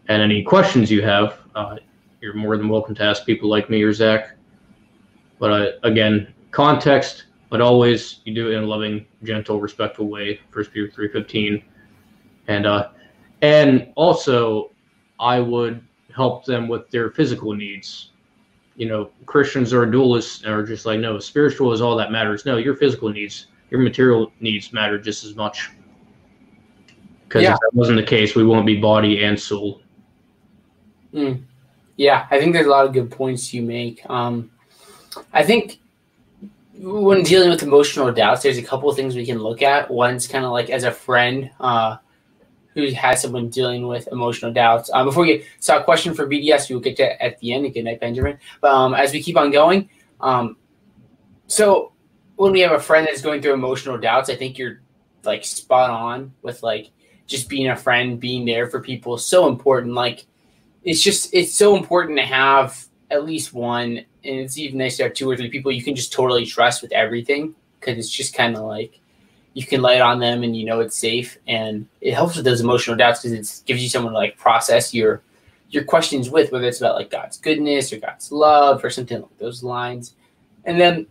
And 0.09 0.21
any 0.21 0.43
questions 0.43 0.91
you 0.91 1.01
have, 1.01 1.39
uh, 1.55 1.77
you're 2.21 2.35
more 2.35 2.55
than 2.55 2.69
welcome 2.69 2.93
to 2.95 3.03
ask 3.03 3.25
people 3.25 3.49
like 3.49 3.71
me 3.71 3.81
or 3.81 3.93
Zach. 3.93 4.35
But 5.39 5.51
uh, 5.51 5.71
again, 5.83 6.33
context, 6.51 7.25
but 7.49 7.61
always 7.61 8.19
you 8.25 8.33
do 8.35 8.51
it 8.51 8.55
in 8.55 8.63
a 8.63 8.67
loving, 8.67 9.05
gentle, 9.23 9.59
respectful 9.59 10.07
way. 10.07 10.39
First 10.51 10.71
Peter 10.71 10.91
three 10.91 11.09
fifteen, 11.09 11.63
and 12.47 12.65
uh, 12.65 12.89
and 13.41 13.91
also 13.95 14.71
I 15.19 15.39
would 15.39 15.81
help 16.13 16.45
them 16.45 16.67
with 16.67 16.89
their 16.91 17.11
physical 17.11 17.53
needs. 17.53 18.11
You 18.75 18.87
know, 18.87 19.11
Christians 19.25 19.73
are 19.73 19.85
dualists 19.85 20.43
and 20.43 20.53
are 20.53 20.65
just 20.65 20.85
like, 20.85 20.99
no, 20.99 21.19
spiritual 21.19 21.73
is 21.73 21.81
all 21.81 21.95
that 21.97 22.11
matters. 22.11 22.45
No, 22.45 22.57
your 22.57 22.75
physical 22.75 23.09
needs, 23.09 23.47
your 23.69 23.81
material 23.81 24.31
needs 24.39 24.71
matter 24.71 24.97
just 24.97 25.23
as 25.25 25.35
much. 25.35 25.69
Because 27.27 27.43
yeah. 27.43 27.53
if 27.53 27.59
that 27.59 27.71
wasn't 27.73 27.97
the 27.97 28.05
case, 28.05 28.35
we 28.35 28.45
won't 28.45 28.65
be 28.65 28.77
body 28.77 29.23
and 29.23 29.39
soul. 29.39 29.81
Mm. 31.13 31.43
Yeah, 31.97 32.25
I 32.31 32.39
think 32.39 32.53
there's 32.53 32.67
a 32.67 32.69
lot 32.69 32.85
of 32.85 32.93
good 32.93 33.11
points 33.11 33.53
you 33.53 33.61
make. 33.61 34.01
Um, 34.09 34.49
I 35.33 35.43
think 35.43 35.79
when 36.73 37.23
dealing 37.23 37.49
with 37.49 37.63
emotional 37.63 38.11
doubts, 38.11 38.43
there's 38.43 38.57
a 38.57 38.63
couple 38.63 38.89
of 38.89 38.95
things 38.95 39.15
we 39.15 39.25
can 39.25 39.39
look 39.39 39.61
at. 39.61 39.91
One's 39.91 40.27
kind 40.27 40.45
of 40.45 40.51
like 40.51 40.69
as 40.69 40.83
a 40.83 40.91
friend 40.91 41.51
uh, 41.59 41.97
who 42.73 42.91
has 42.91 43.21
someone 43.21 43.49
dealing 43.49 43.87
with 43.87 44.07
emotional 44.11 44.53
doubts. 44.53 44.89
Um, 44.93 45.05
before 45.05 45.23
we 45.23 45.37
get, 45.37 45.47
so 45.59 45.77
a 45.77 45.83
question 45.83 46.13
for 46.13 46.27
BDS, 46.27 46.69
we'll 46.69 46.79
get 46.79 46.95
to 46.97 47.21
at 47.21 47.39
the 47.39 47.53
end. 47.53 47.73
Good 47.73 47.83
night, 47.83 47.99
Benjamin. 47.99 48.37
But 48.61 48.71
um, 48.71 48.93
as 48.93 49.11
we 49.11 49.21
keep 49.21 49.37
on 49.37 49.51
going, 49.51 49.89
um, 50.21 50.55
so 51.47 51.91
when 52.35 52.53
we 52.53 52.61
have 52.61 52.71
a 52.71 52.79
friend 52.79 53.05
that's 53.05 53.21
going 53.21 53.41
through 53.41 53.53
emotional 53.53 53.97
doubts, 53.97 54.29
I 54.29 54.35
think 54.35 54.57
you're 54.57 54.81
like 55.23 55.43
spot 55.43 55.89
on 55.89 56.33
with 56.41 56.63
like 56.63 56.91
just 57.27 57.49
being 57.49 57.67
a 57.69 57.75
friend, 57.75 58.19
being 58.19 58.45
there 58.45 58.67
for 58.67 58.79
people. 58.79 59.17
So 59.17 59.49
important. 59.49 59.93
Like 59.93 60.25
it's 60.83 61.01
just 61.01 61.33
it's 61.33 61.53
so 61.53 61.75
important 61.75 62.17
to 62.19 62.25
have 62.25 62.85
at 63.11 63.25
least 63.25 63.53
one, 63.53 64.05
and 64.23 64.39
it's 64.39 64.57
even 64.57 64.77
nice 64.77 64.97
to 64.97 65.03
have 65.03 65.13
two 65.13 65.29
or 65.29 65.35
three 65.35 65.49
people 65.49 65.71
you 65.71 65.83
can 65.83 65.95
just 65.95 66.13
totally 66.13 66.45
trust 66.45 66.81
with 66.81 66.91
everything 66.91 67.55
because 67.79 67.97
it's 67.97 68.09
just 68.09 68.33
kind 68.33 68.55
of 68.55 68.63
like 68.63 68.99
you 69.53 69.65
can 69.65 69.81
lay 69.81 69.97
it 69.97 70.01
on 70.01 70.19
them 70.19 70.43
and 70.43 70.55
you 70.55 70.65
know 70.65 70.79
it's 70.79 70.97
safe 70.97 71.37
and 71.47 71.87
it 72.01 72.13
helps 72.13 72.35
with 72.35 72.45
those 72.45 72.61
emotional 72.61 72.95
doubts 72.95 73.21
because 73.21 73.61
it 73.61 73.65
gives 73.65 73.81
you 73.81 73.89
someone 73.89 74.13
to 74.13 74.17
like 74.17 74.37
process 74.37 74.93
your 74.93 75.21
your 75.69 75.83
questions 75.83 76.29
with 76.29 76.51
whether 76.51 76.67
it's 76.67 76.79
about 76.79 76.95
like 76.95 77.11
God's 77.11 77.37
goodness 77.37 77.93
or 77.93 77.97
God's 77.97 78.31
love 78.31 78.83
or 78.83 78.89
something 78.89 79.21
like 79.21 79.37
those 79.37 79.63
lines. 79.63 80.15
And 80.65 80.79
then 80.79 81.07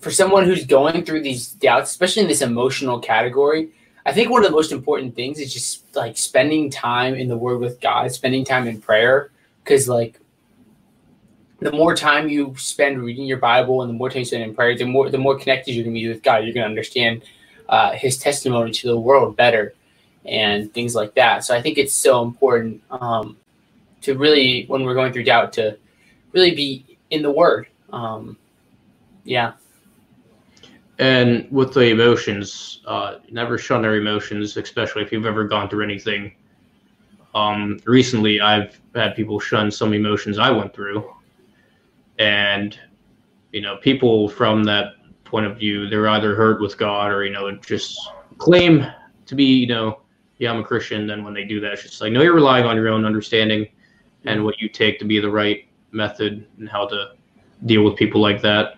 for 0.00 0.10
someone 0.10 0.44
who's 0.44 0.66
going 0.66 1.04
through 1.04 1.22
these 1.22 1.52
doubts, 1.52 1.90
especially 1.90 2.22
in 2.22 2.28
this 2.28 2.42
emotional 2.42 2.98
category, 2.98 3.70
I 4.04 4.12
think 4.12 4.30
one 4.30 4.44
of 4.44 4.50
the 4.50 4.56
most 4.56 4.72
important 4.72 5.14
things 5.14 5.38
is 5.38 5.52
just 5.52 5.94
like 5.94 6.16
spending 6.16 6.70
time 6.70 7.14
in 7.14 7.28
the 7.28 7.36
Word 7.36 7.58
with 7.58 7.80
God, 7.80 8.12
spending 8.12 8.44
time 8.44 8.66
in 8.66 8.80
prayer, 8.80 9.30
because 9.64 9.88
like 9.88 10.19
the 11.60 11.72
more 11.72 11.94
time 11.94 12.28
you 12.28 12.54
spend 12.56 13.02
reading 13.02 13.26
your 13.26 13.36
Bible 13.36 13.82
and 13.82 13.90
the 13.90 13.94
more 13.94 14.08
time 14.08 14.20
you 14.20 14.24
spend 14.24 14.42
in 14.42 14.54
prayer, 14.54 14.76
the 14.76 14.84
more 14.84 15.10
the 15.10 15.18
more 15.18 15.38
connected 15.38 15.72
you're 15.72 15.84
gonna 15.84 15.94
be 15.94 16.08
with 16.08 16.22
God. 16.22 16.44
You're 16.44 16.54
gonna 16.54 16.66
understand 16.66 17.22
uh, 17.68 17.92
His 17.92 18.18
testimony 18.18 18.72
to 18.72 18.88
the 18.88 18.98
world 18.98 19.36
better 19.36 19.74
and 20.24 20.72
things 20.72 20.94
like 20.94 21.14
that. 21.14 21.44
So 21.44 21.54
I 21.54 21.62
think 21.62 21.78
it's 21.78 21.94
so 21.94 22.22
important 22.22 22.82
um, 22.90 23.36
to 24.02 24.14
really, 24.16 24.64
when 24.66 24.84
we're 24.84 24.94
going 24.94 25.12
through 25.12 25.24
doubt, 25.24 25.52
to 25.54 25.78
really 26.32 26.54
be 26.54 26.98
in 27.10 27.22
the 27.22 27.30
Word. 27.30 27.68
Um, 27.92 28.38
yeah. 29.24 29.52
And 30.98 31.46
with 31.50 31.72
the 31.72 31.86
emotions, 31.86 32.80
uh, 32.86 33.16
never 33.30 33.56
shun 33.56 33.82
their 33.82 33.96
emotions, 33.96 34.56
especially 34.56 35.02
if 35.02 35.12
you've 35.12 35.26
ever 35.26 35.44
gone 35.44 35.68
through 35.68 35.84
anything. 35.84 36.32
Um, 37.34 37.80
recently, 37.84 38.40
I've 38.40 38.78
had 38.94 39.14
people 39.14 39.40
shun 39.40 39.70
some 39.70 39.94
emotions 39.94 40.38
I 40.38 40.50
went 40.50 40.74
through 40.74 41.10
and 42.20 42.78
you 43.52 43.60
know 43.60 43.76
people 43.78 44.28
from 44.28 44.62
that 44.62 44.92
point 45.24 45.46
of 45.46 45.56
view 45.58 45.88
they're 45.88 46.08
either 46.08 46.36
hurt 46.36 46.60
with 46.60 46.78
god 46.78 47.10
or 47.10 47.24
you 47.24 47.32
know 47.32 47.50
just 47.56 47.98
claim 48.38 48.86
to 49.26 49.34
be 49.34 49.44
you 49.44 49.66
know 49.66 50.00
yeah 50.38 50.50
i'm 50.50 50.60
a 50.60 50.64
christian 50.64 51.06
then 51.06 51.24
when 51.24 51.34
they 51.34 51.44
do 51.44 51.58
that 51.60 51.72
it's 51.72 51.82
just 51.82 52.00
like 52.00 52.12
no 52.12 52.22
you're 52.22 52.34
relying 52.34 52.64
on 52.64 52.76
your 52.76 52.88
own 52.88 53.04
understanding 53.04 53.66
and 54.24 54.44
what 54.44 54.60
you 54.60 54.68
take 54.68 54.98
to 54.98 55.04
be 55.04 55.18
the 55.18 55.30
right 55.30 55.66
method 55.92 56.46
and 56.58 56.68
how 56.68 56.86
to 56.86 57.12
deal 57.66 57.84
with 57.84 57.96
people 57.96 58.20
like 58.20 58.40
that. 58.42 58.76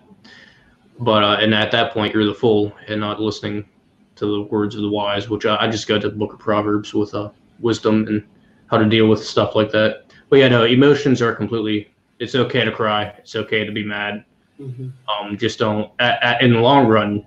But 0.99 1.23
uh, 1.23 1.37
and 1.39 1.53
at 1.53 1.71
that 1.71 1.91
point, 1.91 2.13
you're 2.13 2.25
the 2.25 2.33
fool 2.33 2.73
and 2.87 2.99
not 2.99 3.19
listening 3.19 3.67
to 4.15 4.25
the 4.25 4.41
words 4.43 4.75
of 4.75 4.81
the 4.81 4.89
wise, 4.89 5.29
which 5.29 5.45
I, 5.45 5.55
I 5.63 5.67
just 5.67 5.87
go 5.87 5.99
to 5.99 6.09
the 6.09 6.15
Book 6.15 6.33
of 6.33 6.39
Proverbs 6.39 6.93
with 6.93 7.13
uh, 7.13 7.29
wisdom 7.59 8.07
and 8.07 8.25
how 8.67 8.77
to 8.77 8.85
deal 8.85 9.07
with 9.07 9.25
stuff 9.25 9.55
like 9.55 9.71
that. 9.71 10.13
But 10.29 10.39
yeah, 10.39 10.47
no, 10.49 10.65
emotions 10.65 11.21
are 11.21 11.35
completely. 11.35 11.92
It's 12.23 12.35
okay 12.35 12.63
to 12.63 12.71
cry. 12.71 13.13
It's 13.17 13.35
okay 13.35 13.65
to 13.65 13.71
be 13.71 13.83
mad. 13.83 14.23
Mm-hmm. 14.59 14.89
Um, 15.09 15.37
just 15.37 15.59
don't. 15.59 15.91
At, 15.99 16.23
at, 16.23 16.41
in 16.41 16.53
the 16.53 16.59
long 16.59 16.87
run, 16.87 17.25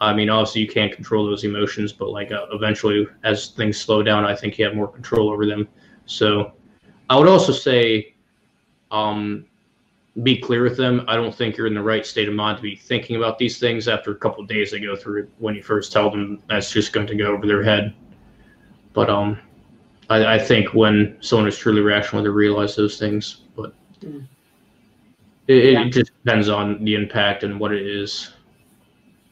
I 0.00 0.12
mean, 0.12 0.28
obviously 0.28 0.62
you 0.62 0.68
can't 0.68 0.92
control 0.92 1.24
those 1.24 1.44
emotions, 1.44 1.92
but 1.92 2.10
like 2.10 2.32
uh, 2.32 2.46
eventually, 2.50 3.06
as 3.22 3.48
things 3.48 3.78
slow 3.78 4.02
down, 4.02 4.24
I 4.24 4.34
think 4.34 4.58
you 4.58 4.64
have 4.64 4.74
more 4.74 4.88
control 4.88 5.30
over 5.30 5.46
them. 5.46 5.68
So, 6.06 6.52
I 7.08 7.16
would 7.16 7.28
also 7.28 7.52
say, 7.52 8.14
um, 8.90 9.46
be 10.24 10.38
clear 10.38 10.62
with 10.62 10.76
them. 10.76 11.04
I 11.06 11.14
don't 11.14 11.34
think 11.34 11.56
you're 11.56 11.68
in 11.68 11.74
the 11.74 11.82
right 11.82 12.04
state 12.04 12.28
of 12.28 12.34
mind 12.34 12.56
to 12.56 12.62
be 12.62 12.74
thinking 12.74 13.16
about 13.16 13.38
these 13.38 13.58
things 13.58 13.86
after 13.86 14.10
a 14.10 14.16
couple 14.16 14.44
days 14.44 14.72
they 14.72 14.80
go 14.80 14.96
through. 14.96 15.28
When 15.38 15.54
you 15.54 15.62
first 15.62 15.92
tell 15.92 16.10
them, 16.10 16.42
that's 16.48 16.72
just 16.72 16.92
going 16.92 17.06
to 17.06 17.14
go 17.14 17.26
over 17.26 17.46
their 17.46 17.62
head. 17.62 17.94
But 18.92 19.08
um, 19.08 19.38
I, 20.10 20.34
I 20.34 20.38
think 20.38 20.74
when 20.74 21.16
someone 21.20 21.46
is 21.46 21.56
truly 21.56 21.82
rational, 21.82 22.22
they 22.22 22.28
realize 22.28 22.74
those 22.74 22.98
things. 22.98 23.42
Mm. 24.02 24.26
it, 25.48 25.72
yeah. 25.72 25.84
it 25.84 25.90
just 25.90 26.12
depends 26.24 26.48
on 26.48 26.84
the 26.84 26.94
impact 26.94 27.42
and 27.42 27.58
what 27.58 27.72
it 27.72 27.86
is. 27.86 28.32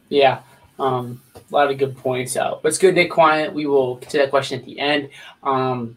Yeah. 0.09 0.40
Um, 0.79 1.22
a 1.35 1.40
lot 1.50 1.70
of 1.70 1.79
good 1.79 1.96
points 1.96 2.37
out. 2.37 2.62
But 2.62 2.68
it's 2.68 2.79
good, 2.79 2.94
Nick 2.94 3.11
Quiet. 3.11 3.53
We 3.53 3.66
will 3.66 3.96
get 3.96 4.11
to 4.11 4.18
that 4.18 4.31
question 4.31 4.59
at 4.59 4.64
the 4.64 4.79
end. 4.79 5.11
Um, 5.42 5.96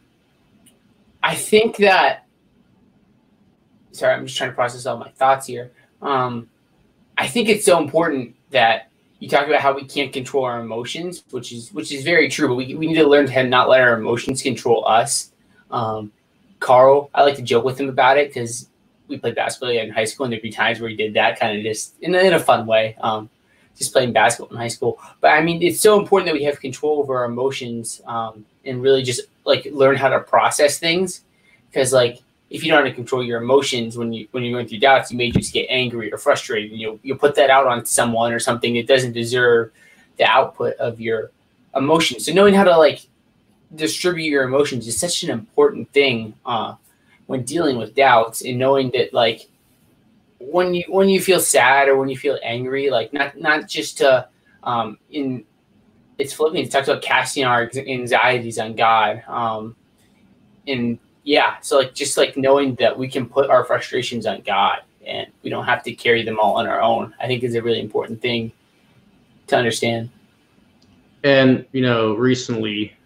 I 1.23 1.35
think 1.35 1.77
that. 1.77 2.25
Sorry, 3.91 4.13
I'm 4.13 4.25
just 4.27 4.37
trying 4.37 4.51
to 4.51 4.55
process 4.55 4.85
all 4.85 4.97
my 4.97 5.09
thoughts 5.09 5.47
here. 5.47 5.71
Um, 6.01 6.49
I 7.17 7.27
think 7.27 7.49
it's 7.49 7.65
so 7.65 7.81
important 7.81 8.35
that 8.51 8.91
you 9.19 9.27
talk 9.27 9.47
about 9.47 9.61
how 9.61 9.73
we 9.73 9.83
can't 9.83 10.13
control 10.13 10.45
our 10.45 10.61
emotions, 10.61 11.23
which 11.31 11.51
is 11.51 11.73
which 11.73 11.91
is 11.91 12.03
very 12.03 12.29
true. 12.29 12.47
But 12.47 12.55
we, 12.55 12.75
we 12.75 12.87
need 12.87 12.95
to 12.95 13.07
learn 13.07 13.25
to 13.25 13.43
not 13.43 13.69
let 13.69 13.81
our 13.81 13.97
emotions 13.97 14.43
control 14.43 14.87
us. 14.87 15.31
Um, 15.71 16.11
Carl, 16.59 17.09
I 17.13 17.23
like 17.23 17.35
to 17.35 17.41
joke 17.41 17.63
with 17.63 17.79
him 17.79 17.89
about 17.89 18.17
it 18.17 18.29
because 18.29 18.69
we 19.07 19.17
played 19.17 19.35
basketball 19.35 19.69
in 19.69 19.89
high 19.89 20.05
school, 20.05 20.25
and 20.25 20.33
there'd 20.33 20.41
be 20.41 20.51
times 20.51 20.79
where 20.79 20.89
he 20.89 20.95
did 20.95 21.13
that 21.13 21.39
kind 21.39 21.57
of 21.57 21.63
just 21.63 21.95
in, 22.01 22.13
in 22.15 22.33
a 22.33 22.39
fun 22.39 22.65
way. 22.65 22.95
Um, 22.99 23.29
just 23.77 23.93
playing 23.93 24.11
basketball 24.11 24.49
in 24.49 24.57
high 24.57 24.67
school. 24.67 24.99
But 25.21 25.29
I 25.29 25.41
mean, 25.41 25.61
it's 25.61 25.79
so 25.79 25.99
important 25.99 26.27
that 26.27 26.33
we 26.33 26.43
have 26.45 26.59
control 26.59 26.99
over 26.99 27.17
our 27.17 27.25
emotions 27.25 28.01
um, 28.07 28.45
and 28.65 28.81
really 28.81 29.03
just 29.03 29.21
like 29.45 29.67
learn 29.71 29.95
how 29.95 30.09
to 30.09 30.19
process 30.19 30.79
things. 30.79 31.21
Because 31.69 31.93
like 31.93 32.21
if 32.49 32.63
you 32.63 32.71
don't 32.71 32.85
to 32.85 32.93
control 32.93 33.23
your 33.23 33.41
emotions 33.41 33.97
when 33.97 34.11
you 34.13 34.27
when 34.31 34.43
you're 34.43 34.53
going 34.53 34.67
through 34.67 34.79
doubts, 34.79 35.11
you 35.11 35.17
may 35.17 35.31
just 35.31 35.53
get 35.53 35.67
angry 35.69 36.11
or 36.11 36.17
frustrated. 36.17 36.71
And 36.71 36.79
You 36.79 36.87
know, 36.87 36.99
you'll 37.03 37.17
put 37.17 37.35
that 37.35 37.49
out 37.49 37.67
on 37.67 37.85
someone 37.85 38.33
or 38.33 38.39
something 38.39 38.73
that 38.73 38.87
doesn't 38.87 39.13
deserve 39.13 39.71
the 40.17 40.25
output 40.25 40.75
of 40.77 40.99
your 40.99 41.31
emotions. 41.75 42.25
So 42.25 42.33
knowing 42.33 42.53
how 42.53 42.63
to 42.63 42.77
like 42.77 43.01
distribute 43.75 44.29
your 44.29 44.43
emotions 44.43 44.87
is 44.87 44.99
such 44.99 45.23
an 45.23 45.29
important 45.29 45.91
thing 45.91 46.33
uh, 46.45 46.75
when 47.25 47.43
dealing 47.43 47.77
with 47.77 47.95
doubts 47.95 48.41
and 48.41 48.57
knowing 48.57 48.91
that 48.91 49.13
like 49.13 49.49
when 50.39 50.73
you 50.73 50.83
when 50.87 51.09
you 51.09 51.19
feel 51.19 51.39
sad 51.39 51.87
or 51.87 51.97
when 51.97 52.09
you 52.09 52.17
feel 52.17 52.37
angry, 52.43 52.89
like 52.89 53.11
not 53.13 53.37
not 53.39 53.67
just 53.67 53.97
to 53.99 54.27
um, 54.63 54.97
in 55.11 55.43
it's 56.17 56.33
Philippians 56.33 56.69
it 56.69 56.71
talks 56.71 56.87
about 56.87 57.01
casting 57.01 57.43
our 57.43 57.69
anxieties 57.75 58.57
on 58.57 58.75
God. 58.75 59.23
Um, 59.27 59.75
and 60.67 60.99
yeah, 61.23 61.59
so 61.61 61.77
like 61.77 61.93
just 61.93 62.17
like 62.17 62.37
knowing 62.37 62.75
that 62.75 62.97
we 62.97 63.07
can 63.07 63.27
put 63.27 63.49
our 63.49 63.63
frustrations 63.63 64.25
on 64.25 64.41
God 64.41 64.79
and 65.05 65.27
we 65.43 65.49
don't 65.49 65.65
have 65.65 65.83
to 65.83 65.93
carry 65.93 66.23
them 66.23 66.39
all 66.39 66.55
on 66.57 66.67
our 66.67 66.81
own. 66.81 67.13
I 67.19 67.27
think 67.27 67.43
is 67.43 67.55
a 67.55 67.61
really 67.61 67.79
important 67.79 68.21
thing 68.21 68.51
to 69.47 69.57
understand. 69.57 70.09
And 71.23 71.65
you 71.71 71.81
know, 71.81 72.13
recently 72.15 72.96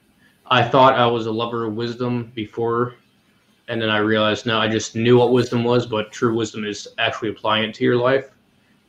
I 0.52 0.62
thought 0.62 0.96
I 0.96 1.08
was 1.08 1.28
a 1.28 1.32
lover 1.32 1.66
of 1.66 1.76
wisdom 1.76 2.32
before 2.36 2.96
and 3.70 3.82
then 3.82 3.90
I 3.90 4.00
realized 4.00 4.46
no, 4.46 4.60
I 4.60 4.68
just 4.68 4.98
knew 4.98 5.18
what 5.18 5.32
wisdom 5.32 5.64
was, 5.64 5.86
but 5.86 6.12
true 6.12 6.36
wisdom 6.36 6.66
is 6.66 6.90
actually 6.98 7.30
applying 7.30 7.70
it 7.70 7.74
to 7.76 7.86
your 7.86 7.96
life. 7.96 8.32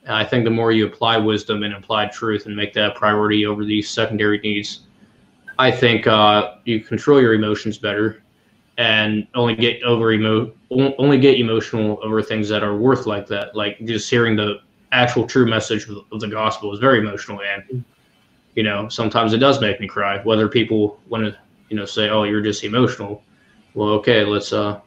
And 0.03 0.17
I 0.17 0.25
think 0.25 0.45
the 0.45 0.51
more 0.51 0.73
you 0.73 0.87
apply 0.87 1.19
wisdom 1.19 1.63
and 1.63 1.73
apply 1.73 2.07
truth 2.07 2.47
and 2.47 2.57
make 2.57 2.75
that 2.75 2.91
a 2.91 2.95
priority 2.95 3.47
over 3.47 3.65
these 3.65 3.89
secondary 3.89 4.41
needs, 4.41 4.81
I 5.57 5.71
think 5.71 6.09
uh, 6.09 6.57
you 6.65 6.81
control 6.81 7.21
your 7.21 7.35
emotions 7.35 7.79
better 7.79 8.25
and 8.77 9.29
only 9.35 9.55
get 9.55 9.81
over 9.85 10.13
emo 10.13 10.53
only 10.71 11.21
get 11.21 11.39
emotional 11.39 12.01
over 12.03 12.21
things 12.21 12.49
that 12.49 12.65
are 12.65 12.77
worth 12.77 13.07
like 13.07 13.29
that. 13.29 13.55
Like 13.55 13.79
just 13.85 14.11
hearing 14.11 14.35
the 14.35 14.63
actual 14.91 15.29
true 15.29 15.47
message 15.47 15.89
of, 15.89 15.99
of 16.11 16.19
the 16.19 16.27
gospel 16.27 16.73
is 16.73 16.81
very 16.81 16.99
emotional, 16.99 17.41
and 17.43 17.85
you 18.57 18.65
know 18.65 18.89
sometimes 18.89 19.33
it 19.33 19.39
does 19.39 19.61
make 19.61 19.79
me 19.79 19.87
cry. 19.87 20.19
Whether 20.25 20.49
people 20.49 20.99
want 21.09 21.25
to 21.27 21.39
you 21.73 21.79
know 21.79 21.87
say, 21.87 22.11
"Oh, 22.11 22.25
you're 22.25 22.43
just 22.43 22.65
emotional," 22.65 23.23
well, 23.73 23.89
okay, 23.89 24.27
let's 24.27 24.53
uh, 24.53 24.79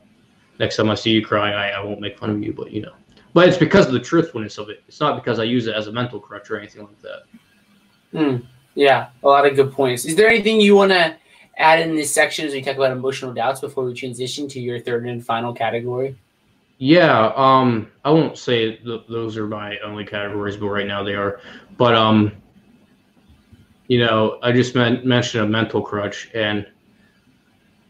next 0.59 0.75
time 0.75 0.91
I 0.91 0.93
see 0.93 1.09
you 1.09 1.25
crying, 1.25 1.55
I, 1.55 1.71
I 1.71 1.83
won't 1.83 1.99
make 1.99 2.19
fun 2.19 2.29
of 2.29 2.43
you, 2.43 2.53
but 2.53 2.71
you 2.71 2.83
know, 2.83 2.93
but 3.33 3.49
it's 3.49 3.57
because 3.57 3.87
of 3.87 3.93
the 3.93 3.99
truthfulness 3.99 4.59
of 4.59 4.69
it. 4.69 4.83
It's 4.87 4.99
not 4.99 5.15
because 5.15 5.39
I 5.39 5.45
use 5.45 5.65
it 5.65 5.73
as 5.73 5.87
a 5.87 5.91
mental 5.91 6.19
crutch 6.19 6.51
or 6.51 6.59
anything 6.59 6.83
like 6.83 7.01
that. 7.01 7.23
Hmm. 8.11 8.45
Yeah, 8.75 9.09
a 9.23 9.27
lot 9.27 9.47
of 9.47 9.55
good 9.55 9.71
points. 9.71 10.05
Is 10.05 10.15
there 10.15 10.29
anything 10.29 10.61
you 10.61 10.75
want 10.75 10.91
to 10.91 11.17
add 11.57 11.79
in 11.79 11.95
this 11.95 12.13
section 12.13 12.45
as 12.45 12.53
we 12.53 12.61
talk 12.61 12.75
about 12.75 12.91
emotional 12.91 13.33
doubts 13.33 13.61
before 13.61 13.83
we 13.83 13.95
transition 13.95 14.47
to 14.49 14.59
your 14.59 14.79
third 14.79 15.07
and 15.07 15.25
final 15.25 15.53
category? 15.55 16.15
Yeah, 16.77 17.33
um, 17.35 17.89
I 18.03 18.11
won't 18.11 18.37
say 18.37 18.75
th- 18.75 19.05
those 19.09 19.37
are 19.37 19.47
my 19.47 19.79
only 19.79 20.05
categories, 20.05 20.55
but 20.55 20.67
right 20.67 20.85
now 20.85 21.01
they 21.01 21.15
are. 21.15 21.39
But 21.77 21.95
um, 21.95 22.31
you 23.87 23.99
know, 23.99 24.39
I 24.43 24.51
just 24.51 24.75
meant, 24.75 25.03
mentioned 25.03 25.45
a 25.45 25.47
mental 25.47 25.81
crutch, 25.81 26.29
and 26.33 26.67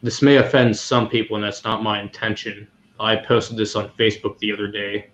this 0.05 0.21
may 0.21 0.37
offend 0.37 0.77
some 0.77 1.09
people, 1.09 1.35
and 1.35 1.43
that's 1.43 1.63
not 1.63 1.81
my 1.81 1.99
intention. 1.99 2.67
I 2.99 3.15
posted 3.15 3.57
this 3.57 3.75
on 3.75 3.89
Facebook 3.99 4.37
the 4.37 4.53
other 4.53 4.67
day, 4.67 5.09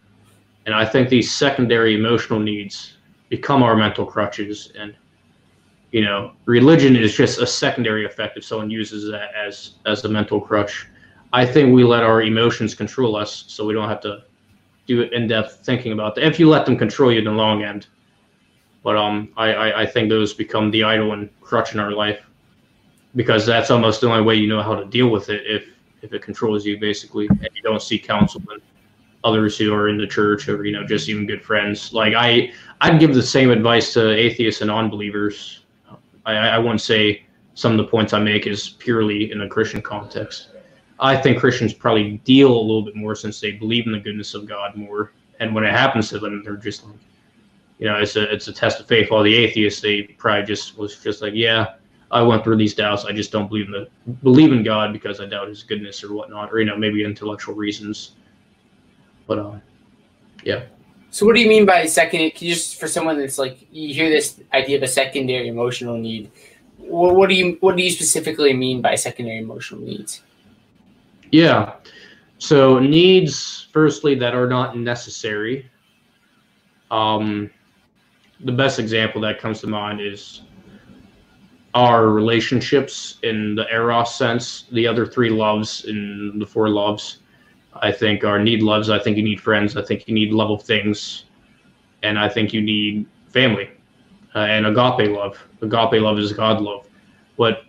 and 0.66 0.76
I 0.76 0.86
think 0.86 1.08
these 1.08 1.34
secondary 1.34 1.96
emotional 1.96 2.40
needs 2.40 2.98
become 3.30 3.64
our 3.64 3.76
mental 3.76 4.06
crutches. 4.06 4.74
And 4.78 4.94
you 5.92 6.04
know, 6.04 6.34
religion 6.46 6.98
is 6.98 7.16
just 7.16 7.40
a 7.40 7.48
secondary 7.48 8.06
effect 8.06 8.38
if 8.38 8.44
someone 8.44 8.70
uses 8.70 9.10
that 9.10 9.34
as 9.34 9.76
as 9.86 10.04
a 10.04 10.10
mental 10.10 10.42
crutch. 10.42 10.88
I 11.32 11.46
think 11.46 11.74
we 11.74 11.86
let 11.86 12.04
our 12.04 12.22
emotions 12.22 12.76
control 12.76 13.16
us, 13.16 13.46
so 13.48 13.66
we 13.66 13.74
don't 13.74 13.88
have 13.88 14.02
to 14.02 14.24
do 14.88 15.04
in 15.04 15.28
depth 15.28 15.62
thinking 15.66 15.94
about 15.94 16.16
that. 16.16 16.26
If 16.26 16.38
you 16.38 16.50
let 16.50 16.66
them 16.66 16.78
control 16.78 17.14
you 17.14 17.20
in 17.20 17.26
the 17.26 17.32
long 17.32 17.64
end, 17.64 17.88
but 18.84 18.98
um, 18.98 19.32
I, 19.38 19.54
I, 19.54 19.82
I 19.84 19.86
think 19.86 20.10
those 20.10 20.34
become 20.34 20.70
the 20.70 20.84
idol 20.84 21.14
and 21.14 21.30
crutch 21.40 21.74
in 21.74 21.80
our 21.80 21.92
life 21.92 22.26
because 23.16 23.46
that's 23.46 23.72
almost 23.72 24.02
the 24.02 24.08
only 24.08 24.24
way 24.24 24.36
you 24.36 24.48
know 24.48 24.62
how 24.62 24.76
to 24.76 24.86
deal 24.86 25.10
with 25.10 25.30
it 25.30 25.44
if 25.46 25.66
if 26.02 26.14
it 26.14 26.22
controls 26.22 26.66
you 26.66 26.80
basically. 26.80 27.28
And 27.28 27.50
you 27.54 27.62
don't 27.62 27.82
see 27.82 28.00
counsel 28.00 28.42
and 28.52 28.62
others 29.24 29.58
who 29.58 29.74
are 29.74 29.90
in 29.90 29.98
the 29.98 30.08
church 30.08 30.50
or 30.50 30.66
you 30.66 30.72
know 30.72 30.86
just 30.86 31.10
even 31.10 31.26
good 31.26 31.44
friends. 31.44 31.94
Like 31.94 32.14
i 32.16 32.52
i'd 32.82 33.00
give 33.00 33.14
the 33.14 33.24
same 33.24 33.52
advice 33.52 33.94
to 33.94 34.12
atheists 34.12 34.62
and 34.62 34.70
non-believers. 34.70 35.66
I 36.26 36.34
i 36.34 36.58
wouldn't 36.58 36.82
say 36.82 37.26
some 37.54 37.74
of 37.74 37.78
the 37.78 37.84
points 37.84 38.14
i 38.14 38.20
make 38.20 38.48
is 38.48 38.70
purely 38.70 39.32
in 39.32 39.42
a 39.42 39.50
christian 39.50 39.82
context. 39.82 40.50
I 41.00 41.16
think 41.18 41.40
christians 41.40 41.74
probably 41.74 42.18
deal 42.24 42.52
a 42.52 42.62
little 42.62 42.84
bit 42.84 42.96
more 42.96 43.16
since 43.16 43.40
they 43.40 43.52
believe 43.52 43.86
in 43.86 43.92
the 43.92 44.00
goodness 44.00 44.34
of 44.34 44.48
god 44.48 44.76
more. 44.76 45.14
And 45.40 45.54
when 45.56 45.64
it 45.64 45.72
happens 45.72 46.10
to 46.10 46.20
them 46.20 46.42
they're 46.44 46.56
just 46.56 46.86
like 46.86 46.96
you 47.78 47.88
know 47.88 47.98
it's 48.00 48.16
a 48.16 48.32
it's 48.34 48.48
a 48.48 48.54
test 48.54 48.80
of 48.80 48.88
faith. 48.88 49.12
All 49.12 49.24
the 49.24 49.36
atheists 49.36 49.82
they 49.82 50.04
probably 50.04 50.46
just 50.46 50.78
was 50.78 50.98
just 50.98 51.22
like 51.22 51.34
yeah 51.36 51.76
I 52.12 52.22
went 52.22 52.44
through 52.44 52.58
these 52.58 52.76
doubts. 52.76 53.06
I 53.06 53.14
just 53.14 53.32
don't 53.32 53.48
believe 53.48 53.68
in 53.68 53.72
the 53.72 53.88
believe 54.24 54.52
in 54.52 54.64
God 54.64 54.92
because 54.92 55.22
I 55.22 55.26
doubt 55.26 55.48
His 55.48 55.64
goodness 55.64 56.04
or 56.04 56.14
whatnot, 56.14 56.52
or 56.52 56.60
you 56.60 56.66
know 56.66 56.78
maybe 56.78 57.04
intellectual 57.04 57.56
reasons. 57.56 58.12
But 59.28 59.40
uh, 59.40 59.56
yeah. 60.44 60.64
So 61.10 61.26
what 61.26 61.36
do 61.36 61.42
you 61.42 61.48
mean 61.48 61.66
by 61.66 61.86
second? 61.86 62.32
Can 62.32 62.48
you 62.48 62.54
just 62.54 62.80
for 62.80 62.88
someone 62.88 63.18
that's 63.18 63.38
like 63.38 63.66
you 63.72 63.94
hear 63.94 64.10
this 64.10 64.42
idea 64.54 64.78
of 64.78 64.84
a 64.84 64.88
secondary 64.88 65.48
emotional 65.48 65.98
need? 65.98 66.32
What, 66.78 67.16
what 67.16 67.30
do 67.30 67.36
you 67.36 67.58
what 67.62 67.78
do 67.78 67.84
you 67.84 67.92
specifically 67.92 68.54
mean 68.54 68.82
by 68.82 68.96
secondary 68.96 69.40
emotional 69.40 69.82
needs? 69.82 70.22
Yeah. 71.32 71.76
So 72.40 72.80
needs, 72.80 73.68
firstly, 73.72 74.16
that 74.16 74.34
are 74.34 74.48
not 74.48 74.76
necessary. 74.76 75.70
Um, 76.90 77.52
the 78.42 78.52
best 78.52 78.80
example 78.80 79.22
that 79.22 79.40
comes 79.40 79.62
to 79.62 79.68
mind 79.68 80.02
is 80.02 80.42
our 81.74 82.10
relationships 82.10 83.18
in 83.24 83.56
the 83.56 83.66
eros 83.72 84.16
sense. 84.16 84.66
The 84.72 84.88
other 84.88 85.06
three 85.06 85.30
loves 85.30 85.86
in 85.86 86.38
the 86.38 86.46
four 86.46 86.70
loves, 86.70 87.20
I 87.74 87.92
think, 87.92 88.24
are 88.24 88.40
need 88.40 88.62
loves. 88.62 88.90
I 88.90 89.00
think 89.00 89.18
you 89.18 89.24
need 89.24 89.40
friends. 89.40 89.78
I 89.78 89.82
think 89.82 90.08
you 90.08 90.14
need 90.14 90.34
love 90.34 90.52
of 90.52 90.64
things, 90.64 91.26
and 92.04 92.20
I 92.20 92.28
think 92.28 92.54
you 92.54 92.62
need 92.62 93.06
family 93.30 93.70
uh, 94.36 94.40
and 94.40 94.66
agape 94.66 95.10
love. 95.10 95.38
Agape 95.62 96.02
love 96.02 96.20
is 96.20 96.34
God 96.34 96.62
love, 96.62 96.88
but 97.38 97.64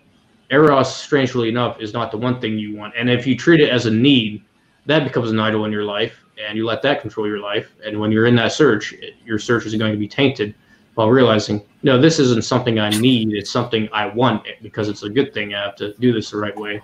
eros, 0.51 0.95
strangely 0.95 1.49
enough, 1.49 1.81
is 1.81 1.93
not 1.93 2.11
the 2.11 2.19
one 2.19 2.41
thing 2.41 2.59
you 2.59 2.77
want. 2.77 2.95
And 2.97 3.09
if 3.09 3.27
you 3.27 3.37
treat 3.37 3.61
it 3.61 3.71
as 3.71 3.87
a 3.87 3.91
need, 3.91 4.43
that 4.87 5.05
becomes 5.05 5.31
an 5.31 5.39
idol 5.39 5.65
in 5.65 5.73
your 5.73 5.85
life. 5.85 6.19
and 6.49 6.57
you 6.57 6.65
let 6.65 6.83
that 6.83 7.01
control 7.01 7.27
your 7.27 7.39
life. 7.39 7.73
And 7.85 8.01
when 8.01 8.11
you're 8.11 8.27
in 8.27 8.35
that 8.37 8.53
search, 8.53 8.95
it, 8.95 9.15
your 9.25 9.39
search 9.39 9.67
is 9.67 9.75
going 9.75 9.93
to 9.93 9.99
be 9.99 10.09
tainted 10.09 10.55
while 10.95 11.11
realizing, 11.11 11.63
no, 11.83 12.01
this 12.01 12.19
isn't 12.19 12.45
something 12.45 12.79
I 12.79 12.91
need. 12.91 13.33
It's 13.33 13.51
something 13.51 13.89
I 13.93 14.07
want 14.07 14.47
because 14.63 14.89
it's 14.89 15.03
a 15.03 15.09
good 15.09 15.33
thing. 15.33 15.55
I 15.55 15.63
have 15.63 15.77
to 15.77 15.95
do 15.95 16.13
this 16.13 16.31
the 16.31 16.37
right 16.37 16.57
way. 16.57 16.83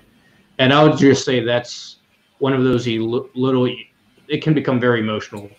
And 0.59 0.73
I 0.73 0.83
would 0.83 0.99
just 0.99 1.25
say 1.25 1.41
that's 1.41 1.97
one 2.39 2.53
of 2.53 2.65
those 2.65 2.87
little, 2.87 3.67
it 4.29 4.43
can 4.43 4.55
become 4.55 4.81
very 4.81 5.01
emotional 5.01 5.51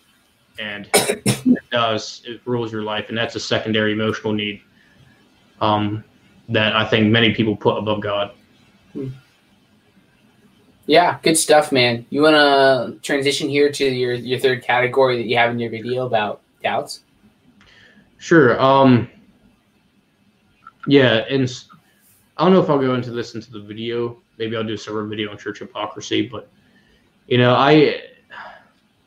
and 0.58 0.90
it 0.94 1.58
does, 1.72 2.22
it 2.26 2.42
rules 2.46 2.72
your 2.72 2.84
life. 2.84 3.10
And 3.10 3.18
that's 3.18 3.36
a 3.36 3.40
secondary 3.40 3.94
emotional 3.94 4.34
need 4.34 4.62
um, 5.62 6.04
that 6.50 6.76
I 6.76 6.86
think 6.86 7.08
many 7.08 7.34
people 7.34 7.56
put 7.56 7.78
above 7.78 8.02
God. 8.02 8.32
Yeah, 10.86 11.20
good 11.22 11.38
stuff, 11.38 11.72
man. 11.72 12.06
You 12.10 12.24
want 12.24 12.36
to 12.36 13.00
transition 13.04 13.48
here 13.48 13.72
to 13.72 13.86
your, 13.86 14.14
your 14.16 14.40
third 14.40 14.64
category 14.64 15.18
that 15.18 15.28
you 15.28 15.38
have 15.38 15.52
in 15.52 15.60
your 15.60 15.70
video 15.70 16.08
about 16.08 16.42
doubts? 16.64 17.04
Sure. 18.20 18.62
Um, 18.62 19.10
yeah, 20.88 21.26
and 21.30 21.50
I 22.38 22.44
don't 22.44 22.54
know 22.54 22.62
if 22.62 22.70
I'll 22.70 22.78
go 22.78 22.94
into 22.94 23.12
this 23.12 23.34
into 23.34 23.52
the 23.52 23.62
video. 23.62 24.22
Maybe 24.38 24.56
I'll 24.56 24.64
do 24.64 24.74
a 24.74 24.78
separate 24.78 25.08
video 25.08 25.32
on 25.32 25.38
church 25.38 25.60
hypocrisy, 25.60 26.28
but 26.28 26.50
you 27.28 27.38
know, 27.38 27.56
I 27.56 28.02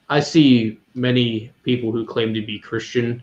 I 0.09 0.19
see 0.19 0.81
many 0.95 1.53
people 1.63 1.93
who 1.93 2.07
claim 2.07 2.33
to 2.35 2.41
be 2.41 2.59
Christian, 2.59 3.23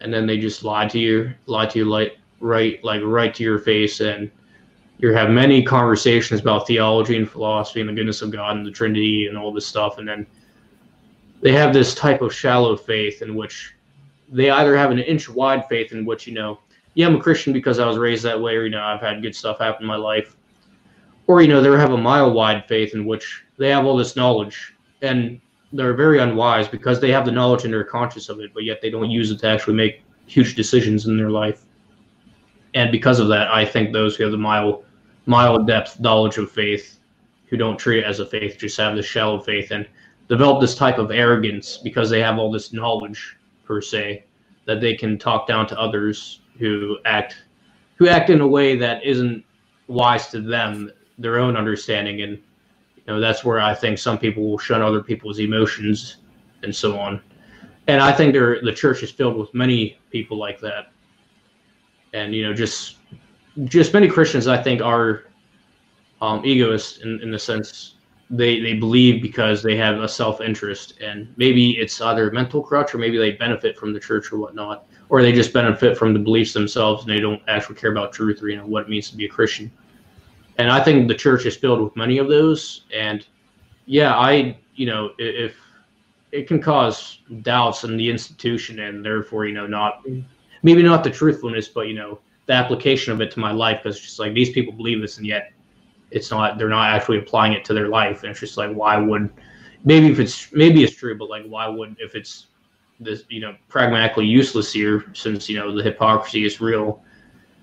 and 0.00 0.12
then 0.12 0.26
they 0.26 0.38
just 0.38 0.64
lie 0.64 0.88
to 0.88 0.98
you, 0.98 1.32
lie 1.46 1.66
to 1.66 1.78
you 1.78 1.84
like 1.84 2.18
right, 2.40 2.82
like 2.82 3.02
right 3.04 3.32
to 3.34 3.44
your 3.44 3.60
face, 3.60 4.00
and 4.00 4.28
you 4.98 5.12
have 5.12 5.30
many 5.30 5.62
conversations 5.62 6.40
about 6.40 6.66
theology 6.66 7.16
and 7.16 7.30
philosophy 7.30 7.80
and 7.80 7.88
the 7.88 7.94
goodness 7.94 8.22
of 8.22 8.32
God 8.32 8.56
and 8.56 8.66
the 8.66 8.72
Trinity 8.72 9.26
and 9.28 9.38
all 9.38 9.52
this 9.52 9.66
stuff, 9.66 9.98
and 9.98 10.08
then 10.08 10.26
they 11.42 11.52
have 11.52 11.72
this 11.72 11.94
type 11.94 12.22
of 12.22 12.34
shallow 12.34 12.76
faith 12.76 13.22
in 13.22 13.36
which 13.36 13.75
they 14.28 14.50
either 14.50 14.76
have 14.76 14.90
an 14.90 14.98
inch 14.98 15.28
wide 15.28 15.68
faith 15.68 15.92
in 15.92 16.04
which 16.04 16.26
you 16.26 16.34
know 16.34 16.58
yeah 16.94 17.06
i'm 17.06 17.16
a 17.16 17.20
christian 17.20 17.52
because 17.52 17.78
i 17.78 17.86
was 17.86 17.98
raised 17.98 18.24
that 18.24 18.40
way 18.40 18.56
or 18.56 18.64
you 18.64 18.70
know 18.70 18.82
i've 18.82 19.00
had 19.00 19.22
good 19.22 19.34
stuff 19.34 19.58
happen 19.58 19.82
in 19.82 19.88
my 19.88 19.96
life. 19.96 20.36
Or 21.28 21.42
you 21.42 21.48
know 21.48 21.60
they 21.60 21.76
have 21.76 21.92
a 21.92 21.98
mile 21.98 22.32
wide 22.32 22.66
faith 22.68 22.94
in 22.94 23.04
which 23.04 23.44
they 23.58 23.68
have 23.70 23.84
all 23.84 23.96
this 23.96 24.14
knowledge 24.14 24.74
and 25.02 25.40
they're 25.72 25.94
very 25.94 26.20
unwise 26.20 26.68
because 26.68 27.00
they 27.00 27.10
have 27.10 27.26
the 27.26 27.32
knowledge 27.32 27.64
and 27.64 27.72
they're 27.72 27.82
conscious 27.82 28.28
of 28.28 28.38
it 28.38 28.54
but 28.54 28.62
yet 28.62 28.80
they 28.80 28.90
don't 28.90 29.10
use 29.10 29.32
it 29.32 29.40
to 29.40 29.48
actually 29.48 29.74
make 29.74 30.04
huge 30.26 30.54
decisions 30.54 31.06
in 31.06 31.16
their 31.16 31.30
life. 31.30 31.64
And 32.74 32.92
because 32.92 33.18
of 33.18 33.26
that 33.28 33.48
i 33.48 33.64
think 33.64 33.92
those 33.92 34.14
who 34.14 34.22
have 34.22 34.32
the 34.32 34.38
mile 34.38 34.84
mile 35.26 35.62
depth 35.64 35.98
knowledge 35.98 36.38
of 36.38 36.50
faith 36.50 37.00
who 37.46 37.56
don't 37.56 37.76
treat 37.76 37.98
it 37.98 38.04
as 38.04 38.20
a 38.20 38.26
faith 38.26 38.56
just 38.58 38.76
have 38.76 38.94
this 38.94 39.06
shallow 39.06 39.40
faith 39.40 39.72
and 39.72 39.88
develop 40.28 40.60
this 40.60 40.74
type 40.74 40.98
of 40.98 41.10
arrogance 41.10 41.78
because 41.78 42.08
they 42.08 42.20
have 42.20 42.38
all 42.38 42.50
this 42.50 42.72
knowledge 42.72 43.36
per 43.66 43.80
se 43.80 44.24
that 44.64 44.80
they 44.80 44.94
can 44.94 45.18
talk 45.18 45.46
down 45.46 45.66
to 45.66 45.78
others 45.78 46.40
who 46.58 46.98
act 47.04 47.42
who 47.96 48.08
act 48.08 48.30
in 48.30 48.40
a 48.40 48.46
way 48.46 48.76
that 48.76 49.02
isn't 49.04 49.44
wise 49.86 50.28
to 50.28 50.40
them 50.40 50.90
their 51.18 51.38
own 51.38 51.56
understanding. 51.56 52.22
And 52.22 52.32
you 52.32 53.02
know 53.06 53.20
that's 53.20 53.44
where 53.44 53.60
i 53.60 53.74
think 53.74 53.98
some 53.98 54.18
people 54.18 54.48
will 54.48 54.58
shun 54.58 54.82
other 54.82 55.02
people's 55.02 55.38
emotions 55.38 56.16
and 56.62 56.74
so 56.74 56.98
on. 56.98 57.20
And 57.86 58.00
i 58.02 58.12
think 58.12 58.34
the 58.34 58.72
church 58.74 59.02
is 59.02 59.10
filled 59.10 59.36
with 59.36 59.52
many 59.54 59.98
people 60.10 60.36
like 60.36 60.60
that. 60.60 60.92
And 62.12 62.34
you 62.34 62.44
know 62.46 62.54
just 62.54 62.96
just 63.64 63.94
many 63.94 64.06
christians 64.06 64.46
i 64.48 64.62
think 64.62 64.82
are 64.82 65.24
um, 66.20 66.44
egoists 66.44 66.98
in, 66.98 67.20
in 67.22 67.30
the 67.30 67.38
sense 67.38 67.95
they 68.30 68.60
they 68.60 68.74
believe 68.74 69.22
because 69.22 69.62
they 69.62 69.76
have 69.76 70.00
a 70.00 70.08
self 70.08 70.40
interest, 70.40 71.00
and 71.00 71.32
maybe 71.36 71.72
it's 71.78 72.00
either 72.00 72.28
a 72.28 72.32
mental 72.32 72.62
crutch 72.62 72.94
or 72.94 72.98
maybe 72.98 73.18
they 73.18 73.32
benefit 73.32 73.78
from 73.78 73.92
the 73.92 74.00
church 74.00 74.32
or 74.32 74.38
whatnot, 74.38 74.86
or 75.08 75.22
they 75.22 75.32
just 75.32 75.52
benefit 75.52 75.96
from 75.96 76.12
the 76.12 76.18
beliefs 76.18 76.52
themselves 76.52 77.04
and 77.04 77.10
they 77.10 77.20
don't 77.20 77.42
actually 77.48 77.76
care 77.76 77.92
about 77.92 78.12
truth 78.12 78.42
or 78.42 78.48
you 78.48 78.56
know 78.56 78.66
what 78.66 78.82
it 78.82 78.88
means 78.88 79.10
to 79.10 79.16
be 79.16 79.26
a 79.26 79.28
Christian. 79.28 79.70
And 80.58 80.70
I 80.70 80.82
think 80.82 81.06
the 81.06 81.14
church 81.14 81.46
is 81.46 81.56
filled 81.56 81.80
with 81.82 81.94
many 81.96 82.18
of 82.18 82.28
those. 82.28 82.82
And 82.92 83.26
yeah, 83.84 84.16
I 84.16 84.58
you 84.74 84.86
know 84.86 85.12
if 85.18 85.54
it 86.32 86.48
can 86.48 86.60
cause 86.60 87.20
doubts 87.42 87.84
in 87.84 87.96
the 87.96 88.10
institution 88.10 88.80
and 88.80 89.04
therefore 89.04 89.46
you 89.46 89.54
know 89.54 89.66
not 89.66 90.04
maybe 90.62 90.82
not 90.82 91.04
the 91.04 91.10
truthfulness, 91.10 91.68
but 91.68 91.86
you 91.86 91.94
know 91.94 92.18
the 92.46 92.52
application 92.52 93.12
of 93.12 93.20
it 93.20 93.30
to 93.32 93.40
my 93.40 93.52
life 93.52 93.82
because 93.82 93.96
it's 93.96 94.04
just 94.04 94.18
like 94.18 94.34
these 94.34 94.50
people 94.50 94.72
believe 94.72 95.00
this 95.00 95.18
and 95.18 95.26
yet 95.26 95.52
it's 96.10 96.30
not 96.30 96.58
they're 96.58 96.68
not 96.68 96.94
actually 96.94 97.18
applying 97.18 97.52
it 97.52 97.64
to 97.66 97.74
their 97.74 97.88
life. 97.88 98.22
And 98.22 98.30
it's 98.30 98.40
just 98.40 98.56
like 98.56 98.72
why 98.72 98.96
would 98.96 99.30
maybe 99.84 100.08
if 100.08 100.18
it's 100.18 100.52
maybe 100.52 100.82
it's 100.84 100.94
true 100.94 101.16
but 101.16 101.30
like 101.30 101.46
why 101.46 101.66
would 101.68 101.96
if 101.98 102.14
it's 102.14 102.48
this 103.00 103.24
you 103.28 103.40
know 103.40 103.54
pragmatically 103.68 104.26
useless 104.26 104.72
here 104.72 105.04
since 105.14 105.48
you 105.48 105.56
know 105.56 105.74
the 105.74 105.82
hypocrisy 105.82 106.44
is 106.44 106.60
real 106.60 107.02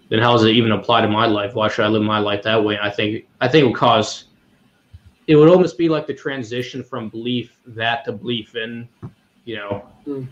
then 0.10 0.20
how 0.20 0.34
does 0.34 0.44
it 0.44 0.52
even 0.52 0.74
apply 0.74 1.02
to 1.02 1.08
my 1.08 1.26
life? 1.26 1.56
Why 1.56 1.68
should 1.68 1.86
i 1.86 1.88
live 1.88 2.04
my 2.04 2.20
life 2.20 2.44
that 2.44 2.64
way? 2.64 2.76
And 2.76 2.84
i 2.84 2.90
think 2.90 3.26
i 3.42 3.48
think 3.48 3.64
it 3.64 3.68
would 3.68 3.76
cause 3.76 4.26
it 5.28 5.36
would 5.36 5.50
almost 5.50 5.78
be 5.78 5.90
like 5.90 6.08
the 6.08 6.14
transition 6.14 6.84
from 6.84 7.10
belief 7.10 7.58
that 7.68 8.04
to 8.06 8.12
belief 8.12 8.56
in 8.56 8.88
you 9.46 9.58
know. 9.58 9.86
Mm. 10.08 10.28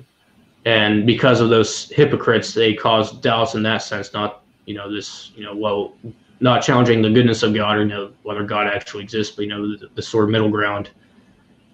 and 0.66 1.06
because 1.06 1.42
of 1.42 1.50
those 1.50 1.90
hypocrites 1.90 2.54
they 2.54 2.74
cause 2.74 3.12
doubts 3.12 3.56
in 3.56 3.64
that 3.64 3.80
sense 3.80 4.14
not 4.14 4.44
you 4.66 4.74
know 4.74 4.92
this 4.92 5.32
you 5.36 5.44
know 5.44 5.56
well 5.56 5.94
not 6.42 6.64
challenging 6.64 7.02
the 7.04 7.10
goodness 7.10 7.44
of 7.44 7.54
God 7.54 7.78
or 7.78 7.86
know 7.86 8.12
whether 8.24 8.44
God 8.44 8.68
actually 8.68 9.04
exists, 9.04 9.36
but 9.36 9.44
you 9.44 9.50
know 9.50 9.78
the, 9.78 9.90
the 9.94 10.02
sort 10.02 10.26
of 10.26 10.32
middle 10.32 10.50
ground. 10.50 10.90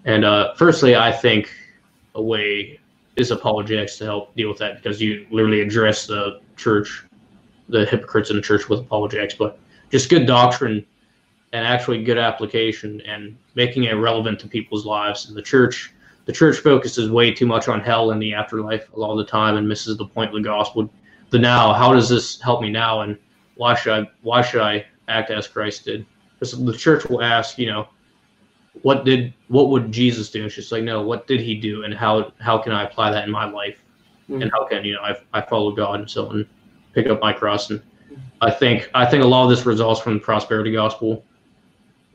And 0.05 0.25
uh, 0.25 0.53
firstly, 0.55 0.95
I 0.95 1.11
think 1.11 1.49
a 2.15 2.21
way 2.21 2.79
is 3.15 3.31
apologetics 3.31 3.97
to 3.97 4.05
help 4.05 4.35
deal 4.35 4.49
with 4.49 4.57
that 4.59 4.75
because 4.75 5.01
you 5.01 5.25
literally 5.31 5.61
address 5.61 6.05
the 6.05 6.41
church, 6.57 7.05
the 7.69 7.85
hypocrites 7.85 8.29
in 8.29 8.35
the 8.35 8.41
church 8.41 8.67
with 8.67 8.81
apologetics, 8.81 9.33
but 9.33 9.57
just 9.89 10.09
good 10.09 10.27
doctrine 10.27 10.85
and 11.53 11.65
actually 11.65 12.03
good 12.03 12.17
application 12.17 13.01
and 13.01 13.37
making 13.55 13.85
it 13.85 13.93
relevant 13.93 14.37
to 14.41 14.47
people's 14.47 14.85
lives. 14.85 15.27
And 15.27 15.37
the 15.37 15.41
church, 15.41 15.93
the 16.25 16.33
church 16.33 16.57
focuses 16.57 17.09
way 17.09 17.31
too 17.31 17.45
much 17.45 17.69
on 17.69 17.79
hell 17.79 18.11
and 18.11 18.21
the 18.21 18.33
afterlife 18.33 18.93
a 18.93 18.99
lot 18.99 19.11
of 19.11 19.17
the 19.17 19.25
time 19.25 19.55
and 19.55 19.67
misses 19.67 19.95
the 19.97 20.05
point 20.05 20.29
of 20.29 20.35
the 20.35 20.41
gospel. 20.41 20.89
The 21.29 21.39
now, 21.39 21.73
how 21.73 21.93
does 21.93 22.09
this 22.09 22.39
help 22.41 22.61
me 22.61 22.69
now? 22.69 23.01
And 23.01 23.17
why 23.57 23.75
should 23.75 23.93
I 23.93 24.09
why 24.21 24.41
should 24.41 24.61
I 24.61 24.85
act 25.07 25.29
as 25.29 25.47
Christ 25.47 25.85
did? 25.85 26.05
Because 26.33 26.63
the 26.63 26.77
church 26.77 27.05
will 27.05 27.21
ask, 27.21 27.57
you 27.57 27.67
know, 27.67 27.87
what 28.83 29.05
did 29.05 29.33
what 29.47 29.69
would 29.69 29.91
Jesus 29.91 30.29
do? 30.29 30.45
It's 30.45 30.55
just 30.55 30.71
like, 30.71 30.83
no, 30.83 31.01
what 31.01 31.27
did 31.27 31.41
he 31.41 31.55
do, 31.55 31.83
and 31.83 31.93
how 31.93 32.31
how 32.39 32.57
can 32.57 32.71
I 32.71 32.83
apply 32.83 33.11
that 33.11 33.25
in 33.25 33.31
my 33.31 33.45
life, 33.49 33.77
mm-hmm. 34.29 34.41
and 34.41 34.51
how 34.51 34.65
can 34.65 34.85
you 34.85 34.93
know 34.93 35.01
I 35.01 35.17
I 35.33 35.41
follow 35.41 35.71
God 35.71 35.99
and 35.99 36.09
so 36.09 36.29
on, 36.29 36.47
pick 36.93 37.07
up 37.07 37.19
my 37.19 37.33
cross, 37.33 37.69
and 37.69 37.81
I 38.41 38.51
think 38.51 38.89
I 38.93 39.05
think 39.05 39.23
a 39.23 39.27
lot 39.27 39.43
of 39.43 39.49
this 39.49 39.65
results 39.65 40.01
from 40.01 40.15
the 40.15 40.19
prosperity 40.19 40.71
gospel, 40.71 41.25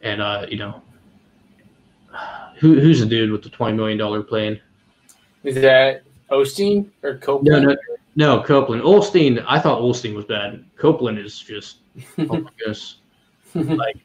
and 0.02 0.22
uh, 0.22 0.46
you 0.48 0.59
know, 0.59 0.83
who 2.59 2.78
who's 2.81 3.00
the 3.00 3.07
dude 3.07 3.33
with 3.33 3.42
the 3.42 3.50
twenty 3.50 3.76
million 3.76 3.98
dollar 3.98 4.22
plane? 4.22 4.61
Is 5.42 5.57
that 5.57 6.02
Osteen 6.31 6.90
or 7.02 7.18
Copeland? 7.18 7.64
No, 7.64 7.72
no, 7.72 7.76
no, 8.14 8.42
Copeland. 8.42 8.83
Osteen, 8.83 9.44
I 9.48 9.59
thought 9.59 9.81
Osteen 9.81 10.14
was 10.14 10.25
bad. 10.25 10.64
Copeland 10.77 11.18
is 11.18 11.38
just, 11.38 11.79
oh 12.18 12.25
my 12.27 12.51
goodness. 12.59 12.96
like 13.55 13.96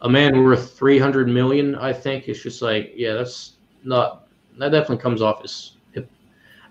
a 0.00 0.08
man 0.08 0.42
worth 0.42 0.72
300 0.78 1.28
million, 1.28 1.74
I 1.74 1.92
think. 1.92 2.28
It's 2.28 2.42
just 2.42 2.62
like, 2.62 2.92
yeah, 2.96 3.14
that's 3.14 3.54
not, 3.84 4.28
that 4.58 4.70
definitely 4.70 4.98
comes 4.98 5.20
off 5.20 5.42
as 5.44 5.72
hip. 5.92 6.10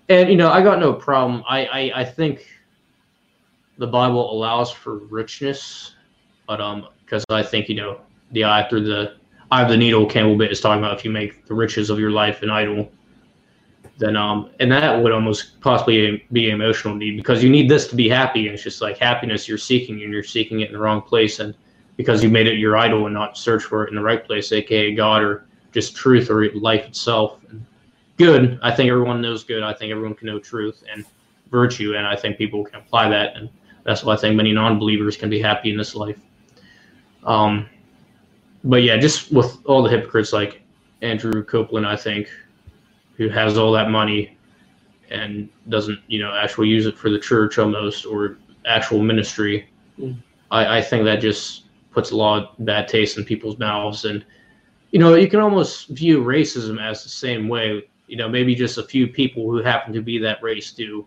And, 0.08 0.28
you 0.28 0.36
know, 0.36 0.50
I 0.50 0.62
got 0.62 0.80
no 0.80 0.92
problem. 0.92 1.44
I, 1.48 1.66
I, 1.66 2.00
I 2.00 2.04
think 2.04 2.46
the 3.78 3.86
Bible 3.86 4.32
allows 4.32 4.70
for 4.70 4.98
richness, 4.98 5.94
but, 6.46 6.60
um, 6.60 6.88
because 7.04 7.24
I 7.30 7.42
think, 7.42 7.68
you 7.68 7.76
know, 7.76 8.00
the 8.32 8.44
eye 8.44 8.68
through 8.68 8.84
the 8.84 9.16
eye 9.50 9.62
of 9.62 9.68
the 9.68 9.76
needle, 9.76 10.06
Campbell 10.06 10.36
bit 10.36 10.52
is 10.52 10.60
talking 10.60 10.82
about 10.82 10.96
if 10.96 11.04
you 11.04 11.10
make 11.10 11.46
the 11.46 11.54
riches 11.54 11.90
of 11.90 11.98
your 11.98 12.10
life 12.10 12.42
an 12.42 12.50
idol 12.50 12.90
then 14.00 14.16
um 14.16 14.50
and 14.60 14.72
that 14.72 15.00
would 15.00 15.12
almost 15.12 15.60
possibly 15.60 16.24
be 16.32 16.48
an 16.48 16.54
emotional 16.54 16.94
need 16.94 17.18
because 17.18 17.44
you 17.44 17.50
need 17.50 17.68
this 17.68 17.86
to 17.86 17.94
be 17.94 18.08
happy 18.08 18.46
and 18.46 18.54
it's 18.54 18.62
just 18.62 18.80
like 18.80 18.96
happiness 18.96 19.46
you're 19.46 19.58
seeking 19.58 20.02
and 20.02 20.12
you're 20.12 20.24
seeking 20.24 20.60
it 20.60 20.68
in 20.68 20.72
the 20.72 20.78
wrong 20.78 21.02
place. 21.02 21.38
And 21.38 21.54
because 21.96 22.22
you 22.22 22.30
made 22.30 22.46
it 22.46 22.58
your 22.58 22.78
idol 22.78 23.04
and 23.04 23.14
not 23.14 23.36
search 23.36 23.62
for 23.62 23.84
it 23.84 23.90
in 23.90 23.94
the 23.94 24.02
right 24.02 24.24
place 24.24 24.50
aka 24.52 24.94
god 24.94 25.22
or 25.22 25.46
just 25.70 25.94
truth 25.94 26.30
or 26.30 26.50
life 26.54 26.86
itself. 26.86 27.38
And 27.50 27.64
good 28.16 28.58
i 28.62 28.74
think 28.74 28.90
everyone 28.90 29.20
knows 29.20 29.44
good. 29.44 29.62
I 29.62 29.74
think 29.74 29.92
everyone 29.92 30.14
can 30.14 30.26
know 30.26 30.38
truth 30.38 30.82
and 30.90 31.04
virtue. 31.50 31.94
And 31.94 32.06
i 32.06 32.16
think 32.16 32.38
people 32.38 32.64
can 32.64 32.76
apply 32.76 33.10
that. 33.10 33.36
And 33.36 33.50
that's 33.84 34.02
why 34.02 34.14
i 34.14 34.16
think 34.16 34.34
many 34.34 34.52
non-believers 34.52 35.18
can 35.18 35.28
be 35.28 35.40
happy 35.40 35.70
in 35.70 35.76
this 35.76 35.94
life. 35.94 36.18
Um 37.24 37.68
but 38.64 38.82
yeah 38.82 38.96
just 38.96 39.30
with 39.30 39.58
all 39.66 39.82
the 39.82 39.88
hypocrites 39.88 40.34
like 40.34 40.60
andrew 41.00 41.42
copeland 41.42 41.86
i 41.86 41.96
think 41.96 42.28
who 43.20 43.28
has 43.28 43.58
all 43.58 43.70
that 43.70 43.90
money 43.90 44.34
and 45.10 45.46
doesn't, 45.68 46.00
you 46.06 46.18
know, 46.18 46.32
actually 46.34 46.68
use 46.68 46.86
it 46.86 46.96
for 46.96 47.10
the 47.10 47.18
church 47.18 47.58
almost 47.58 48.06
or 48.06 48.38
actual 48.64 49.02
ministry. 49.02 49.68
Mm. 49.98 50.16
I, 50.50 50.78
I 50.78 50.80
think 50.80 51.04
that 51.04 51.20
just 51.20 51.64
puts 51.92 52.12
a 52.12 52.16
lot 52.16 52.54
of 52.58 52.64
bad 52.64 52.88
taste 52.88 53.18
in 53.18 53.24
people's 53.24 53.58
mouths. 53.58 54.06
And 54.06 54.24
you 54.90 54.98
know, 54.98 55.16
you 55.16 55.28
can 55.28 55.40
almost 55.40 55.88
view 55.88 56.24
racism 56.24 56.82
as 56.82 57.02
the 57.02 57.10
same 57.10 57.46
way. 57.46 57.86
You 58.06 58.16
know, 58.16 58.26
maybe 58.26 58.54
just 58.54 58.78
a 58.78 58.82
few 58.82 59.06
people 59.06 59.50
who 59.50 59.58
happen 59.58 59.92
to 59.92 60.00
be 60.00 60.16
that 60.16 60.42
race 60.42 60.72
do, 60.72 61.06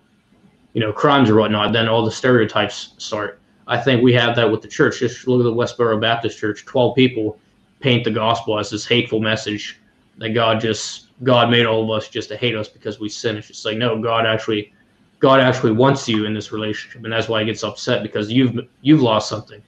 you 0.73 0.81
know, 0.81 0.93
crimes 0.93 1.31
or 1.31 1.37
whatnot. 1.37 1.73
Then 1.73 1.87
all 1.89 2.05
the 2.05 2.11
stereotypes 2.11 2.93
start. 2.99 3.39
I 3.65 3.81
think 3.81 4.03
we 4.03 4.13
have 4.13 4.35
that 4.35 4.51
with 4.51 4.61
the 4.61 4.67
church. 4.67 4.99
Just 4.99 5.27
look 5.27 5.39
at 5.39 5.45
the 5.45 5.51
Westboro 5.51 5.99
Baptist 5.99 6.37
Church. 6.37 6.63
Twelve 6.63 6.95
people 6.95 7.39
paint 7.79 8.03
the 8.03 8.11
gospel 8.11 8.59
as 8.59 8.69
this 8.69 8.85
hateful 8.85 9.19
message 9.19 9.79
that 10.19 10.29
God 10.29 10.61
just 10.61 11.02
God 11.21 11.51
made 11.51 11.65
all 11.65 11.83
of 11.83 11.89
us 11.95 12.09
just 12.09 12.29
to 12.29 12.37
hate 12.37 12.55
us 12.55 12.67
because 12.67 12.99
we 12.99 13.07
sin. 13.07 13.37
It's 13.37 13.47
just 13.47 13.65
like 13.65 13.77
no, 13.77 14.01
God 14.01 14.25
actually 14.25 14.73
God 15.19 15.39
actually 15.39 15.71
wants 15.71 16.09
you 16.09 16.25
in 16.25 16.33
this 16.33 16.51
relationship, 16.51 17.03
and 17.03 17.13
that's 17.13 17.29
why 17.29 17.39
he 17.39 17.45
gets 17.45 17.63
upset 17.63 18.03
because 18.03 18.31
you've 18.31 18.67
you've 18.81 19.01
lost 19.01 19.29
something. 19.29 19.61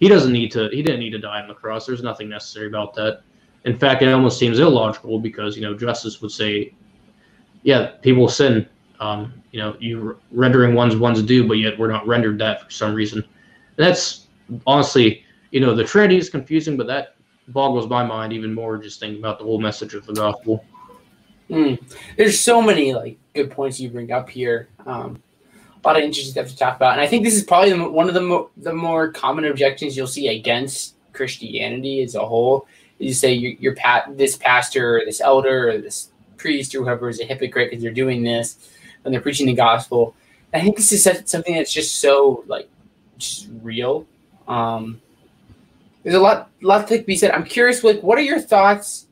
He 0.00 0.08
doesn't 0.08 0.32
need 0.32 0.50
to. 0.52 0.68
He 0.70 0.82
didn't 0.82 1.00
need 1.00 1.10
to 1.10 1.18
die 1.18 1.40
on 1.40 1.48
the 1.48 1.54
cross. 1.54 1.86
There's 1.86 2.02
nothing 2.02 2.28
necessary 2.28 2.66
about 2.66 2.94
that. 2.94 3.22
In 3.64 3.78
fact, 3.78 4.02
it 4.02 4.12
almost 4.12 4.38
seems 4.38 4.58
illogical 4.58 5.20
because 5.20 5.56
you 5.56 5.62
know 5.62 5.72
justice 5.72 6.20
would 6.20 6.32
say, 6.32 6.74
yeah, 7.62 7.92
people 8.02 8.28
sin. 8.28 8.68
Um, 9.00 9.40
you 9.52 9.60
know, 9.60 9.76
you 9.78 10.18
rendering 10.32 10.74
one's 10.74 10.96
one's 10.96 11.22
due, 11.22 11.46
but 11.46 11.54
yet 11.54 11.78
we're 11.78 11.90
not 11.90 12.06
rendered 12.06 12.38
that 12.40 12.64
for 12.64 12.70
some 12.70 12.92
reason. 12.94 13.18
And 13.18 13.86
that's 13.86 14.26
honestly, 14.66 15.22
you 15.52 15.60
know, 15.60 15.74
the 15.74 15.84
Trinity 15.84 16.16
is 16.16 16.28
confusing, 16.28 16.76
but 16.76 16.88
that 16.88 17.14
boggles 17.48 17.88
my 17.88 18.04
mind 18.04 18.32
even 18.32 18.52
more 18.52 18.78
just 18.78 19.00
thinking 19.00 19.20
about 19.20 19.38
the 19.38 19.44
whole 19.44 19.60
message 19.60 19.94
of 19.94 20.06
the 20.06 20.12
gospel. 20.12 20.64
Mm. 21.50 21.80
There's 22.16 22.38
so 22.38 22.60
many 22.60 22.94
like 22.94 23.18
good 23.34 23.50
points 23.50 23.80
you 23.80 23.88
bring 23.88 24.12
up 24.12 24.28
here. 24.28 24.68
Um, 24.86 25.22
a 25.82 25.88
lot 25.88 25.96
of 25.96 26.02
interesting 26.02 26.32
stuff 26.32 26.48
to 26.48 26.56
talk 26.56 26.76
about, 26.76 26.92
and 26.92 27.00
I 27.00 27.06
think 27.06 27.24
this 27.24 27.34
is 27.34 27.44
probably 27.44 27.72
the, 27.72 27.88
one 27.88 28.08
of 28.08 28.14
the 28.14 28.20
mo- 28.20 28.50
the 28.56 28.74
more 28.74 29.10
common 29.10 29.44
objections 29.44 29.96
you'll 29.96 30.06
see 30.06 30.28
against 30.28 30.94
Christianity 31.12 32.02
as 32.02 32.14
a 32.14 32.26
whole. 32.26 32.66
You 32.98 33.14
say 33.14 33.32
you're, 33.32 33.52
you're 33.52 33.74
pat 33.74 34.18
this 34.18 34.36
pastor, 34.36 34.98
or 34.98 35.04
this 35.04 35.20
elder, 35.20 35.70
or 35.70 35.78
this 35.78 36.10
priest, 36.36 36.74
or 36.74 36.82
whoever 36.82 37.08
is 37.08 37.20
a 37.20 37.24
hypocrite 37.24 37.70
because 37.70 37.82
they're 37.82 37.92
doing 37.92 38.22
this 38.22 38.70
and 39.04 39.14
they're 39.14 39.20
preaching 39.20 39.46
the 39.46 39.54
gospel. 39.54 40.14
I 40.52 40.60
think 40.60 40.76
this 40.76 40.92
is 40.92 41.02
something 41.02 41.54
that's 41.54 41.72
just 41.72 42.00
so 42.00 42.44
like 42.46 42.68
just 43.18 43.48
real. 43.62 44.06
Um, 44.46 45.00
there's 46.02 46.14
a 46.14 46.20
lot 46.20 46.50
lot 46.60 46.88
to 46.88 47.02
be 47.02 47.16
said. 47.16 47.30
I'm 47.30 47.44
curious, 47.44 47.84
like, 47.84 48.02
what 48.02 48.18
are 48.18 48.22
your 48.22 48.40
thoughts? 48.40 49.06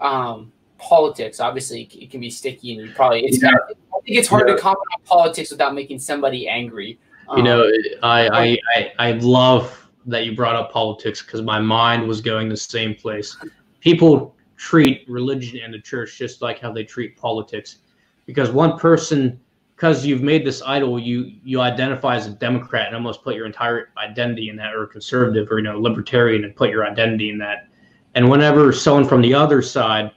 Um, 0.00 0.52
politics, 0.78 1.40
obviously, 1.40 1.82
it 1.92 2.10
can 2.10 2.20
be 2.20 2.30
sticky, 2.30 2.74
and 2.76 2.86
you 2.88 2.94
probably 2.94 3.24
it's. 3.24 3.42
Yeah. 3.42 3.50
I 3.50 4.00
think 4.00 4.18
it's 4.18 4.28
hard 4.28 4.48
yeah. 4.48 4.54
to 4.54 4.60
comment 4.60 4.86
on 4.94 5.02
politics 5.04 5.50
without 5.50 5.74
making 5.74 5.98
somebody 5.98 6.48
angry. 6.48 6.98
Um, 7.28 7.38
you 7.38 7.44
know, 7.44 7.64
um, 7.64 7.72
I, 8.02 8.28
I 8.28 8.58
I 8.74 8.92
I 8.98 9.12
love 9.12 9.88
that 10.06 10.24
you 10.24 10.34
brought 10.34 10.56
up 10.56 10.72
politics 10.72 11.22
because 11.22 11.42
my 11.42 11.60
mind 11.60 12.06
was 12.06 12.20
going 12.20 12.48
the 12.48 12.56
same 12.56 12.94
place. 12.94 13.36
People 13.80 14.34
treat 14.56 15.04
religion 15.08 15.60
and 15.62 15.74
the 15.74 15.80
church 15.80 16.16
just 16.16 16.42
like 16.42 16.58
how 16.58 16.72
they 16.72 16.84
treat 16.84 17.16
politics, 17.16 17.78
because 18.24 18.50
one 18.50 18.78
person 18.78 19.38
because 19.78 20.04
you've 20.04 20.22
made 20.22 20.44
this 20.44 20.60
idol, 20.62 20.98
you 20.98 21.32
you 21.44 21.60
identify 21.60 22.16
as 22.16 22.26
a 22.26 22.30
Democrat 22.30 22.88
and 22.88 22.96
almost 22.96 23.22
put 23.22 23.36
your 23.36 23.46
entire 23.46 23.90
identity 23.96 24.48
in 24.48 24.56
that, 24.56 24.74
or 24.74 24.86
conservative, 24.86 25.50
or 25.52 25.58
you 25.58 25.64
know, 25.64 25.78
libertarian, 25.78 26.44
and 26.44 26.56
put 26.56 26.70
your 26.70 26.84
identity 26.84 27.30
in 27.30 27.38
that. 27.38 27.68
And 28.14 28.28
whenever 28.28 28.72
someone 28.72 29.06
from 29.06 29.22
the 29.22 29.34
other 29.34 29.62
side 29.62 30.10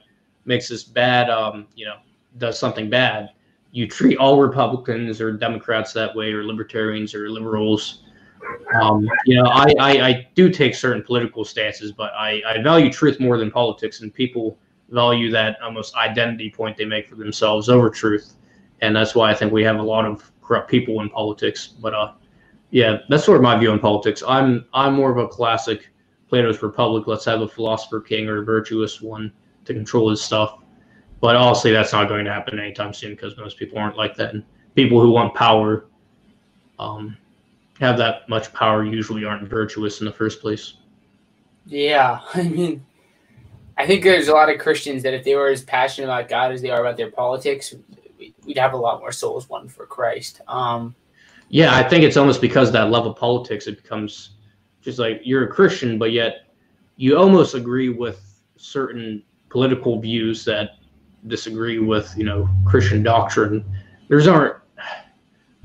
makes 0.44 0.68
this 0.68 0.84
bad, 0.84 1.30
um, 1.30 1.66
you 1.74 1.86
know, 1.86 1.96
does 2.38 2.58
something 2.58 2.88
bad, 2.88 3.30
you 3.70 3.86
treat 3.86 4.18
all 4.18 4.40
Republicans 4.40 5.20
or 5.20 5.32
Democrats 5.32 5.92
that 5.92 6.14
way, 6.14 6.32
or 6.32 6.44
libertarians 6.44 7.14
or 7.14 7.30
liberals. 7.30 8.02
Um, 8.80 9.08
you 9.24 9.40
know, 9.40 9.48
I, 9.48 9.74
I, 9.78 9.90
I 10.08 10.28
do 10.34 10.50
take 10.50 10.74
certain 10.74 11.02
political 11.02 11.44
stances, 11.44 11.92
but 11.92 12.12
I, 12.14 12.42
I 12.46 12.62
value 12.62 12.90
truth 12.90 13.20
more 13.20 13.38
than 13.38 13.50
politics, 13.50 14.00
and 14.00 14.12
people 14.12 14.58
value 14.90 15.30
that 15.30 15.56
almost 15.62 15.94
identity 15.94 16.50
point 16.50 16.76
they 16.76 16.84
make 16.84 17.08
for 17.08 17.14
themselves 17.14 17.68
over 17.68 17.88
truth 17.88 18.34
and 18.82 18.94
that's 18.94 19.14
why 19.14 19.30
I 19.30 19.34
think 19.34 19.52
we 19.52 19.62
have 19.62 19.78
a 19.78 19.82
lot 19.82 20.04
of 20.04 20.30
corrupt 20.42 20.68
people 20.68 21.00
in 21.00 21.08
politics. 21.08 21.68
But 21.68 21.94
uh, 21.94 22.12
yeah, 22.70 22.98
that's 23.08 23.24
sort 23.24 23.36
of 23.36 23.42
my 23.42 23.56
view 23.56 23.70
on 23.70 23.78
politics. 23.78 24.22
I'm 24.26 24.66
I'm 24.74 24.94
more 24.94 25.10
of 25.10 25.18
a 25.18 25.28
classic 25.28 25.88
Plato's 26.28 26.62
Republic. 26.62 27.06
Let's 27.06 27.24
have 27.24 27.40
a 27.40 27.48
philosopher 27.48 28.00
king 28.00 28.28
or 28.28 28.42
a 28.42 28.44
virtuous 28.44 29.00
one 29.00 29.32
to 29.64 29.74
control 29.74 30.10
his 30.10 30.22
stuff. 30.22 30.58
But 31.20 31.36
honestly, 31.36 31.70
that's 31.72 31.92
not 31.92 32.08
going 32.08 32.24
to 32.24 32.32
happen 32.32 32.58
anytime 32.58 32.92
soon 32.92 33.12
because 33.12 33.36
most 33.36 33.58
people 33.58 33.78
aren't 33.78 33.96
like 33.96 34.16
that. 34.16 34.34
And 34.34 34.42
people 34.74 35.00
who 35.00 35.10
want 35.10 35.34
power, 35.34 35.86
um, 36.78 37.16
have 37.80 37.96
that 37.98 38.28
much 38.28 38.52
power 38.52 38.84
usually 38.84 39.24
aren't 39.24 39.48
virtuous 39.48 40.00
in 40.00 40.06
the 40.06 40.12
first 40.12 40.40
place. 40.40 40.74
Yeah, 41.66 42.20
I 42.34 42.42
mean, 42.42 42.84
I 43.76 43.86
think 43.86 44.02
there's 44.04 44.28
a 44.28 44.32
lot 44.32 44.50
of 44.50 44.58
Christians 44.58 45.02
that 45.02 45.14
if 45.14 45.24
they 45.24 45.34
were 45.34 45.48
as 45.48 45.62
passionate 45.62 46.06
about 46.06 46.28
God 46.28 46.52
as 46.52 46.62
they 46.62 46.70
are 46.70 46.80
about 46.80 46.96
their 46.96 47.10
politics, 47.10 47.74
we'd 48.44 48.58
have 48.58 48.72
a 48.72 48.76
lot 48.76 49.00
more 49.00 49.12
souls 49.12 49.48
won 49.48 49.68
for 49.68 49.86
Christ. 49.86 50.40
Um, 50.48 50.94
yeah, 51.48 51.74
I 51.74 51.82
think 51.82 52.04
it's 52.04 52.16
almost 52.16 52.40
because 52.40 52.72
that 52.72 52.90
love 52.90 53.06
of 53.06 53.16
politics, 53.16 53.66
it 53.66 53.82
becomes 53.82 54.30
just 54.80 54.98
like 54.98 55.20
you're 55.24 55.44
a 55.44 55.48
Christian, 55.48 55.98
but 55.98 56.12
yet 56.12 56.46
you 56.96 57.16
almost 57.16 57.54
agree 57.54 57.88
with 57.88 58.40
certain 58.56 59.22
political 59.52 60.00
views 60.00 60.44
that 60.46 60.70
disagree 61.28 61.78
with 61.78 62.12
you 62.16 62.24
know 62.24 62.48
Christian 62.66 63.02
doctrine. 63.02 63.64
There's 64.08 64.26
aren't. 64.26 64.56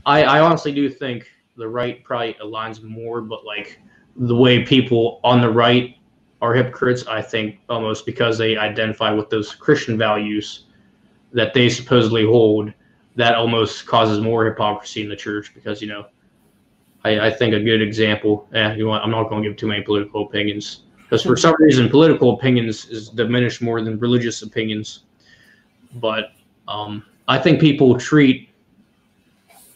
I, 0.05 0.23
I 0.23 0.39
honestly 0.41 0.71
do 0.73 0.89
think 0.89 1.27
the 1.55 1.67
right 1.67 2.03
probably 2.03 2.35
aligns 2.35 2.83
more, 2.83 3.21
but 3.21 3.45
like 3.45 3.79
the 4.15 4.35
way 4.35 4.63
people 4.63 5.19
on 5.23 5.41
the 5.41 5.49
right 5.49 5.95
are 6.41 6.53
hypocrites, 6.53 7.07
I 7.07 7.21
think 7.21 7.59
almost 7.67 8.05
because 8.05 8.37
they 8.37 8.57
identify 8.57 9.11
with 9.11 9.29
those 9.29 9.55
Christian 9.55 9.97
values 9.97 10.65
that 11.33 11.53
they 11.53 11.67
supposedly 11.69 12.25
hold 12.25 12.71
that 13.15 13.33
almost 13.35 13.85
causes 13.87 14.19
more 14.19 14.45
hypocrisy 14.45 15.01
in 15.01 15.09
the 15.09 15.15
church 15.15 15.53
because 15.53 15.81
you 15.81 15.87
know 15.87 16.05
I, 17.03 17.27
I 17.27 17.31
think 17.31 17.53
a 17.53 17.59
good 17.59 17.81
example 17.81 18.47
eh, 18.53 18.75
you 18.75 18.87
want, 18.87 19.03
I'm 19.03 19.11
not 19.11 19.29
going 19.29 19.43
to 19.43 19.49
give 19.49 19.57
too 19.57 19.67
many 19.67 19.81
political 19.81 20.25
opinions 20.25 20.83
because 21.09 21.23
for 21.23 21.37
some 21.37 21.55
reason 21.59 21.89
political 21.89 22.33
opinions 22.33 22.85
is 22.89 23.09
diminished 23.09 23.61
more 23.61 23.81
than 23.81 23.97
religious 23.99 24.41
opinions. 24.41 25.03
But 25.95 26.31
um, 26.67 27.05
I 27.27 27.37
think 27.37 27.61
people 27.61 27.97
treat 27.97 28.49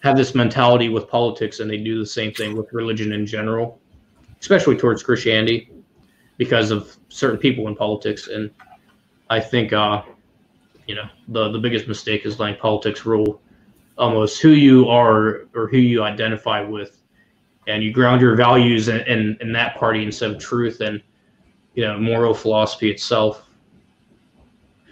have 0.02 0.18
this 0.18 0.34
mentality 0.36 0.90
with 0.90 1.08
politics 1.08 1.60
and 1.60 1.70
they 1.70 1.78
do 1.78 2.00
the 2.00 2.06
same 2.06 2.34
thing 2.34 2.58
with 2.58 2.74
religion 2.74 3.14
in 3.14 3.26
general 3.26 3.80
especially 4.42 4.76
towards 4.76 5.04
Christianity 5.04 5.70
because 6.38 6.72
of 6.72 6.98
certain 7.10 7.38
people 7.38 7.68
in 7.68 7.76
politics. 7.76 8.28
And 8.28 8.50
I 9.30 9.40
think 9.40 9.72
uh, 9.72 10.02
you 10.88 10.96
know 10.96 11.08
the 11.30 11.52
the 11.52 11.60
biggest 11.60 11.88
mistake 11.88 12.26
is 12.26 12.40
letting 12.40 12.60
politics 12.60 13.06
rule 13.06 13.40
almost 13.98 14.42
who 14.42 14.50
you 14.50 14.90
are 14.90 15.48
or 15.54 15.68
who 15.68 15.78
you 15.78 16.04
identify 16.04 16.62
with. 16.62 16.98
And 17.68 17.84
you 17.84 17.94
ground 17.94 18.22
your 18.22 18.36
values 18.36 18.88
in, 18.88 19.02
in, 19.02 19.38
in 19.40 19.52
that 19.54 19.78
party 19.78 20.04
instead 20.04 20.32
of 20.32 20.40
truth. 20.40 20.82
And 20.82 21.00
you 21.74 21.84
know 21.84 21.98
moral 21.98 22.34
philosophy 22.34 22.90
itself 22.90 23.46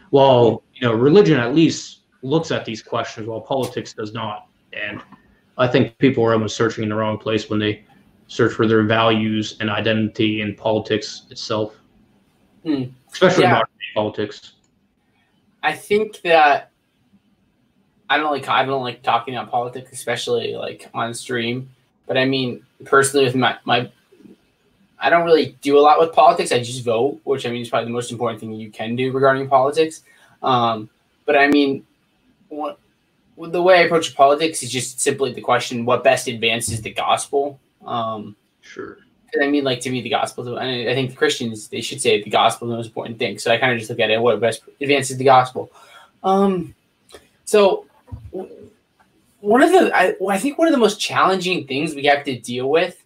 while 0.10 0.64
you 0.74 0.88
know 0.88 0.94
religion 0.94 1.40
at 1.40 1.54
least 1.54 2.00
looks 2.22 2.52
at 2.52 2.66
these 2.66 2.82
questions 2.82 3.28
while 3.28 3.42
politics 3.42 3.94
does 3.94 4.14
not 4.14 4.48
and 4.74 5.02
i 5.58 5.68
think 5.68 5.98
people 5.98 6.24
are 6.24 6.34
almost 6.34 6.56
searching 6.56 6.84
in 6.84 6.90
the 6.90 6.96
wrong 6.96 7.18
place 7.18 7.50
when 7.50 7.60
they 7.60 7.84
search 8.28 8.54
for 8.54 8.68
their 8.68 8.84
values 8.84 9.58
and 9.60 9.70
identity 9.70 10.42
in 10.42 10.56
politics 10.56 11.24
itself 11.30 11.76
hmm. 12.64 12.84
especially 13.12 13.44
yeah. 13.44 13.62
politics 13.96 14.54
I 15.62 15.74
think 15.74 16.22
that 16.22 16.72
I 18.10 18.18
don't 18.18 18.32
like 18.32 18.48
I 18.48 18.66
don't 18.66 18.84
like 18.84 19.04
talking 19.04 19.36
about 19.36 19.52
politics, 19.52 19.92
especially 19.92 20.56
like 20.56 20.90
on 20.94 21.14
stream. 21.14 21.70
But 22.08 22.18
I 22.18 22.26
mean, 22.26 22.66
personally, 22.86 23.26
with 23.26 23.36
my 23.36 23.58
my, 23.66 23.92
I 25.00 25.10
don't 25.10 25.26
really 25.26 25.58
do 25.62 25.78
a 25.78 25.82
lot 25.82 26.00
with 26.00 26.14
politics. 26.14 26.52
I 26.52 26.60
just 26.60 26.84
vote, 26.84 27.20
which 27.24 27.46
I 27.46 27.52
mean 27.52 27.62
is 27.62 27.70
probably 27.70 27.86
the 27.86 27.94
most 27.94 28.12
important 28.12 28.40
thing 28.40 28.54
you 28.54 28.70
can 28.70 28.96
do 28.96 29.12
regarding 29.12 29.48
politics. 29.48 30.04
Um, 30.44 30.90
but 31.26 31.38
I 31.38 31.48
mean, 31.48 31.86
what, 32.50 32.80
the 33.38 33.62
way 33.62 33.80
I 33.80 33.82
approach 33.84 34.16
politics 34.16 34.64
is 34.64 34.72
just 34.72 35.00
simply 35.00 35.34
the 35.34 35.42
question: 35.42 35.86
what 35.86 36.04
best 36.04 36.28
advances 36.28 36.82
the 36.82 36.92
gospel? 36.92 37.60
Um, 37.86 38.36
sure. 38.62 38.98
I 39.40 39.48
mean, 39.48 39.64
like 39.64 39.80
to 39.82 39.92
me, 39.92 40.02
the 40.02 40.10
gospel. 40.10 40.58
And 40.58 40.90
I 40.90 40.94
think 40.94 41.12
the 41.12 41.16
Christians 41.16 41.68
they 41.68 41.82
should 41.82 42.02
say 42.02 42.24
the 42.24 42.30
gospel 42.30 42.68
is 42.68 42.72
the 42.72 42.78
most 42.78 42.88
important 42.88 43.20
thing. 43.20 43.38
So 43.38 43.52
I 43.52 43.58
kind 43.58 43.72
of 43.72 43.80
just 43.80 43.90
look 43.90 44.00
at 44.00 44.10
it 44.10 44.20
what 44.20 44.40
best 44.40 44.64
advances 44.82 45.18
the 45.18 45.24
gospel. 45.24 45.72
Um, 46.24 46.76
so 47.46 47.86
one 49.42 49.62
of 49.62 49.72
the 49.72 49.92
I, 49.96 50.16
I 50.28 50.38
think 50.38 50.58
one 50.58 50.68
of 50.68 50.74
the 50.74 50.80
most 50.80 51.00
challenging 51.00 51.68
things 51.68 51.96
we 51.96 52.06
have 52.06 52.24
to 52.26 52.40
deal 52.40 52.70
with, 52.70 53.02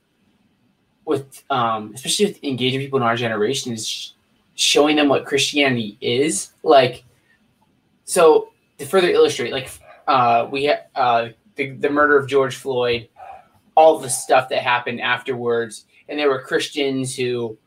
with 1.05 1.43
um, 1.49 1.93
especially 1.93 2.27
with 2.27 2.43
engaging 2.43 2.79
people 2.79 2.97
in 2.97 3.03
our 3.03 3.15
generation, 3.15 3.73
is 3.73 3.87
sh- 3.87 4.09
showing 4.55 4.95
them 4.95 5.09
what 5.09 5.25
Christianity 5.25 5.97
is. 6.01 6.53
Like, 6.63 7.03
so 8.05 8.49
to 8.77 8.85
further 8.85 9.09
illustrate, 9.09 9.51
like 9.51 9.69
uh, 10.07 10.47
we 10.51 10.73
uh, 10.95 11.29
the, 11.55 11.71
the 11.71 11.89
murder 11.89 12.17
of 12.17 12.27
George 12.27 12.55
Floyd, 12.55 13.09
all 13.75 13.99
the 13.99 14.09
stuff 14.09 14.49
that 14.49 14.59
happened 14.59 15.01
afterwards 15.01 15.85
and 16.09 16.19
there 16.19 16.29
were 16.29 16.41
Christians 16.41 17.15
who 17.15 17.57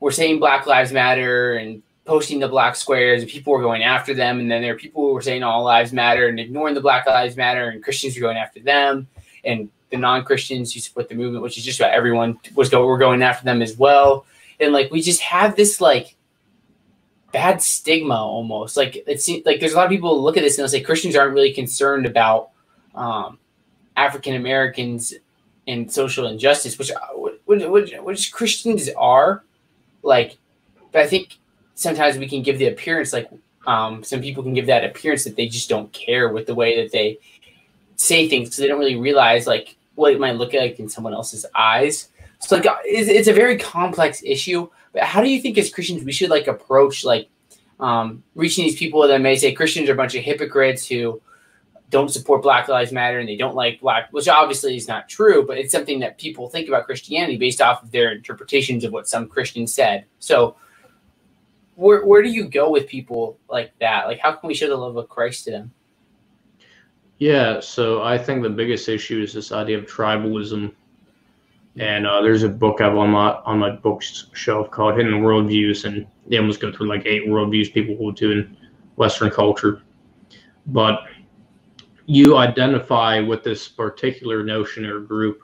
were 0.00 0.10
saying 0.10 0.38
Black 0.38 0.66
Lives 0.66 0.92
Matter 0.92 1.54
and 1.54 1.82
posting 2.04 2.38
the 2.38 2.48
black 2.48 2.76
squares 2.76 3.22
and 3.22 3.30
people 3.30 3.52
were 3.52 3.60
going 3.60 3.82
after 3.82 4.14
them 4.14 4.38
and 4.38 4.50
then 4.50 4.62
there 4.62 4.72
are 4.72 4.78
people 4.78 5.02
who 5.02 5.14
were 5.14 5.22
saying 5.22 5.42
all 5.42 5.64
lives 5.64 5.92
matter 5.92 6.28
and 6.28 6.38
ignoring 6.38 6.72
the 6.72 6.80
black 6.80 7.04
lives 7.04 7.36
matter 7.36 7.70
and 7.70 7.82
christians 7.82 8.14
were 8.14 8.20
going 8.20 8.36
after 8.36 8.60
them 8.60 9.08
and 9.44 9.68
the 9.90 9.96
non-christians 9.96 10.72
who 10.72 10.80
support 10.80 11.08
the 11.08 11.14
movement 11.14 11.42
which 11.42 11.58
is 11.58 11.64
just 11.64 11.78
about 11.78 11.92
everyone 11.92 12.38
was 12.54 12.68
go 12.68 12.84
were 12.86 12.98
going 12.98 13.22
after 13.22 13.44
them 13.44 13.62
as 13.62 13.76
well. 13.76 14.26
And 14.58 14.72
like 14.72 14.90
we 14.90 15.00
just 15.02 15.20
have 15.20 15.56
this 15.56 15.80
like 15.80 16.16
bad 17.32 17.62
stigma 17.62 18.14
almost. 18.14 18.76
Like 18.76 19.04
it 19.06 19.20
seems 19.20 19.44
like 19.44 19.60
there's 19.60 19.74
a 19.74 19.76
lot 19.76 19.84
of 19.86 19.90
people 19.90 20.22
look 20.22 20.36
at 20.36 20.42
this 20.42 20.56
and 20.56 20.62
they'll 20.62 20.68
say 20.68 20.80
christians 20.80 21.16
aren't 21.16 21.34
really 21.34 21.52
concerned 21.52 22.06
about 22.06 22.50
um, 22.94 23.38
african 23.96 24.34
americans 24.34 25.14
and 25.68 25.90
social 25.90 26.26
injustice 26.26 26.78
which, 26.78 26.90
which 27.44 27.64
which 27.64 27.92
which 28.00 28.32
christians 28.32 28.88
are 28.96 29.44
like 30.02 30.38
but 30.92 31.02
i 31.02 31.06
think 31.06 31.38
sometimes 31.74 32.16
we 32.16 32.28
can 32.28 32.42
give 32.42 32.58
the 32.58 32.68
appearance 32.68 33.12
like 33.12 33.28
um, 33.66 34.04
some 34.04 34.20
people 34.20 34.42
can 34.42 34.54
give 34.54 34.66
that 34.66 34.84
appearance 34.84 35.24
that 35.24 35.34
they 35.34 35.48
just 35.48 35.68
don't 35.68 35.92
care 35.92 36.28
with 36.28 36.46
the 36.46 36.54
way 36.54 36.80
that 36.80 36.92
they 36.92 37.18
say 37.96 38.28
things 38.28 38.48
because 38.48 38.58
they 38.58 38.68
don't 38.68 38.78
really 38.78 38.96
realize 38.96 39.46
like 39.46 39.76
what 39.94 40.12
it 40.12 40.20
might 40.20 40.36
look 40.36 40.52
like 40.52 40.78
in 40.78 40.88
someone 40.88 41.14
else's 41.14 41.44
eyes. 41.54 42.08
So 42.38 42.56
like 42.56 42.66
it's, 42.84 43.08
it's 43.08 43.28
a 43.28 43.32
very 43.32 43.58
complex 43.58 44.22
issue. 44.24 44.68
But 44.92 45.02
how 45.02 45.20
do 45.20 45.28
you 45.28 45.40
think 45.40 45.58
as 45.58 45.72
Christians 45.72 46.04
we 46.04 46.12
should 46.12 46.30
like 46.30 46.46
approach 46.46 47.04
like 47.04 47.28
um, 47.80 48.22
reaching 48.34 48.64
these 48.64 48.78
people 48.78 49.06
that 49.06 49.20
may 49.20 49.36
say 49.36 49.52
Christians 49.52 49.88
are 49.88 49.92
a 49.92 49.96
bunch 49.96 50.14
of 50.14 50.22
hypocrites 50.22 50.86
who 50.86 51.20
don't 51.90 52.10
support 52.10 52.42
Black 52.42 52.68
Lives 52.68 52.92
Matter 52.92 53.18
and 53.18 53.28
they 53.28 53.36
don't 53.36 53.54
like 53.54 53.80
black, 53.80 54.08
which 54.12 54.28
obviously 54.28 54.76
is 54.76 54.88
not 54.88 55.08
true, 55.08 55.46
but 55.46 55.56
it's 55.56 55.72
something 55.72 56.00
that 56.00 56.18
people 56.18 56.48
think 56.48 56.68
about 56.68 56.86
Christianity 56.86 57.36
based 57.36 57.60
off 57.60 57.82
of 57.82 57.90
their 57.92 58.12
interpretations 58.12 58.82
of 58.84 58.92
what 58.92 59.08
some 59.08 59.28
Christians 59.28 59.72
said. 59.72 60.04
So 60.18 60.56
where 61.76 62.04
where 62.04 62.22
do 62.22 62.30
you 62.30 62.48
go 62.48 62.70
with 62.70 62.88
people 62.88 63.38
like 63.48 63.72
that? 63.80 64.06
Like, 64.06 64.18
how 64.18 64.32
can 64.32 64.48
we 64.48 64.54
show 64.54 64.68
the 64.68 64.76
love 64.76 64.96
of 64.96 65.08
Christ 65.08 65.44
to 65.44 65.50
them? 65.52 65.72
Yeah, 67.18 67.60
so 67.60 68.02
I 68.02 68.18
think 68.18 68.42
the 68.42 68.50
biggest 68.50 68.88
issue 68.88 69.22
is 69.22 69.32
this 69.32 69.50
idea 69.50 69.78
of 69.78 69.86
tribalism, 69.86 70.72
and 71.78 72.06
uh, 72.06 72.20
there's 72.20 72.42
a 72.42 72.48
book 72.48 72.80
I've 72.80 72.96
on 72.96 73.10
my 73.10 73.32
on 73.44 73.58
my 73.58 73.70
bookshelf 73.70 74.70
called 74.70 74.96
Hidden 74.96 75.22
Worldviews, 75.22 75.86
and 75.86 76.06
they 76.26 76.36
almost 76.36 76.60
go 76.60 76.70
through 76.70 76.88
like 76.88 77.06
eight 77.06 77.26
worldviews 77.26 77.72
people 77.72 77.96
hold 77.96 78.18
to 78.18 78.32
in 78.32 78.56
Western 78.96 79.30
culture, 79.30 79.82
but 80.66 81.04
you 82.04 82.36
identify 82.36 83.20
with 83.20 83.42
this 83.42 83.66
particular 83.66 84.42
notion 84.42 84.84
or 84.84 85.00
group. 85.00 85.40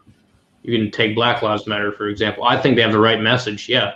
You 0.62 0.78
can 0.78 0.90
take 0.90 1.14
Black 1.14 1.42
Lives 1.42 1.66
Matter 1.66 1.90
for 1.92 2.08
example. 2.08 2.44
I 2.44 2.60
think 2.60 2.76
they 2.76 2.82
have 2.82 2.92
the 2.92 2.98
right 2.98 3.20
message. 3.20 3.68
Yeah, 3.68 3.94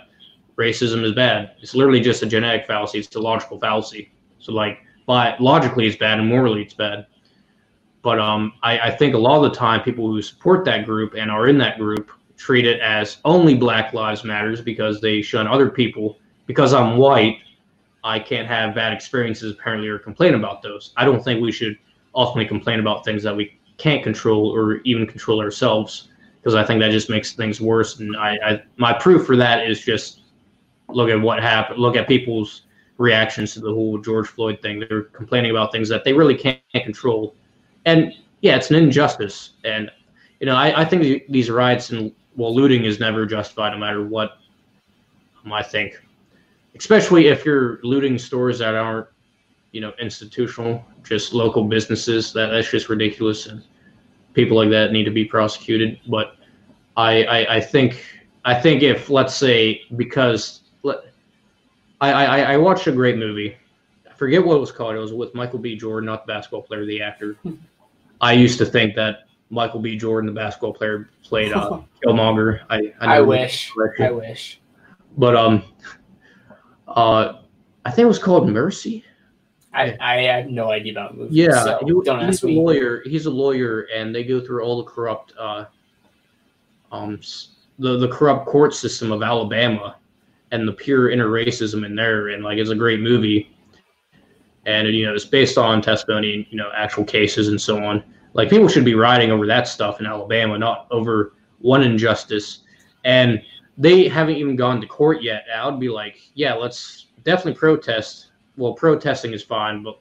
racism 0.57 1.03
is 1.03 1.13
bad. 1.13 1.51
It's 1.61 1.75
literally 1.75 2.01
just 2.01 2.23
a 2.23 2.25
genetic 2.25 2.65
fallacy. 2.65 2.99
It's 2.99 3.15
a 3.15 3.19
logical 3.19 3.59
fallacy. 3.59 4.11
So 4.39 4.51
like, 4.51 4.79
but 5.05 5.39
logically 5.39 5.87
it's 5.87 5.95
bad 5.95 6.19
and 6.19 6.27
morally 6.27 6.63
it's 6.63 6.73
bad. 6.73 7.05
But 8.07 8.19
um, 8.19 8.53
I, 8.63 8.79
I 8.79 8.91
think 8.91 9.15
a 9.15 9.17
lot 9.17 9.43
of 9.43 9.51
the 9.51 9.57
time 9.57 9.83
people 9.83 10.07
who 10.07 10.21
support 10.21 10.63
that 10.63 10.85
group 10.85 11.15
and 11.15 11.29
are 11.29 11.49
in 11.49 11.57
that 11.57 11.77
group 11.77 12.09
treat 12.37 12.65
it 12.65 12.79
as 12.79 13.17
only 13.25 13.53
Black 13.53 13.91
Lives 13.91 14.23
Matters 14.23 14.61
because 14.61 15.01
they 15.01 15.21
shun 15.21 15.45
other 15.45 15.69
people. 15.69 16.17
Because 16.45 16.73
I'm 16.73 16.95
white, 16.95 17.39
I 18.05 18.17
can't 18.17 18.47
have 18.47 18.73
bad 18.73 18.93
experiences 18.93 19.51
apparently 19.51 19.89
or 19.89 19.99
complain 19.99 20.35
about 20.35 20.61
those. 20.61 20.93
I 20.95 21.03
don't 21.03 21.21
think 21.21 21.41
we 21.41 21.51
should 21.51 21.77
ultimately 22.15 22.47
complain 22.47 22.79
about 22.79 23.03
things 23.03 23.23
that 23.23 23.35
we 23.35 23.59
can't 23.75 24.01
control 24.01 24.55
or 24.55 24.77
even 24.85 25.05
control 25.05 25.41
ourselves 25.41 26.07
because 26.39 26.55
I 26.55 26.63
think 26.63 26.79
that 26.79 26.91
just 26.91 27.09
makes 27.09 27.33
things 27.33 27.59
worse. 27.59 27.99
And 27.99 28.15
I, 28.15 28.37
I 28.41 28.63
my 28.77 28.93
proof 28.93 29.25
for 29.25 29.35
that 29.35 29.69
is 29.69 29.81
just 29.81 30.21
look 30.87 31.09
at 31.09 31.19
what 31.19 31.41
happened. 31.41 31.77
Look 31.77 31.97
at 31.97 32.07
people's 32.07 32.61
reactions 32.99 33.53
to 33.55 33.59
the 33.59 33.73
whole 33.73 33.97
George 33.97 34.29
Floyd 34.29 34.61
thing. 34.61 34.79
They're 34.79 35.01
complaining 35.01 35.51
about 35.51 35.73
things 35.73 35.89
that 35.89 36.05
they 36.05 36.13
really 36.13 36.35
can't 36.35 36.61
control, 36.71 37.35
and 37.87 38.13
yeah, 38.41 38.55
it's 38.55 38.69
an 38.69 38.75
injustice. 38.75 39.51
And 39.63 39.89
you 40.39 40.45
know, 40.45 40.55
I, 40.55 40.81
I 40.81 40.85
think 40.85 41.23
these 41.29 41.49
riots 41.49 41.89
and 41.89 42.13
well, 42.35 42.53
looting 42.53 42.85
is 42.85 42.99
never 42.99 43.25
justified, 43.25 43.71
no 43.71 43.79
matter 43.79 44.05
what. 44.05 44.37
Um, 45.43 45.53
I 45.53 45.63
think, 45.63 45.99
especially 46.77 47.27
if 47.27 47.45
you're 47.45 47.79
looting 47.81 48.19
stores 48.19 48.59
that 48.59 48.75
aren't, 48.75 49.07
you 49.71 49.81
know, 49.81 49.93
institutional, 49.99 50.85
just 51.03 51.33
local 51.33 51.63
businesses. 51.63 52.33
That 52.33 52.47
that's 52.47 52.69
just 52.69 52.89
ridiculous, 52.89 53.47
and 53.47 53.63
people 54.33 54.57
like 54.57 54.69
that 54.69 54.91
need 54.91 55.05
to 55.05 55.11
be 55.11 55.25
prosecuted. 55.25 55.99
But 56.07 56.35
I, 56.95 57.23
I, 57.23 57.55
I 57.55 57.61
think 57.61 58.03
I 58.45 58.53
think 58.53 58.83
if 58.83 59.09
let's 59.09 59.33
say 59.33 59.81
because 59.95 60.61
I, 61.99 62.11
I, 62.11 62.39
I 62.53 62.57
watched 62.57 62.85
a 62.87 62.91
great 62.91 63.17
movie. 63.17 63.57
I 64.07 64.13
forget 64.13 64.45
what 64.45 64.57
it 64.57 64.59
was 64.59 64.71
called. 64.71 64.95
It 64.95 64.99
was 64.99 65.13
with 65.13 65.33
Michael 65.33 65.59
B. 65.59 65.75
Jordan, 65.75 66.05
not 66.05 66.27
the 66.27 66.33
basketball 66.33 66.61
player, 66.61 66.85
the 66.85 67.01
actor. 67.01 67.37
I 68.21 68.33
used 68.33 68.57
to 68.59 68.65
think 68.65 68.95
that 68.95 69.27
Michael 69.49 69.79
B. 69.79 69.95
Jordan, 69.95 70.27
the 70.27 70.39
basketball 70.39 70.73
player, 70.73 71.09
played 71.23 71.53
uh, 71.53 71.81
Killmonger. 72.05 72.61
I 72.69 72.93
I, 72.99 73.17
I 73.17 73.21
wish. 73.21 73.71
I 73.99 74.11
wish. 74.11 74.59
But 75.17 75.35
um, 75.35 75.63
uh, 76.87 77.41
I 77.85 77.91
think 77.91 78.05
it 78.05 78.09
was 78.09 78.19
called 78.19 78.49
Mercy. 78.49 79.03
I, 79.73 79.95
I 79.99 80.21
have 80.23 80.47
no 80.47 80.71
idea 80.71 80.91
about 80.91 81.15
movies. 81.15 81.35
Yeah, 81.35 81.63
so 81.63 81.79
he, 81.85 81.91
don't 82.03 82.25
he's 82.25 82.37
ask 82.37 82.43
a 82.43 82.47
me. 82.47 82.55
lawyer. 82.57 83.03
He's 83.05 83.27
a 83.27 83.31
lawyer, 83.31 83.87
and 83.93 84.13
they 84.13 84.23
go 84.23 84.41
through 84.41 84.63
all 84.63 84.77
the 84.77 84.89
corrupt, 84.89 85.33
uh, 85.37 85.65
um, 86.91 87.19
the 87.77 87.97
the 87.97 88.07
corrupt 88.07 88.47
court 88.47 88.73
system 88.73 89.11
of 89.11 89.21
Alabama, 89.21 89.97
and 90.51 90.67
the 90.67 90.71
pure 90.71 91.09
interracism 91.11 91.85
in 91.85 91.95
there. 91.95 92.29
And 92.29 92.43
like, 92.43 92.57
it's 92.57 92.71
a 92.71 92.75
great 92.75 93.01
movie, 93.01 93.55
and 94.67 94.87
you 94.89 95.05
know, 95.05 95.15
it's 95.15 95.25
based 95.25 95.57
on 95.57 95.81
testimony, 95.81 96.47
you 96.51 96.57
know, 96.57 96.69
actual 96.75 97.05
cases 97.05 97.47
and 97.47 97.59
so 97.59 97.83
on. 97.83 98.03
Like, 98.33 98.49
people 98.49 98.67
should 98.67 98.85
be 98.85 98.93
rioting 98.93 99.31
over 99.31 99.47
that 99.47 99.67
stuff 99.67 99.99
in 99.99 100.05
Alabama, 100.05 100.57
not 100.57 100.87
over 100.91 101.33
one 101.59 101.81
injustice. 101.81 102.59
And 103.03 103.41
they 103.77 104.07
haven't 104.07 104.35
even 104.35 104.55
gone 104.55 104.81
to 104.81 104.87
court 104.87 105.23
yet. 105.23 105.45
I 105.55 105.65
would 105.65 105.79
be 105.79 105.89
like, 105.89 106.19
yeah, 106.33 106.53
let's 106.53 107.07
definitely 107.23 107.57
protest. 107.57 108.27
Well, 108.57 108.73
protesting 108.73 109.33
is 109.33 109.41
fine, 109.41 109.81
but 109.81 109.99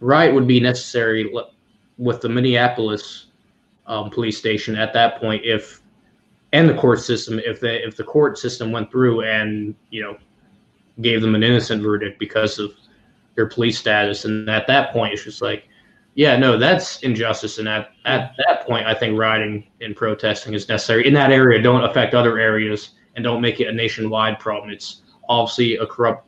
riot 0.00 0.34
would 0.34 0.48
be 0.48 0.60
necessary 0.60 1.32
with 1.98 2.20
the 2.22 2.28
Minneapolis 2.28 3.26
um, 3.86 4.08
police 4.08 4.38
station 4.38 4.76
at 4.76 4.92
that 4.94 5.20
point 5.20 5.44
if 5.44 5.82
and 6.52 6.68
the 6.68 6.74
court 6.74 7.00
system 7.00 7.40
if 7.40 7.60
the 7.60 7.84
if 7.86 7.96
the 7.96 8.04
court 8.04 8.38
system 8.38 8.70
went 8.70 8.90
through 8.90 9.22
and 9.22 9.74
you 9.90 10.00
know 10.00 10.16
gave 11.00 11.20
them 11.20 11.34
an 11.34 11.42
innocent 11.42 11.82
verdict 11.82 12.18
because 12.18 12.58
of 12.58 12.72
their 13.40 13.48
police 13.48 13.78
status 13.78 14.26
and 14.26 14.50
at 14.50 14.66
that 14.66 14.92
point 14.92 15.14
it's 15.14 15.24
just 15.24 15.40
like 15.40 15.66
yeah 16.14 16.36
no 16.36 16.58
that's 16.58 17.00
injustice 17.00 17.58
and 17.58 17.66
at, 17.66 17.92
at 18.04 18.34
that 18.46 18.66
point 18.66 18.86
i 18.86 18.92
think 18.92 19.18
rioting 19.18 19.66
and 19.80 19.96
protesting 19.96 20.52
is 20.52 20.68
necessary 20.68 21.06
in 21.06 21.14
that 21.14 21.32
area 21.32 21.62
don't 21.62 21.84
affect 21.84 22.14
other 22.14 22.38
areas 22.38 22.90
and 23.16 23.24
don't 23.24 23.40
make 23.40 23.60
it 23.60 23.68
a 23.68 23.72
nationwide 23.72 24.38
problem 24.38 24.70
it's 24.70 25.02
obviously 25.30 25.76
a 25.76 25.86
corrupt 25.86 26.26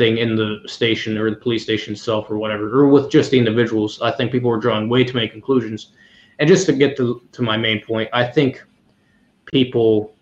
thing 0.00 0.18
in 0.18 0.36
the 0.36 0.60
station 0.66 1.18
or 1.18 1.28
the 1.30 1.36
police 1.36 1.62
station 1.62 1.92
itself 1.92 2.30
or 2.30 2.38
whatever, 2.38 2.64
or 2.80 2.88
with 2.88 3.10
just 3.10 3.30
the 3.30 3.38
individuals. 3.38 4.00
I 4.00 4.10
think 4.10 4.32
people 4.32 4.50
are 4.50 4.56
drawing 4.56 4.88
way 4.88 5.04
too 5.04 5.12
many 5.12 5.28
conclusions. 5.28 5.92
And 6.38 6.48
just 6.48 6.64
to 6.66 6.72
get 6.72 6.96
to, 6.96 7.22
to 7.32 7.42
my 7.42 7.58
main 7.58 7.84
point, 7.84 8.08
I 8.14 8.24
think 8.24 8.64
people 9.52 10.14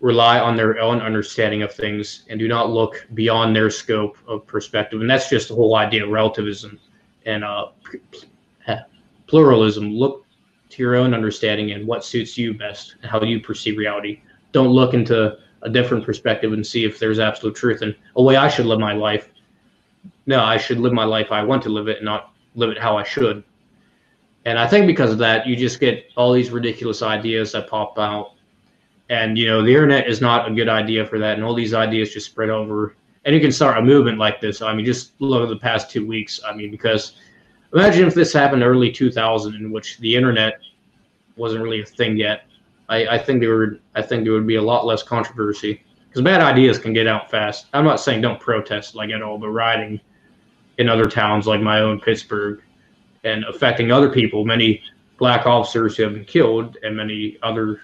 rely 0.00 0.40
on 0.40 0.56
their 0.56 0.80
own 0.80 1.00
understanding 1.00 1.62
of 1.62 1.72
things 1.72 2.24
and 2.28 2.40
do 2.40 2.48
not 2.48 2.70
look 2.70 3.06
beyond 3.14 3.54
their 3.54 3.70
scope 3.70 4.16
of 4.26 4.46
perspective. 4.46 5.00
And 5.00 5.10
that's 5.10 5.28
just 5.28 5.48
the 5.48 5.54
whole 5.54 5.76
idea 5.76 6.04
of 6.04 6.10
relativism 6.10 6.78
and 7.26 7.44
uh, 7.44 7.66
pluralism. 9.26 9.92
Look 9.92 10.24
to 10.70 10.82
your 10.82 10.96
own 10.96 11.12
understanding 11.12 11.72
and 11.72 11.86
what 11.86 12.04
suits 12.04 12.38
you 12.38 12.54
best 12.54 12.96
and 13.02 13.10
how 13.10 13.22
you 13.22 13.40
perceive 13.40 13.76
reality. 13.76 14.22
Don't 14.52 14.70
look 14.70 14.94
into 14.94 15.36
a 15.62 15.68
different 15.68 16.04
perspective 16.04 16.52
and 16.52 16.66
see 16.66 16.84
if 16.84 16.98
there's 16.98 17.18
absolute 17.18 17.54
truth 17.54 17.82
and 17.82 17.94
a 18.16 18.22
way 18.22 18.36
I 18.36 18.48
should 18.48 18.66
live 18.66 18.80
my 18.80 18.94
life. 18.94 19.28
No, 20.26 20.40
I 20.42 20.56
should 20.56 20.78
live 20.78 20.92
my 20.92 21.04
life 21.04 21.30
I 21.30 21.42
want 21.42 21.62
to 21.64 21.68
live 21.68 21.88
it 21.88 21.98
and 21.98 22.06
not 22.06 22.32
live 22.54 22.70
it 22.70 22.78
how 22.78 22.96
I 22.96 23.04
should. 23.04 23.44
And 24.46 24.58
I 24.58 24.66
think 24.66 24.86
because 24.86 25.12
of 25.12 25.18
that, 25.18 25.46
you 25.46 25.54
just 25.54 25.80
get 25.80 26.06
all 26.16 26.32
these 26.32 26.50
ridiculous 26.50 27.02
ideas 27.02 27.52
that 27.52 27.68
pop 27.68 27.98
out. 27.98 28.32
And, 29.10 29.36
you 29.36 29.46
know, 29.46 29.62
the 29.62 29.70
internet 29.70 30.08
is 30.08 30.20
not 30.20 30.50
a 30.50 30.54
good 30.54 30.68
idea 30.68 31.04
for 31.04 31.18
that. 31.18 31.34
And 31.34 31.44
all 31.44 31.54
these 31.54 31.74
ideas 31.74 32.12
just 32.12 32.26
spread 32.26 32.48
over. 32.48 32.96
And 33.24 33.34
you 33.34 33.40
can 33.40 33.52
start 33.52 33.76
a 33.76 33.82
movement 33.82 34.18
like 34.18 34.40
this. 34.40 34.62
I 34.62 34.72
mean, 34.72 34.86
just 34.86 35.12
look 35.18 35.42
at 35.42 35.48
the 35.50 35.56
past 35.56 35.90
two 35.90 36.06
weeks. 36.06 36.40
I 36.46 36.54
mean, 36.54 36.70
because 36.70 37.16
imagine 37.74 38.06
if 38.06 38.14
this 38.14 38.32
happened 38.32 38.62
early 38.62 38.90
2000 38.90 39.54
in 39.54 39.70
which 39.70 39.98
the 39.98 40.14
internet 40.14 40.60
wasn't 41.36 41.62
really 41.62 41.82
a 41.82 41.86
thing 41.86 42.16
yet. 42.16 42.44
I, 42.88 43.06
I 43.06 43.18
think 43.18 43.40
there 43.40 43.56
would 43.58 43.80
I 43.94 44.02
think 44.02 44.24
there 44.24 44.32
would 44.32 44.46
be 44.46 44.56
a 44.56 44.62
lot 44.62 44.86
less 44.86 45.02
controversy 45.02 45.82
because 46.08 46.22
bad 46.22 46.40
ideas 46.40 46.78
can 46.78 46.92
get 46.92 47.06
out 47.06 47.30
fast. 47.30 47.66
I'm 47.72 47.84
not 47.84 48.00
saying 48.00 48.20
don't 48.20 48.40
protest 48.40 48.94
like 48.94 49.10
at 49.10 49.22
all, 49.22 49.38
but 49.38 49.50
rioting 49.50 50.00
in 50.78 50.88
other 50.88 51.04
towns 51.04 51.46
like 51.46 51.60
my 51.60 51.80
own 51.80 52.00
Pittsburgh 52.00 52.62
and 53.22 53.44
affecting 53.44 53.92
other 53.92 54.08
people, 54.08 54.44
many 54.44 54.82
black 55.18 55.46
officers 55.46 55.96
who 55.96 56.02
have 56.02 56.14
been 56.14 56.24
killed 56.24 56.78
and 56.82 56.96
many 56.96 57.36
other, 57.42 57.82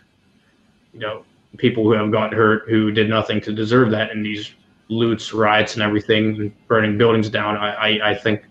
you 0.97 1.03
know, 1.03 1.25
people 1.59 1.85
who 1.85 1.93
have 1.93 2.11
gotten 2.11 2.37
hurt 2.37 2.69
who 2.71 2.91
did 2.91 3.09
nothing 3.11 3.39
to 3.43 3.53
deserve 3.53 3.91
that 3.91 4.11
and 4.11 4.25
these 4.25 4.55
loots, 4.89 5.35
riots, 5.35 5.75
and 5.75 5.83
everything, 5.83 6.41
and 6.41 6.67
burning 6.69 6.97
buildings 6.97 7.29
down, 7.29 7.57
I, 7.57 7.99
I, 7.99 8.11
I 8.11 8.15
think 8.15 8.45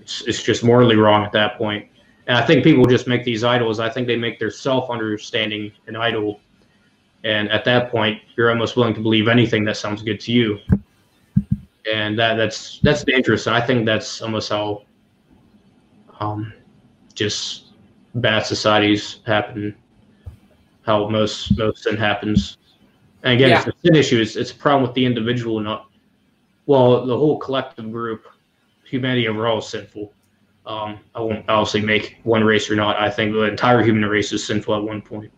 it's, 0.00 0.22
it's 0.22 0.42
just 0.42 0.64
morally 0.64 0.96
wrong 0.96 1.24
at 1.24 1.30
that 1.32 1.56
point. 1.56 1.86
And 2.26 2.36
I 2.36 2.44
think 2.44 2.64
people 2.64 2.84
just 2.86 3.06
make 3.06 3.22
these 3.22 3.44
idols. 3.44 3.78
I 3.78 3.88
think 3.88 4.08
they 4.08 4.16
make 4.16 4.40
their 4.40 4.50
self 4.50 4.90
understanding 4.90 5.70
an 5.86 5.94
idol. 5.94 6.40
And 7.22 7.48
at 7.50 7.64
that 7.66 7.90
point, 7.90 8.20
you're 8.36 8.50
almost 8.50 8.76
willing 8.76 8.94
to 8.94 9.00
believe 9.00 9.28
anything 9.28 9.64
that 9.66 9.76
sounds 9.76 10.02
good 10.02 10.18
to 10.20 10.32
you. 10.32 10.58
And 11.92 12.18
that 12.18 12.34
that's 12.34 12.80
that's 12.80 13.04
dangerous. 13.04 13.46
And 13.46 13.54
I 13.54 13.60
think 13.60 13.86
that's 13.86 14.22
almost 14.22 14.50
how 14.50 14.82
um, 16.18 16.52
just 17.14 17.66
bad 18.16 18.44
societies 18.44 19.20
happen. 19.26 19.76
How 20.82 21.08
most 21.08 21.56
most 21.56 21.82
sin 21.82 21.96
happens. 21.96 22.58
And 23.22 23.34
again, 23.34 23.50
yeah. 23.50 23.58
it's 23.58 23.68
a 23.68 23.72
sin 23.84 23.96
issue. 23.96 24.20
It's, 24.20 24.36
it's 24.36 24.50
a 24.50 24.54
problem 24.54 24.82
with 24.82 24.94
the 24.94 25.04
individual, 25.04 25.60
not 25.60 25.90
well, 26.66 27.04
the 27.04 27.16
whole 27.16 27.38
collective 27.38 27.90
group. 27.90 28.26
Humanity 28.84 29.28
overall 29.28 29.58
is 29.58 29.68
sinful. 29.68 30.12
Um, 30.66 31.00
I 31.14 31.20
won't 31.20 31.48
obviously 31.48 31.80
make 31.80 32.18
one 32.22 32.44
race 32.44 32.70
or 32.70 32.76
not. 32.76 32.98
I 33.00 33.10
think 33.10 33.32
the 33.32 33.42
entire 33.42 33.82
human 33.82 34.08
race 34.08 34.32
is 34.32 34.44
sinful 34.44 34.76
at 34.76 34.82
one 34.82 35.02
point, 35.02 35.32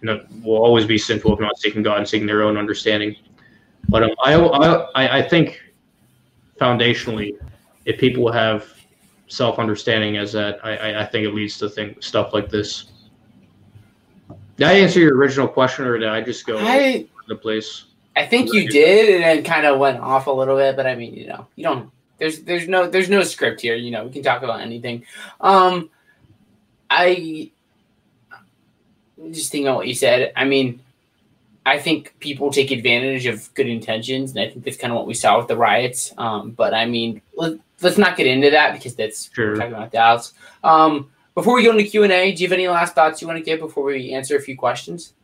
and 0.00 0.10
it 0.10 0.26
will 0.42 0.56
always 0.56 0.84
be 0.84 0.98
sinful 0.98 1.32
if 1.32 1.40
not 1.40 1.58
seeking 1.58 1.82
God 1.82 1.98
and 1.98 2.08
seeking 2.08 2.26
their 2.26 2.42
own 2.42 2.56
understanding. 2.56 3.16
But 3.88 4.02
um, 4.02 4.10
I, 4.22 4.34
I, 4.94 5.18
I 5.18 5.22
think 5.22 5.62
foundationally, 6.60 7.32
if 7.84 7.98
people 7.98 8.30
have 8.30 8.66
self 9.28 9.58
understanding 9.58 10.16
as 10.16 10.32
that, 10.32 10.58
I, 10.64 11.00
I 11.00 11.06
think 11.06 11.26
it 11.26 11.34
leads 11.34 11.58
to 11.58 11.68
think 11.68 12.02
stuff 12.02 12.34
like 12.34 12.50
this. 12.50 12.92
Did 14.58 14.66
I 14.66 14.72
answer 14.74 14.98
your 14.98 15.16
original 15.16 15.46
question, 15.46 15.86
or 15.86 15.98
did 15.98 16.08
I 16.08 16.20
just 16.20 16.44
go 16.44 16.58
I, 16.58 17.06
the 17.28 17.36
place? 17.36 17.84
I 18.16 18.26
think 18.26 18.52
you 18.52 18.68
did, 18.68 19.14
and 19.14 19.22
then 19.22 19.44
kind 19.44 19.64
of 19.64 19.78
went 19.78 20.00
off 20.00 20.26
a 20.26 20.32
little 20.32 20.56
bit. 20.56 20.74
But 20.74 20.86
I 20.86 20.96
mean, 20.96 21.14
you 21.14 21.28
know, 21.28 21.46
you 21.54 21.62
don't. 21.62 21.90
There's 22.18 22.40
there's 22.40 22.66
no 22.66 22.88
there's 22.88 23.08
no 23.08 23.22
script 23.22 23.60
here. 23.60 23.76
You 23.76 23.92
know, 23.92 24.04
we 24.04 24.12
can 24.12 24.24
talk 24.24 24.42
about 24.42 24.60
anything. 24.60 25.04
Um, 25.40 25.90
I 26.90 27.52
just 29.30 29.52
think 29.52 29.68
on 29.68 29.76
what 29.76 29.86
you 29.86 29.94
said. 29.94 30.32
I 30.34 30.44
mean, 30.44 30.80
I 31.64 31.78
think 31.78 32.14
people 32.18 32.50
take 32.50 32.72
advantage 32.72 33.26
of 33.26 33.54
good 33.54 33.68
intentions, 33.68 34.32
and 34.32 34.40
I 34.40 34.50
think 34.50 34.64
that's 34.64 34.76
kind 34.76 34.92
of 34.92 34.96
what 34.96 35.06
we 35.06 35.14
saw 35.14 35.38
with 35.38 35.46
the 35.46 35.56
riots. 35.56 36.12
Um, 36.18 36.50
but 36.50 36.74
I 36.74 36.86
mean, 36.86 37.22
let, 37.36 37.58
us 37.82 37.98
not 37.98 38.16
get 38.16 38.26
into 38.26 38.50
that 38.50 38.72
because 38.72 38.96
that's 38.96 39.30
sure. 39.32 39.54
talking 39.54 39.74
about 39.74 39.92
doubts. 39.92 40.32
Um, 40.64 41.12
before 41.38 41.54
we 41.54 41.62
go 41.62 41.70
into 41.70 41.84
Q 41.84 42.02
and 42.02 42.12
A, 42.12 42.32
do 42.32 42.42
you 42.42 42.48
have 42.48 42.52
any 42.52 42.66
last 42.66 42.96
thoughts 42.96 43.22
you 43.22 43.28
want 43.28 43.38
to 43.38 43.44
give 43.44 43.60
before 43.60 43.84
we 43.84 44.12
answer 44.12 44.36
a 44.36 44.40
few 44.40 44.56
questions? 44.56 45.14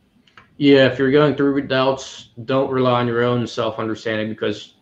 Yeah, 0.55 0.85
if 0.85 0.97
you're 0.97 1.11
going 1.11 1.35
through 1.35 1.67
doubts, 1.67 2.29
don't 2.45 2.71
rely 2.71 3.01
on 3.01 3.07
your 3.07 3.21
own 3.21 3.45
self 3.45 3.79
understanding 3.79 4.29
because 4.29 4.75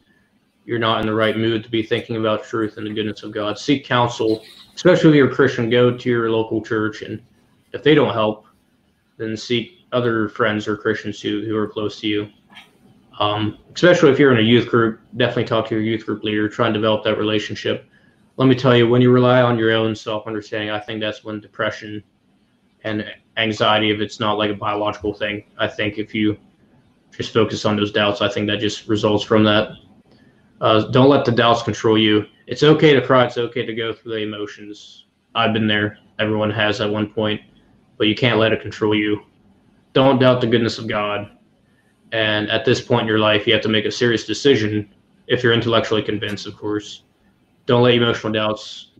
you're 0.65 0.77
not 0.77 1.01
in 1.01 1.07
the 1.07 1.13
right 1.13 1.35
mood 1.35 1.63
to 1.63 1.71
be 1.71 1.81
thinking 1.81 2.17
about 2.17 2.43
truth 2.43 2.77
and 2.77 2.85
the 2.85 2.93
goodness 2.93 3.23
of 3.23 3.31
God. 3.31 3.57
Seek 3.57 3.83
counsel, 3.83 4.43
especially 4.75 5.09
if 5.09 5.15
you're 5.15 5.31
a 5.31 5.33
Christian. 5.33 5.71
Go 5.71 5.97
to 5.97 6.07
your 6.07 6.29
local 6.29 6.63
church, 6.63 7.01
and 7.01 7.19
if 7.71 7.81
they 7.81 7.95
don't 7.95 8.13
help, 8.13 8.45
then 9.17 9.35
seek 9.35 9.87
other 9.91 10.29
friends 10.29 10.67
or 10.67 10.77
Christians 10.77 11.19
who, 11.19 11.43
who 11.43 11.57
are 11.57 11.67
close 11.67 11.99
to 12.01 12.07
you. 12.07 12.29
Um, 13.17 13.57
especially 13.73 14.11
if 14.11 14.19
you're 14.19 14.33
in 14.33 14.39
a 14.39 14.47
youth 14.47 14.67
group, 14.67 14.99
definitely 15.17 15.45
talk 15.45 15.67
to 15.69 15.73
your 15.73 15.83
youth 15.83 16.05
group 16.05 16.23
leader. 16.23 16.47
Try 16.47 16.67
and 16.67 16.75
develop 16.75 17.03
that 17.05 17.17
relationship 17.17 17.87
let 18.37 18.47
me 18.47 18.55
tell 18.55 18.75
you, 18.75 18.87
when 18.87 19.01
you 19.01 19.11
rely 19.11 19.41
on 19.41 19.59
your 19.59 19.71
own 19.71 19.95
self 19.95 20.25
understanding, 20.27 20.71
I 20.71 20.79
think 20.79 20.99
that's 20.99 21.23
when 21.23 21.39
depression 21.39 22.03
and 22.83 23.05
anxiety, 23.37 23.91
if 23.91 24.01
it's 24.01 24.19
not 24.19 24.37
like 24.37 24.49
a 24.49 24.55
biological 24.55 25.13
thing, 25.13 25.43
I 25.57 25.67
think 25.67 25.97
if 25.97 26.13
you 26.15 26.37
just 27.11 27.31
focus 27.31 27.63
on 27.65 27.75
those 27.75 27.91
doubts, 27.91 28.21
I 28.21 28.27
think 28.27 28.47
that 28.47 28.59
just 28.59 28.87
results 28.87 29.23
from 29.23 29.43
that. 29.43 29.69
Uh, 30.61 30.85
don't 30.89 31.09
let 31.09 31.25
the 31.25 31.31
doubts 31.31 31.61
control 31.61 31.97
you. 31.97 32.25
It's 32.47 32.63
okay 32.63 32.93
to 32.93 33.05
cry. 33.05 33.25
It's 33.25 33.37
okay 33.37 33.65
to 33.65 33.73
go 33.73 33.93
through 33.93 34.13
the 34.13 34.19
emotions. 34.19 35.05
I've 35.35 35.53
been 35.53 35.67
there. 35.67 35.99
Everyone 36.19 36.51
has 36.51 36.81
at 36.81 36.89
one 36.89 37.07
point, 37.07 37.41
but 37.97 38.07
you 38.07 38.15
can't 38.15 38.39
let 38.39 38.51
it 38.51 38.61
control 38.61 38.95
you. 38.95 39.23
Don't 39.93 40.19
doubt 40.19 40.41
the 40.41 40.47
goodness 40.47 40.79
of 40.79 40.87
God. 40.87 41.37
And 42.11 42.49
at 42.49 42.65
this 42.65 42.81
point 42.81 43.01
in 43.01 43.07
your 43.07 43.19
life, 43.19 43.45
you 43.47 43.53
have 43.53 43.63
to 43.63 43.69
make 43.69 43.85
a 43.85 43.91
serious 43.91 44.25
decision 44.25 44.93
if 45.27 45.43
you're 45.43 45.53
intellectually 45.53 46.01
convinced, 46.01 46.47
of 46.47 46.57
course 46.57 47.03
don't 47.65 47.83
let 47.83 47.93
emotional 47.93 48.33
doubts 48.33 48.91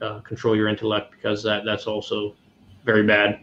uh, 0.00 0.20
control 0.20 0.56
your 0.56 0.68
intellect 0.68 1.12
because 1.12 1.42
that 1.42 1.64
that's 1.64 1.86
also 1.86 2.34
very 2.84 3.02
bad. 3.02 3.40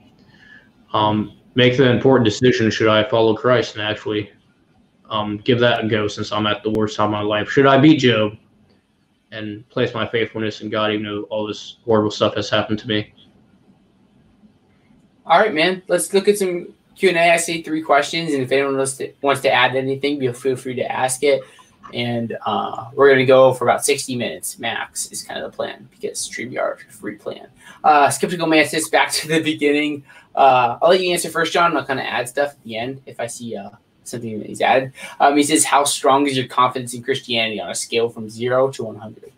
Um, 0.93 1.37
make 1.55 1.77
the 1.77 1.89
important 1.89 2.25
decision: 2.25 2.69
should 2.69 2.87
I 2.87 3.07
follow 3.09 3.35
Christ 3.35 3.75
and 3.75 3.83
actually 3.83 4.31
um, 5.09 5.37
give 5.37 5.59
that 5.59 5.83
a 5.83 5.87
go? 5.87 6.07
Since 6.07 6.31
I'm 6.31 6.47
at 6.47 6.63
the 6.63 6.71
worst 6.71 6.97
time 6.97 7.07
of 7.07 7.11
my 7.11 7.21
life, 7.21 7.49
should 7.49 7.65
I 7.65 7.77
be 7.77 7.95
Job 7.95 8.33
and 9.31 9.67
place 9.69 9.93
my 9.93 10.07
faithfulness 10.07 10.61
in 10.61 10.69
God, 10.69 10.91
even 10.91 11.05
though 11.05 11.23
all 11.23 11.45
this 11.45 11.77
horrible 11.83 12.11
stuff 12.11 12.35
has 12.35 12.49
happened 12.49 12.79
to 12.79 12.87
me? 12.87 13.13
All 15.25 15.39
right, 15.39 15.53
man. 15.53 15.81
Let's 15.87 16.13
look 16.13 16.27
at 16.27 16.37
some 16.37 16.73
Q 16.95 17.09
and 17.09 17.17
A. 17.17 17.33
I 17.33 17.37
see 17.37 17.61
three 17.61 17.81
questions, 17.81 18.33
and 18.33 18.43
if 18.43 18.51
anyone 18.51 18.77
wants 18.77 18.97
to, 18.97 19.11
wants 19.21 19.41
to 19.41 19.51
add 19.51 19.75
anything, 19.75 20.19
feel 20.33 20.55
free 20.55 20.75
to 20.75 20.91
ask 20.91 21.23
it 21.23 21.41
and 21.93 22.37
uh, 22.45 22.89
we're 22.93 23.07
going 23.07 23.19
to 23.19 23.25
go 23.25 23.53
for 23.53 23.65
about 23.65 23.85
60 23.85 24.15
minutes 24.15 24.59
max 24.59 25.11
is 25.11 25.21
kind 25.21 25.41
of 25.41 25.51
the 25.51 25.55
plan 25.55 25.87
because 25.91 26.19
StreamYard 26.19 26.79
free 26.91 27.15
plan. 27.15 27.47
Uh, 27.83 28.09
Skeptical 28.09 28.47
Mantis, 28.47 28.89
back 28.89 29.11
to 29.11 29.27
the 29.27 29.41
beginning. 29.41 30.03
Uh, 30.35 30.77
I'll 30.81 30.89
let 30.89 31.01
you 31.01 31.11
answer 31.11 31.29
first, 31.29 31.53
John. 31.53 31.75
I'll 31.77 31.85
kind 31.85 31.99
of 31.99 32.05
add 32.05 32.27
stuff 32.27 32.51
at 32.51 32.63
the 32.63 32.77
end 32.77 33.01
if 33.05 33.19
I 33.19 33.27
see 33.27 33.55
uh, 33.55 33.69
something 34.03 34.39
that 34.39 34.47
he's 34.47 34.61
added. 34.61 34.91
Um, 35.19 35.37
he 35.37 35.43
says, 35.43 35.63
"How 35.63 35.83
strong 35.83 36.27
is 36.27 36.35
your 36.35 36.47
confidence 36.47 36.93
in 36.93 37.03
Christianity 37.03 37.61
on 37.61 37.69
a 37.69 37.75
scale 37.75 38.09
from 38.09 38.29
zero 38.29 38.69
to 38.71 38.83
100?" 38.83 39.31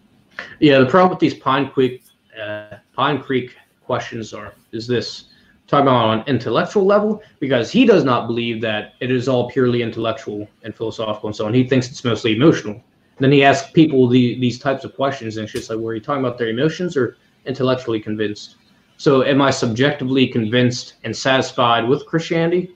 Yeah, 0.60 0.80
the 0.80 0.86
problem 0.86 1.12
with 1.12 1.20
these 1.20 1.34
Pine 1.34 1.70
Creek 1.70 2.04
uh, 2.42 2.78
Pine 2.94 3.22
Creek 3.22 3.56
questions 3.84 4.34
are 4.34 4.54
is 4.72 4.88
this 4.88 5.26
talking 5.68 5.88
about 5.88 6.06
on 6.06 6.20
an 6.20 6.28
intellectual 6.28 6.86
level 6.86 7.22
because 7.40 7.70
he 7.70 7.86
does 7.86 8.04
not 8.04 8.26
believe 8.26 8.62
that 8.62 8.94
it 9.00 9.12
is 9.12 9.28
all 9.28 9.50
purely 9.50 9.82
intellectual 9.82 10.48
and 10.64 10.74
philosophical 10.74 11.28
and 11.28 11.36
so 11.36 11.46
on. 11.46 11.54
He 11.54 11.68
thinks 11.68 11.90
it's 11.90 12.04
mostly 12.04 12.36
emotional. 12.36 12.82
Then 13.20 13.32
he 13.32 13.44
asks 13.44 13.72
people 13.72 14.08
the, 14.08 14.40
these 14.40 14.60
types 14.60 14.84
of 14.84 14.96
questions, 14.96 15.38
and 15.38 15.44
it's 15.44 15.54
just 15.54 15.70
like, 15.70 15.80
were 15.80 15.96
you 15.96 16.02
talking 16.02 16.24
about 16.24 16.38
their 16.38 16.50
emotions 16.50 16.96
or 16.96 17.18
intellectually 17.46 18.00
convinced? 18.00 18.56
So, 18.98 19.24
am 19.24 19.42
I 19.42 19.52
subjectively 19.52 20.28
convinced 20.28 20.96
and 21.04 21.16
satisfied 21.16 21.88
with 21.88 22.06
Christianity? 22.06 22.76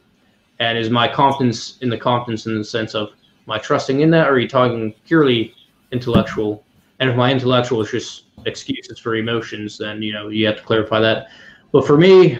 And 0.60 0.78
is 0.78 0.90
my 0.90 1.08
confidence 1.08 1.78
in 1.82 1.90
the 1.90 1.98
confidence 1.98 2.46
in 2.46 2.58
the 2.58 2.64
sense 2.64 2.94
of 2.94 3.10
my 3.46 3.58
trusting 3.58 4.02
in 4.02 4.12
that, 4.12 4.28
or 4.28 4.34
are 4.34 4.40
you 4.40 4.48
talking 4.48 4.94
purely 5.06 5.54
intellectual? 5.92 6.64
And 7.00 7.10
if 7.10 7.16
my 7.16 7.32
intellectual 7.32 7.82
is 7.82 7.92
just 7.92 8.26
excuses 8.46 9.00
for 9.00 9.16
emotions, 9.16 9.78
then 9.78 10.02
you 10.02 10.14
know 10.14 10.30
you 10.30 10.46
have 10.48 10.58
to 10.58 10.64
clarify 10.64 11.00
that. 11.00 11.30
But 11.72 11.88
for 11.88 11.98
me, 11.98 12.40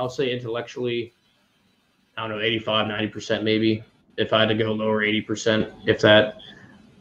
I'll 0.00 0.08
say 0.08 0.32
intellectually, 0.32 1.12
I 2.16 2.26
don't 2.26 2.38
know, 2.38 2.42
85, 2.42 2.86
90% 2.86 3.42
maybe. 3.42 3.84
If 4.16 4.32
I 4.32 4.40
had 4.40 4.48
to 4.48 4.54
go 4.54 4.72
lower, 4.72 5.02
80%, 5.02 5.86
if 5.86 6.00
that. 6.00 6.38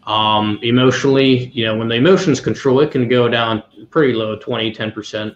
Um, 0.06 0.60
emotionally, 0.64 1.47
you 1.50 1.66
know, 1.66 1.78
when 1.78 1.88
the 1.88 1.95
emotions 1.95 2.41
control, 2.41 2.82
it 2.82 2.91
can 2.91 3.08
go 3.08 3.30
down 3.30 3.64
pretty 3.89 4.14
low, 4.14 4.38
20, 4.38 4.74
10%. 4.74 5.36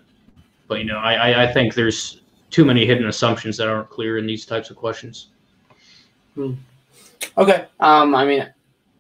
But, 0.68 0.80
you 0.80 0.86
know, 0.86 0.98
I, 0.98 1.44
I 1.44 1.54
think 1.54 1.74
there's 1.74 2.22
too 2.50 2.66
many 2.66 2.86
hidden 2.86 3.08
assumptions 3.08 3.56
that 3.58 3.70
aren't 3.70 3.90
clear 3.90 4.18
in 4.18 4.26
these 4.26 4.46
types 4.46 4.70
of 4.70 4.76
questions. 4.76 5.28
Hmm. 6.36 6.54
Okay. 7.38 7.66
Um, 7.80 8.14
I 8.14 8.26
mean, 8.26 8.54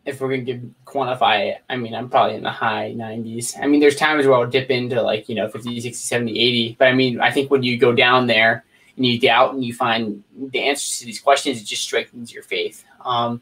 if 0.06 0.20
we're 0.20 0.30
gonna 0.30 0.42
give 0.42 0.62
quantify 0.86 1.52
it, 1.52 1.62
I 1.70 1.78
mean, 1.78 1.96
I'm 1.96 2.10
probably 2.10 2.36
in 2.36 2.44
the 2.44 2.52
high 2.52 2.94
90s. 2.96 3.58
I 3.62 3.68
mean, 3.68 3.80
there's 3.80 3.96
times 3.96 4.26
where 4.26 4.36
I'll 4.36 4.48
dip 4.48 4.70
into 4.70 5.02
like 5.02 5.30
you 5.30 5.36
know 5.36 5.48
50, 5.48 5.80
60, 5.80 5.94
70, 5.94 6.40
80. 6.40 6.76
But 6.78 6.88
I 6.90 6.94
mean, 6.94 7.22
I 7.22 7.32
think 7.32 7.50
when 7.50 7.64
you 7.64 7.78
go 7.78 7.94
down 7.94 8.28
there 8.28 8.66
and 8.98 9.06
you 9.06 9.20
doubt 9.20 9.54
and 9.54 9.64
you 9.64 9.74
find 9.74 10.24
the 10.36 10.62
answers 10.62 11.00
to 11.00 11.06
these 11.06 11.22
questions, 11.22 11.62
it 11.62 11.66
just 11.66 11.84
strengthens 11.84 12.34
your 12.34 12.44
faith. 12.44 12.84
Um, 13.06 13.42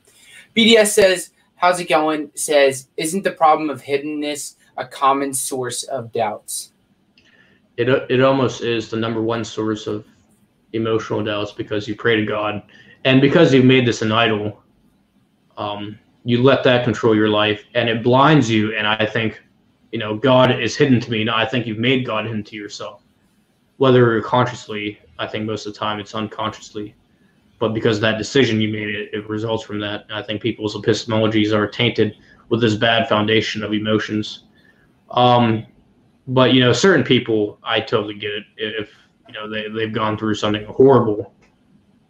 BDS 0.55 0.87
says, 0.87 1.31
"How's 1.55 1.79
it 1.79 1.89
going?" 1.89 2.31
Says, 2.35 2.87
"Isn't 2.95 3.23
the 3.23 3.31
problem 3.31 3.69
of 3.69 3.81
hiddenness 3.81 4.55
a 4.77 4.85
common 4.85 5.33
source 5.33 5.83
of 5.83 6.11
doubts?" 6.11 6.73
It 7.77 7.89
it 7.89 8.21
almost 8.21 8.61
is 8.61 8.89
the 8.89 8.97
number 8.97 9.21
one 9.21 9.43
source 9.43 9.87
of 9.87 10.05
emotional 10.73 11.23
doubts 11.23 11.51
because 11.51 11.87
you 11.87 11.95
pray 11.95 12.15
to 12.17 12.25
God, 12.25 12.61
and 13.03 13.19
because 13.19 13.51
you've 13.51 13.65
made 13.65 13.87
this 13.87 14.03
an 14.03 14.11
idol. 14.11 14.61
Um, 15.57 15.99
you 16.23 16.41
let 16.41 16.63
that 16.63 16.83
control 16.83 17.15
your 17.15 17.29
life 17.29 17.63
and 17.73 17.89
it 17.89 18.03
blinds 18.03 18.49
you 18.49 18.75
and 18.75 18.85
i 18.87 19.05
think 19.05 19.41
you 19.91 19.99
know 19.99 20.15
god 20.15 20.59
is 20.59 20.75
hidden 20.75 20.99
to 20.99 21.11
me 21.11 21.23
now 21.23 21.35
i 21.35 21.45
think 21.45 21.65
you've 21.65 21.77
made 21.77 22.05
god 22.05 22.25
hidden 22.25 22.43
to 22.43 22.55
yourself. 22.55 23.03
Whether 23.77 24.21
consciously 24.21 24.99
i 25.19 25.27
think 25.27 25.45
most 25.45 25.65
of 25.65 25.73
the 25.73 25.79
time 25.79 25.99
it's 25.99 26.15
unconsciously. 26.15 26.95
But 27.59 27.75
because 27.75 27.99
that 27.99 28.17
decision 28.17 28.59
you 28.59 28.69
made 28.69 28.89
it, 28.89 29.13
it 29.13 29.29
results 29.29 29.63
from 29.63 29.79
that. 29.81 30.05
I 30.11 30.23
think 30.23 30.41
people's 30.41 30.75
epistemologies 30.75 31.53
are 31.53 31.67
tainted 31.67 32.17
with 32.49 32.59
this 32.59 32.73
bad 32.73 33.07
foundation 33.07 33.63
of 33.63 33.71
emotions. 33.71 34.45
Um, 35.11 35.67
but 36.27 36.53
you 36.53 36.59
know 36.61 36.73
certain 36.73 37.03
people 37.03 37.59
i 37.63 37.79
totally 37.79 38.13
get 38.13 38.31
it. 38.31 38.45
If 38.57 38.91
you 39.27 39.33
know 39.33 39.49
they, 39.49 39.67
they've 39.69 39.93
gone 39.93 40.17
through 40.17 40.35
something 40.35 40.65
horrible 40.65 41.33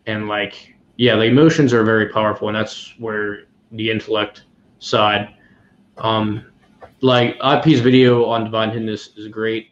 and 0.06 0.28
like 0.28 0.76
yeah 0.98 1.16
the 1.16 1.24
emotions 1.24 1.74
are 1.74 1.84
very 1.84 2.10
powerful 2.10 2.48
and 2.48 2.58
that's 2.58 2.94
where 2.98 3.46
the 3.72 3.90
intellect 3.90 4.44
side. 4.80 5.36
Um, 5.98 6.46
like 7.02 7.38
IP's 7.44 7.80
video 7.80 8.26
on 8.26 8.44
divine 8.44 8.72
hiddenness 8.72 9.18
is 9.18 9.28
great. 9.28 9.70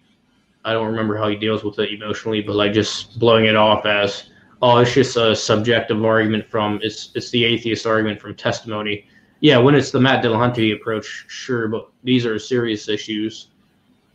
I 0.66 0.74
don't 0.74 0.88
remember 0.88 1.18
how 1.18 1.28
he 1.28 1.36
deals 1.36 1.64
with 1.64 1.80
it 1.80 1.92
emotionally, 1.94 2.42
but 2.42 2.56
like 2.56 2.74
just 2.74 3.20
blowing 3.20 3.46
it 3.46 3.56
off 3.56 3.86
as 3.86 4.30
oh, 4.62 4.78
it's 4.78 4.94
just 4.94 5.16
a 5.16 5.36
subjective 5.36 6.04
argument 6.04 6.46
from 6.50 6.80
it's 6.82 7.12
it's 7.16 7.30
the 7.32 7.44
atheist 7.44 7.86
argument 7.86 8.20
from 8.20 8.36
testimony. 8.36 9.08
Yeah, 9.40 9.58
when 9.58 9.74
it's 9.74 9.92
the 9.92 10.00
Matt 10.00 10.24
Dillahunty 10.24 10.76
approach, 10.76 11.26
sure, 11.30 11.68
but 11.70 11.90
these 12.04 12.26
are 12.26 12.38
serious 12.38 12.90
issues, 12.90 13.48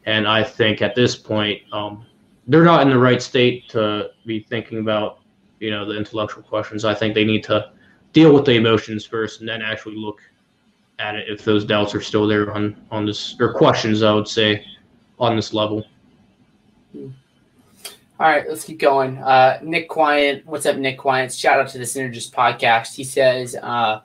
and 0.04 0.28
I 0.28 0.44
think 0.44 0.82
at 0.82 0.94
this 0.94 1.16
point, 1.16 1.62
um, 1.72 2.04
they're 2.46 2.64
not 2.64 2.82
in 2.82 2.90
the 2.90 2.98
right 2.98 3.22
state 3.22 3.68
to 3.70 4.10
be 4.26 4.40
thinking 4.40 4.78
about 4.80 5.20
you 5.60 5.70
know 5.70 5.86
the 5.86 5.96
intellectual 5.96 6.42
questions. 6.42 6.84
I 6.84 6.94
think 6.94 7.14
they 7.14 7.24
need 7.24 7.42
to 7.44 7.72
deal 8.14 8.32
with 8.32 8.46
the 8.46 8.52
emotions 8.52 9.04
first, 9.04 9.40
and 9.40 9.48
then 9.48 9.60
actually 9.60 9.96
look 9.96 10.22
at 10.98 11.16
it 11.16 11.28
if 11.28 11.44
those 11.44 11.64
doubts 11.64 11.94
are 11.94 12.00
still 12.00 12.26
there 12.26 12.50
on 12.54 12.74
on 12.90 13.04
this 13.04 13.36
or 13.38 13.52
questions. 13.52 14.02
I 14.02 14.14
would 14.14 14.28
say 14.28 14.64
on 15.18 15.36
this 15.36 15.52
level. 15.52 15.84
All 16.94 18.28
right, 18.28 18.48
let's 18.48 18.64
keep 18.64 18.78
going. 18.78 19.18
Uh, 19.18 19.58
Nick 19.62 19.88
Quient, 19.88 20.46
what's 20.46 20.66
up, 20.66 20.76
Nick 20.76 20.98
Quient? 20.98 21.32
Shout 21.32 21.58
out 21.58 21.68
to 21.70 21.78
the 21.78 21.84
Synergist 21.84 22.30
podcast. 22.30 22.94
He 22.94 23.02
says, 23.02 23.56
uh, 23.56 24.00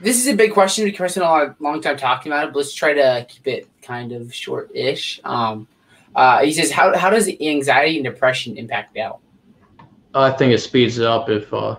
"This 0.00 0.18
is 0.18 0.26
a 0.26 0.34
big 0.34 0.52
question. 0.52 0.84
We've 0.84 0.94
spent 0.94 1.16
a 1.18 1.20
long, 1.20 1.54
long 1.60 1.80
time 1.80 1.96
talking 1.96 2.32
about 2.32 2.48
it, 2.48 2.52
but 2.52 2.58
let's 2.58 2.74
try 2.74 2.92
to 2.92 3.24
keep 3.28 3.46
it 3.46 3.68
kind 3.80 4.10
of 4.10 4.34
short-ish." 4.34 5.20
Um, 5.22 5.68
uh, 6.16 6.42
he 6.42 6.52
says, 6.52 6.72
"How 6.72 6.96
how 6.98 7.10
does 7.10 7.30
anxiety 7.40 7.96
and 7.96 8.04
depression 8.04 8.56
impact 8.56 8.96
doubt?" 8.96 9.20
I 10.14 10.32
think 10.32 10.52
it 10.52 10.58
speeds 10.58 10.98
it 10.98 11.06
up 11.06 11.30
if 11.30 11.54
uh, 11.54 11.76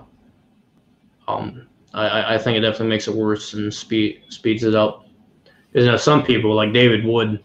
um, 1.28 1.67
I, 1.93 2.36
I 2.36 2.38
think 2.38 2.57
it 2.57 2.61
definitely 2.61 2.88
makes 2.88 3.07
it 3.07 3.15
worse 3.15 3.53
and 3.53 3.74
speed 3.74 4.24
speeds 4.30 4.63
it 4.63 4.76
up. 4.76 5.07
You 5.74 5.86
know, 5.86 5.97
some 5.97 6.24
people 6.24 6.53
like 6.53 6.74
David 6.74 7.05
Wood, 7.05 7.43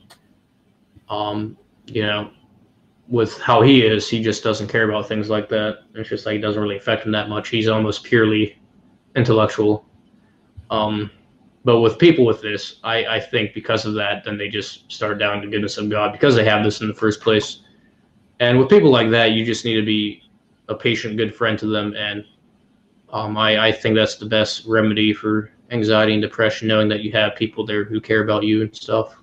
um, 1.08 1.56
you 1.86 2.02
know, 2.02 2.30
with 3.08 3.38
how 3.38 3.62
he 3.62 3.82
is, 3.82 4.08
he 4.08 4.22
just 4.22 4.44
doesn't 4.44 4.68
care 4.68 4.88
about 4.88 5.08
things 5.08 5.30
like 5.30 5.48
that. 5.48 5.80
It's 5.94 6.08
just 6.08 6.26
like 6.26 6.36
it 6.36 6.40
doesn't 6.40 6.60
really 6.60 6.76
affect 6.76 7.06
him 7.06 7.12
that 7.12 7.28
much. 7.28 7.48
He's 7.48 7.68
almost 7.68 8.04
purely 8.04 8.58
intellectual. 9.16 9.86
Um, 10.70 11.10
but 11.64 11.80
with 11.80 11.98
people 11.98 12.24
with 12.24 12.40
this, 12.42 12.80
I, 12.84 13.04
I 13.06 13.20
think 13.20 13.54
because 13.54 13.86
of 13.86 13.94
that, 13.94 14.24
then 14.24 14.36
they 14.38 14.48
just 14.48 14.90
start 14.92 15.18
down 15.18 15.40
the 15.40 15.46
goodness 15.46 15.78
of 15.78 15.88
God 15.88 16.12
because 16.12 16.34
they 16.34 16.44
have 16.44 16.62
this 16.62 16.80
in 16.80 16.88
the 16.88 16.94
first 16.94 17.20
place. 17.20 17.60
And 18.40 18.58
with 18.58 18.68
people 18.68 18.90
like 18.90 19.10
that, 19.10 19.32
you 19.32 19.44
just 19.44 19.64
need 19.64 19.74
to 19.74 19.84
be 19.84 20.22
a 20.68 20.74
patient, 20.74 21.16
good 21.16 21.34
friend 21.34 21.58
to 21.58 21.66
them. 21.66 21.94
And 21.96 22.24
um, 23.12 23.36
I, 23.36 23.68
I 23.68 23.72
think 23.72 23.94
that's 23.94 24.16
the 24.16 24.26
best 24.26 24.66
remedy 24.66 25.12
for 25.12 25.50
anxiety 25.70 26.12
and 26.12 26.22
depression, 26.22 26.68
knowing 26.68 26.88
that 26.88 27.00
you 27.00 27.12
have 27.12 27.36
people 27.36 27.64
there 27.64 27.84
who 27.84 28.00
care 28.00 28.22
about 28.22 28.42
you 28.42 28.62
and 28.62 28.74
stuff 28.74 29.16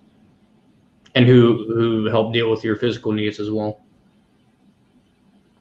and 1.15 1.25
who 1.25 1.65
who 1.73 2.05
help 2.05 2.33
deal 2.33 2.51
with 2.51 2.63
your 2.63 2.75
physical 2.75 3.11
needs 3.11 3.39
as 3.39 3.49
well. 3.49 3.79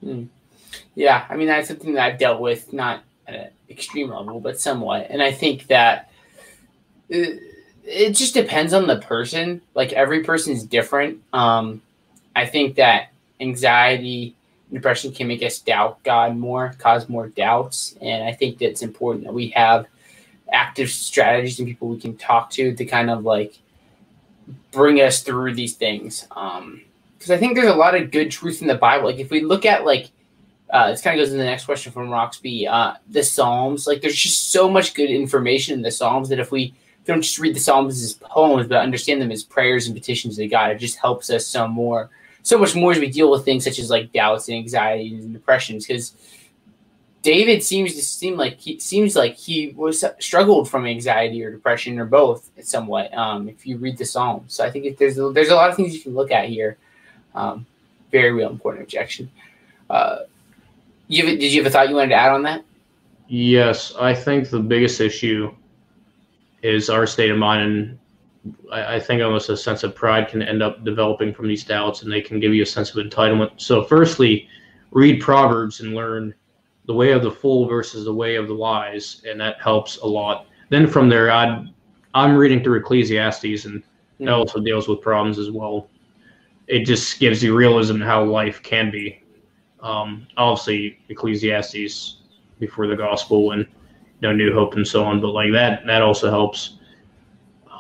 Hmm. 0.01 0.25
Yeah, 0.95 1.25
I 1.29 1.37
mean 1.37 1.47
that's 1.47 1.68
something 1.68 1.95
that 1.95 2.05
I've 2.05 2.18
dealt 2.18 2.41
with, 2.41 2.72
not 2.72 3.03
at 3.27 3.35
an 3.35 3.49
extreme 3.70 4.11
level, 4.11 4.41
but 4.41 4.61
somewhat. 4.61 5.07
And 5.11 5.22
I 5.22 5.33
think 5.33 5.68
that 5.68 6.11
it, 7.09 7.41
it 7.85 8.11
just 8.12 8.35
depends 8.35 8.72
on 8.72 8.87
the 8.87 8.99
person. 8.99 9.62
Like 9.75 9.93
every 9.93 10.25
person 10.25 10.53
is 10.53 10.64
different. 10.64 11.22
Um, 11.33 11.83
I 12.37 12.47
think 12.47 12.77
that 12.77 13.12
anxiety 13.41 14.35
depression 14.75 15.12
can 15.12 15.29
make 15.29 15.43
us 15.43 15.59
doubt 15.59 16.03
God 16.03 16.37
more, 16.37 16.75
cause 16.79 17.09
more 17.09 17.29
doubts, 17.29 17.97
and 18.01 18.25
I 18.25 18.33
think 18.33 18.59
that 18.59 18.70
it's 18.70 18.83
important 18.83 19.25
that 19.25 19.35
we 19.35 19.49
have 19.51 19.87
active 20.53 20.91
strategies 20.91 21.59
and 21.59 21.66
people 21.66 21.89
we 21.89 21.99
can 21.99 22.16
talk 22.16 22.51
to 22.51 22.75
to 22.75 22.85
kind 22.85 23.11
of 23.11 23.25
like 23.25 23.59
bring 24.72 25.01
us 25.01 25.22
through 25.22 25.55
these 25.55 25.75
things. 25.75 26.27
Um, 26.33 26.83
because 27.18 27.31
I 27.31 27.39
think 27.39 27.55
there's 27.55 27.72
a 27.72 27.75
lot 27.75 27.95
of 27.95 28.11
good 28.11 28.31
truth 28.31 28.61
in 28.61 28.68
the 28.68 28.75
Bible. 28.75 29.07
Like 29.07 29.18
if 29.18 29.31
we 29.31 29.41
look 29.41 29.64
at 29.64 29.87
like 29.87 30.11
uh, 30.75 30.91
this 30.91 31.03
kind 31.03 31.18
of 31.18 31.22
goes 31.22 31.33
into 31.33 31.43
the 31.43 31.49
next 31.49 31.66
question 31.66 31.93
from 31.93 32.11
Roxby. 32.11 32.66
Uh, 32.66 32.95
the 33.09 33.22
Psalms, 33.22 33.87
like 33.87 34.01
there's 34.01 34.16
just 34.16 34.51
so 34.51 34.68
much 34.68 34.95
good 34.95 35.09
information 35.09 35.75
in 35.75 35.83
the 35.83 35.91
Psalms 35.91 36.29
that 36.31 36.41
if 36.41 36.51
we 36.51 36.75
don't 37.05 37.22
just 37.22 37.39
read 37.39 37.55
the 37.55 37.61
Psalms 37.61 38.03
as 38.03 38.14
poems, 38.14 38.66
but 38.66 38.79
understand 38.79 39.22
them 39.22 39.31
as 39.31 39.45
prayers 39.45 39.87
and 39.87 39.95
petitions 39.95 40.37
to 40.37 40.49
God, 40.49 40.72
it 40.72 40.79
just 40.79 40.99
helps 40.99 41.31
us 41.31 41.47
some 41.47 41.70
more, 41.70 42.11
so 42.45 42.59
much 42.59 42.76
more 42.76 42.92
as 42.92 43.01
we 43.01 43.11
deal 43.11 43.30
with 43.30 43.45
things 43.45 43.64
such 43.64 43.80
as 43.80 43.90
like 43.90 44.12
doubts 44.12 44.49
and 44.49 44.57
anxieties 44.59 45.24
and 45.24 45.32
depressions. 45.32 45.86
Because 45.86 46.14
David 47.22 47.62
seems 47.62 47.95
to 47.95 48.03
seem 48.03 48.36
like 48.36 48.61
he 48.61 48.78
seems 48.78 49.16
like 49.16 49.34
he 49.34 49.70
was 49.70 50.05
struggled 50.20 50.68
from 50.70 50.86
anxiety 50.86 51.42
or 51.42 51.51
depression 51.51 51.99
or 51.99 52.05
both 52.05 52.51
somewhat. 52.62 53.12
Um, 53.14 53.49
if 53.49 53.66
you 53.66 53.78
read 53.78 53.97
the 53.97 54.05
Psalms, 54.05 54.53
so 54.53 54.62
I 54.62 54.70
think 54.70 54.99
there's 54.99 55.18
a, 55.18 55.30
there's 55.30 55.49
a 55.49 55.55
lot 55.55 55.70
of 55.70 55.74
things 55.74 55.95
you 55.95 56.01
can 56.01 56.14
look 56.14 56.30
at 56.30 56.49
here. 56.49 56.76
Um, 57.34 57.66
very 58.12 58.30
real 58.30 58.51
important 58.51 58.84
objection. 58.84 59.30
Uh, 59.88 60.18
you 61.09 61.26
have, 61.26 61.38
did 61.38 61.51
you 61.53 61.62
have 61.62 61.66
a 61.66 61.70
thought 61.70 61.88
you 61.88 61.95
wanted 61.95 62.11
to 62.11 62.14
add 62.14 62.30
on 62.30 62.42
that? 62.42 62.62
Yes, 63.26 63.95
I 63.99 64.14
think 64.14 64.51
the 64.51 64.61
biggest 64.61 65.01
issue 65.01 65.53
is 66.62 66.90
our 66.90 67.07
state 67.07 67.30
of 67.30 67.38
mind, 67.38 67.62
and 67.62 67.99
I, 68.70 68.97
I 68.97 69.01
think 69.01 69.22
almost 69.22 69.49
a 69.49 69.57
sense 69.57 69.82
of 69.82 69.95
pride 69.95 70.28
can 70.28 70.42
end 70.42 70.62
up 70.62 70.84
developing 70.84 71.32
from 71.32 71.49
these 71.49 71.64
doubts, 71.64 72.03
and 72.03 72.12
they 72.12 72.20
can 72.20 72.40
give 72.40 72.55
you 72.55 72.62
a 72.62 72.66
sense 72.66 72.95
of 72.95 73.05
entitlement. 73.05 73.53
So, 73.57 73.84
firstly, 73.84 74.49
read 74.90 75.20
Proverbs 75.20 75.80
and 75.80 75.95
learn 75.95 76.34
the 76.86 76.95
way 76.95 77.12
of 77.12 77.22
the 77.22 77.30
fool 77.30 77.66
versus 77.66 78.05
the 78.05 78.14
way 78.14 78.36
of 78.36 78.49
the 78.49 78.55
wise, 78.55 79.22
and 79.28 79.40
that 79.40 79.61
helps 79.61 79.99
a 79.99 80.07
lot. 80.07 80.47
Then 80.68 80.86
from 80.86 81.09
there, 81.09 81.30
i 81.30 81.66
I'm 82.14 82.36
reading 82.36 82.62
through 82.62 82.78
Ecclesiastes, 82.78 83.64
and 83.64 83.82
mm-hmm. 83.82 84.26
that 84.26 84.34
also 84.34 84.61
deals 84.61 84.88
with 84.88 85.01
problems 85.01 85.38
as 85.38 85.51
well. 85.51 85.88
It 86.66 86.84
just 86.84 87.18
gives 87.18 87.42
you 87.42 87.55
realism 87.55 88.01
how 88.01 88.24
life 88.24 88.62
can 88.62 88.90
be. 88.90 89.22
Um, 89.80 90.26
obviously, 90.36 91.01
Ecclesiastes 91.09 92.18
before 92.59 92.86
the 92.86 92.97
gospel 92.97 93.51
and 93.51 93.62
you 93.64 94.28
know 94.28 94.32
New 94.32 94.55
Hope 94.55 94.74
and 94.74 94.86
so 94.86 95.05
on, 95.05 95.20
but 95.20 95.28
like 95.28 95.53
that 95.53 95.86
that 95.86 96.03
also 96.03 96.30
helps. 96.30 96.78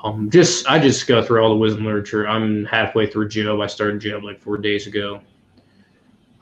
Um, 0.04 0.28
just 0.30 0.68
I 0.68 0.78
just 0.78 1.06
go 1.06 1.22
through 1.22 1.42
all 1.42 1.48
the 1.48 1.56
wisdom 1.56 1.86
literature. 1.86 2.28
I'm 2.28 2.66
halfway 2.66 3.10
through 3.10 3.28
Job. 3.28 3.60
I 3.60 3.66
started 3.66 4.00
Job 4.00 4.22
like 4.22 4.40
four 4.40 4.58
days 4.58 4.86
ago. 4.86 5.22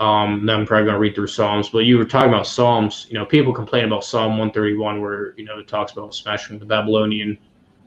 Um, 0.00 0.44
then 0.44 0.60
I'm 0.60 0.66
probably 0.66 0.86
going 0.86 0.94
to 0.94 1.00
read 1.00 1.14
through 1.14 1.28
Psalms. 1.28 1.68
But 1.68 1.80
you 1.80 1.96
were 1.96 2.04
talking 2.04 2.28
about 2.28 2.48
Psalms. 2.48 3.06
You 3.08 3.14
know, 3.14 3.24
people 3.24 3.52
complain 3.52 3.84
about 3.84 4.04
Psalm 4.04 4.30
131, 4.32 5.00
where 5.00 5.32
you 5.36 5.44
know 5.44 5.60
it 5.60 5.68
talks 5.68 5.92
about 5.92 6.12
smashing 6.12 6.58
the 6.58 6.64
Babylonian 6.64 7.38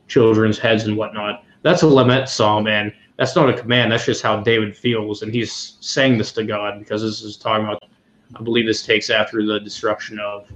children's 0.07 0.57
heads 0.57 0.85
and 0.85 0.95
whatnot. 0.95 1.43
That's 1.61 1.81
a 1.81 1.87
lament 1.87 2.29
psalm, 2.29 2.67
and 2.67 2.93
that's 3.17 3.35
not 3.35 3.49
a 3.49 3.53
command. 3.53 3.91
That's 3.91 4.05
just 4.05 4.21
how 4.21 4.39
David 4.39 4.77
feels, 4.77 5.23
and 5.23 5.33
he's 5.33 5.77
saying 5.81 6.17
this 6.17 6.31
to 6.33 6.45
God 6.45 6.79
because 6.79 7.01
this 7.01 7.21
is 7.21 7.35
talking 7.35 7.65
about. 7.65 7.83
I 8.35 8.41
believe 8.41 8.65
this 8.65 8.83
takes 8.83 9.09
after 9.09 9.45
the 9.45 9.59
destruction 9.59 10.19
of 10.19 10.51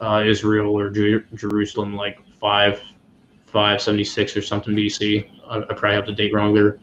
uh, 0.00 0.22
Israel 0.24 0.78
or 0.78 0.88
Jer- 0.90 1.26
Jerusalem, 1.34 1.94
like 1.94 2.20
five, 2.38 2.80
five 3.50 3.80
seventy 3.80 4.04
six 4.04 4.36
or 4.36 4.42
something 4.42 4.74
BC. 4.74 5.28
I, 5.48 5.58
I 5.58 5.74
probably 5.74 5.94
have 5.94 6.06
the 6.06 6.12
date 6.12 6.32
wrong 6.32 6.54
there, 6.54 6.78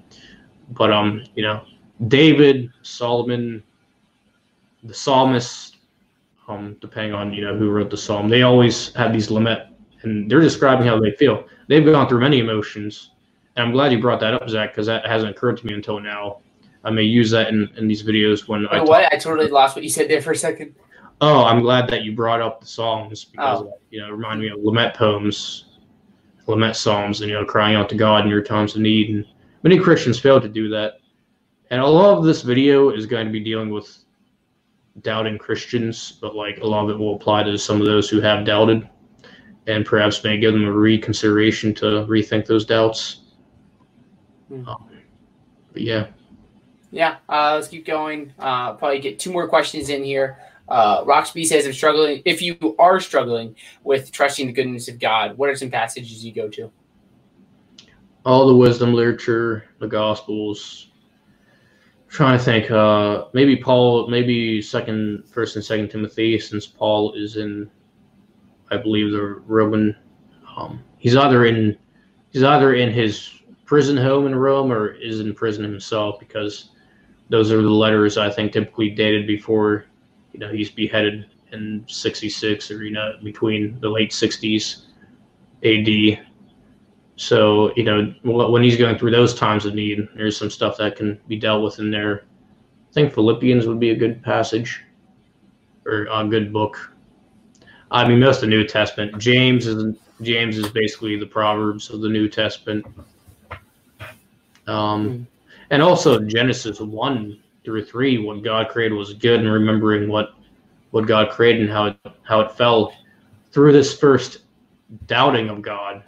but 0.70 0.91
um, 0.91 1.24
you 1.36 1.43
know, 1.43 1.63
David, 2.07 2.70
Solomon, 2.82 3.63
the 4.84 4.93
psalmist, 4.93 5.78
um, 6.47 6.78
depending 6.82 7.13
on 7.13 7.34
you 7.34 7.41
know 7.41 7.55
who 7.55 7.70
wrote 7.70 7.89
the 7.89 7.97
psalm, 7.97 8.30
they 8.30 8.43
always 8.43 8.93
have 8.95 9.13
these 9.13 9.32
lament, 9.32 9.61
and 10.03 10.30
they're 10.30 10.41
describing 10.41 10.86
how 10.86 10.99
they 10.99 11.11
feel. 11.11 11.45
They've 11.68 11.86
gone 11.86 12.07
through 12.07 12.22
many 12.22 12.39
emotions, 12.39 13.11
and 13.55 13.65
I'm 13.65 13.72
glad 13.72 13.91
you 13.91 13.99
brought 13.99 14.20
that 14.22 14.34
up, 14.34 14.47
Zach, 14.49 14.72
because 14.72 14.88
that 14.88 15.05
hasn't 15.05 15.32
occurred 15.32 15.57
to 15.57 15.65
me 15.65 15.74
until 15.74 15.99
now. 15.99 16.39
I 16.84 16.91
may 16.91 17.03
use 17.03 17.32
that 17.32 17.49
in, 17.49 17.70
in 17.76 17.88
these 17.88 18.03
videos 18.03 18.47
when 18.47 18.68
I. 18.68 18.82
What? 18.82 19.11
I 19.11 19.18
totally 19.18 19.49
lost 19.49 19.76
what 19.76 19.84
you 19.84 19.89
said 19.89 20.09
there 20.09 20.22
for 20.22 20.32
a 20.32 20.36
second. 20.36 20.76
Oh, 21.20 21.43
I'm 21.43 21.61
glad 21.61 21.89
that 21.89 22.03
you 22.03 22.15
brought 22.15 22.41
up 22.41 22.61
the 22.61 22.68
psalms 22.68 23.26
because 23.26 23.61
oh. 23.61 23.80
you 23.89 23.99
know 23.99 24.11
remind 24.11 24.39
me 24.39 24.49
of 24.49 24.59
lament 24.59 24.93
poems, 24.93 25.65
lament 26.47 26.75
psalms, 26.75 27.21
and 27.21 27.29
you 27.29 27.35
know 27.35 27.45
crying 27.45 27.75
out 27.75 27.89
to 27.89 27.95
God 27.95 28.23
in 28.23 28.29
your 28.29 28.41
times 28.41 28.75
of 28.75 28.81
need. 28.81 29.09
And 29.09 29.25
many 29.63 29.77
Christians 29.77 30.19
fail 30.19 30.41
to 30.41 30.49
do 30.49 30.69
that 30.69 30.99
and 31.69 31.81
a 31.81 31.87
lot 31.87 32.17
of 32.17 32.23
this 32.23 32.41
video 32.41 32.89
is 32.89 33.05
going 33.05 33.25
to 33.25 33.31
be 33.31 33.39
dealing 33.39 33.69
with 33.69 33.97
doubting 35.01 35.37
Christians, 35.37 36.13
but 36.21 36.35
like 36.35 36.59
a 36.59 36.65
lot 36.65 36.85
of 36.85 36.89
it 36.91 36.97
will 36.97 37.15
apply 37.15 37.43
to 37.43 37.57
some 37.57 37.81
of 37.81 37.85
those 37.85 38.09
who 38.09 38.21
have 38.21 38.45
doubted 38.45 38.87
and 39.67 39.85
perhaps 39.85 40.23
may 40.23 40.37
give 40.37 40.53
them 40.53 40.63
a 40.63 40.71
reconsideration 40.71 41.73
to 41.75 41.85
rethink 42.07 42.45
those 42.45 42.65
doubts. 42.65 43.21
Mm. 44.49 44.65
Um, 44.67 44.89
but 45.73 45.81
yeah. 45.81 46.07
Yeah, 46.89 47.17
uh, 47.27 47.55
let's 47.55 47.67
keep 47.67 47.85
going. 47.85 48.33
Uh, 48.39 48.73
probably 48.73 48.99
get 48.99 49.19
two 49.19 49.31
more 49.31 49.47
questions 49.47 49.89
in 49.89 50.05
here. 50.05 50.37
Uh, 50.70 51.03
Roxby 51.05 51.45
says, 51.45 51.65
"I'm 51.65 51.74
struggling. 51.74 52.22
If 52.26 52.41
you 52.41 52.76
are 52.80 52.99
struggling 52.99 53.55
with 53.84 54.11
trusting 54.11 54.47
the 54.47 54.53
goodness 54.53 54.88
of 54.88 54.99
God, 54.99 55.38
what 55.38 55.49
are 55.49 55.55
some 55.55 55.72
passages 55.72 56.26
you 56.26 56.34
go 56.34 56.49
to?" 56.49 56.72
All 58.26 58.47
the 58.47 58.55
wisdom 58.55 58.93
literature, 58.93 59.65
the 59.80 59.88
Gospels, 59.88 60.89
trying 62.09 62.38
to 62.38 62.43
think. 62.43 62.70
Uh, 62.70 63.26
maybe 63.34 63.55
Paul, 63.55 64.09
maybe 64.09 64.61
second, 64.61 65.24
first 65.30 65.55
and 65.55 65.63
second 65.63 65.89
Timothy, 65.89 66.38
since 66.39 66.65
Paul 66.65 67.13
is 67.13 67.38
in, 67.38 67.70
I 68.70 68.78
believe 68.78 69.11
the 69.11 69.41
Roman 69.45 69.95
um, 70.57 70.84
he's 70.97 71.15
either 71.15 71.45
in 71.45 71.78
he's 72.32 72.43
either 72.43 72.74
in 72.74 72.91
his 72.91 73.32
prison 73.65 73.95
home 73.95 74.26
in 74.26 74.36
Rome 74.36 74.72
or 74.72 74.93
is 74.93 75.20
in 75.20 75.34
prison 75.34 75.63
himself 75.63 76.20
because 76.20 76.72
those 77.30 77.51
are 77.51 77.61
the 77.61 77.70
letters 77.70 78.18
I 78.18 78.30
think 78.30 78.53
typically 78.53 78.89
dated 78.89 79.28
before 79.28 79.86
you 80.38 80.45
know 80.45 80.53
he's 80.53 80.69
beheaded 80.69 81.25
in 81.51 81.83
66 81.88 82.69
or 82.69 82.83
you 82.83 82.91
know 82.91 83.13
between 83.23 83.79
the 83.79 83.89
late 83.89 84.11
60s 84.11 84.83
AD. 85.63 86.25
So 87.15 87.73
you 87.75 87.83
know 87.83 88.13
when 88.23 88.61
he's 88.61 88.77
going 88.77 88.99
through 88.99 89.11
those 89.11 89.33
times 89.33 89.65
of 89.65 89.73
need, 89.73 90.07
there's 90.15 90.38
some 90.38 90.51
stuff 90.51 90.77
that 90.77 90.95
can 90.95 91.19
be 91.27 91.38
dealt 91.38 91.63
with 91.63 91.79
in 91.79 91.89
there. 91.89 92.25
I 92.89 92.93
think 92.93 93.13
Philippians 93.13 93.65
would 93.65 93.79
be 93.79 93.89
a 93.89 93.95
good 93.95 94.21
passage 94.21 94.83
or 95.85 96.07
a 96.11 96.23
good 96.27 96.53
book. 96.53 96.93
I 97.89 98.07
mean, 98.07 98.19
most 98.19 98.38
of 98.38 98.41
the 98.41 98.47
New 98.47 98.67
Testament. 98.67 99.17
James 99.17 99.65
is 99.65 99.95
James 100.21 100.59
is 100.59 100.69
basically 100.69 101.17
the 101.17 101.25
Proverbs 101.25 101.89
of 101.89 102.01
the 102.01 102.09
New 102.09 102.29
Testament. 102.29 102.85
Um, 104.67 105.09
mm. 105.09 105.25
and 105.71 105.81
also 105.81 106.19
Genesis 106.19 106.79
one 106.79 107.39
through 107.68 107.84
three, 107.84 108.18
what 108.18 108.41
God 108.43 108.70
created 108.70 108.95
was 108.95 109.13
good, 109.13 109.41
and 109.41 109.51
remembering 109.51 110.07
what 110.07 110.36
what 110.91 111.05
God 111.05 111.30
created 111.30 111.63
and 111.63 111.70
how 111.70 111.88
it 111.88 111.97
how 112.24 112.39
it 112.39 112.53
fell 112.53 112.93
through 113.51 113.74
this 113.74 113.99
first 113.99 114.43
doubting 115.05 115.49
of 115.49 115.61
God, 115.61 116.01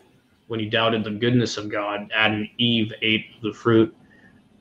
when 0.48 0.62
he 0.62 0.68
doubted 0.68 1.04
the 1.04 1.12
goodness 1.12 1.58
of 1.58 1.68
God, 1.68 2.10
Adam 2.16 2.40
and 2.40 2.50
Eve 2.60 2.94
ate 3.02 3.42
the 3.42 3.52
fruit, 3.52 3.94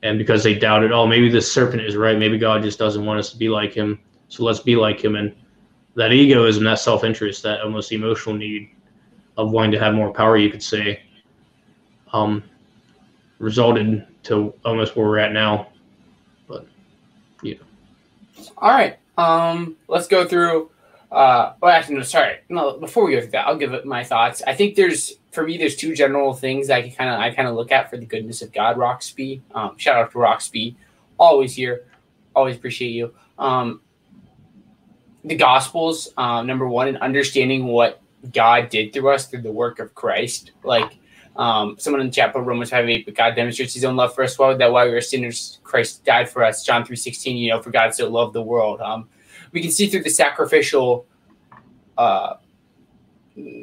and 0.03 0.19
because 0.19 0.43
they 0.43 0.53
doubted, 0.53 0.91
oh, 0.91 1.07
maybe 1.07 1.29
this 1.29 1.49
serpent 1.49 1.81
is 1.83 1.95
right, 1.95 2.19
maybe 2.19 2.37
God 2.37 2.63
just 2.63 2.77
doesn't 2.77 3.05
want 3.05 3.17
us 3.17 3.31
to 3.31 3.37
be 3.37 3.47
like 3.47 3.73
him, 3.73 3.97
so 4.27 4.43
let's 4.43 4.59
be 4.59 4.75
like 4.75 5.01
him. 5.01 5.15
And 5.15 5.33
that 5.95 6.11
egoism, 6.11 6.65
that 6.65 6.79
self 6.79 7.05
interest, 7.05 7.43
that 7.43 7.61
almost 7.61 7.93
emotional 7.93 8.35
need 8.35 8.71
of 9.37 9.51
wanting 9.51 9.71
to 9.71 9.79
have 9.79 9.93
more 9.93 10.11
power, 10.11 10.35
you 10.35 10.51
could 10.51 10.61
say, 10.61 11.01
um, 12.11 12.43
resulted 13.37 14.05
to 14.23 14.53
almost 14.65 14.97
where 14.97 15.07
we're 15.07 15.19
at 15.19 15.31
now. 15.31 15.69
Yeah. 17.41 17.55
All 18.57 18.71
right. 18.71 18.97
Um, 19.17 19.75
let's 19.87 20.07
go 20.07 20.25
through. 20.25 20.71
Uh, 21.11 21.53
well, 21.61 21.71
actually, 21.71 21.95
no, 21.95 22.03
sorry. 22.03 22.37
No, 22.49 22.77
before 22.77 23.05
we 23.05 23.13
go 23.13 23.21
through 23.21 23.31
that, 23.31 23.47
I'll 23.47 23.57
give 23.57 23.73
it 23.73 23.85
my 23.85 24.03
thoughts. 24.03 24.43
I 24.45 24.53
think 24.53 24.75
there's, 24.75 25.13
for 25.31 25.43
me, 25.43 25.57
there's 25.57 25.75
two 25.75 25.95
general 25.95 26.33
things 26.33 26.69
I 26.69 26.83
can 26.83 26.91
kind 26.91 27.09
of, 27.09 27.19
I 27.19 27.31
kind 27.33 27.47
of 27.47 27.55
look 27.55 27.71
at 27.71 27.89
for 27.89 27.97
the 27.97 28.05
goodness 28.05 28.41
of 28.41 28.51
God. 28.53 28.77
Roxby, 28.77 29.41
um, 29.55 29.77
shout 29.77 29.97
out 29.97 30.11
to 30.11 30.19
Roxby, 30.19 30.75
always 31.17 31.55
here, 31.55 31.85
always 32.35 32.55
appreciate 32.55 32.91
you. 32.91 33.13
Um, 33.39 33.81
the 35.23 35.35
Gospels, 35.35 36.09
um, 36.15 36.45
number 36.45 36.67
one, 36.67 36.87
and 36.87 36.97
understanding 36.99 37.65
what 37.65 38.01
God 38.31 38.69
did 38.69 38.93
through 38.93 39.09
us 39.09 39.27
through 39.27 39.41
the 39.41 39.51
work 39.51 39.79
of 39.79 39.95
Christ. 39.95 40.51
Like 40.63 40.97
um, 41.39 41.77
someone 41.79 42.01
in 42.01 42.07
the 42.07 42.13
chat 42.13 42.33
put 42.33 42.43
Romans 42.43 42.69
5 42.69 42.89
8, 42.89 43.05
but 43.05 43.15
God 43.15 43.33
demonstrates 43.33 43.73
his 43.73 43.85
own 43.85 43.95
love 43.95 44.13
for 44.13 44.25
us 44.25 44.37
well, 44.37 44.57
that 44.57 44.71
while 44.71 44.85
we 44.85 44.91
were 44.91 44.99
sinners, 44.99 45.59
Christ 45.63 46.03
died 46.03 46.29
for 46.29 46.43
us. 46.43 46.65
John 46.65 46.83
3 46.83 46.97
16, 46.97 47.37
you 47.37 47.49
know, 47.49 47.61
for 47.61 47.71
God 47.71 47.95
so 47.95 48.09
loved 48.09 48.33
the 48.33 48.41
world. 48.41 48.81
Um, 48.81 49.07
we 49.53 49.61
can 49.61 49.71
see 49.71 49.87
through 49.87 50.03
the 50.03 50.09
sacrificial 50.09 51.05
uh, 51.97 52.35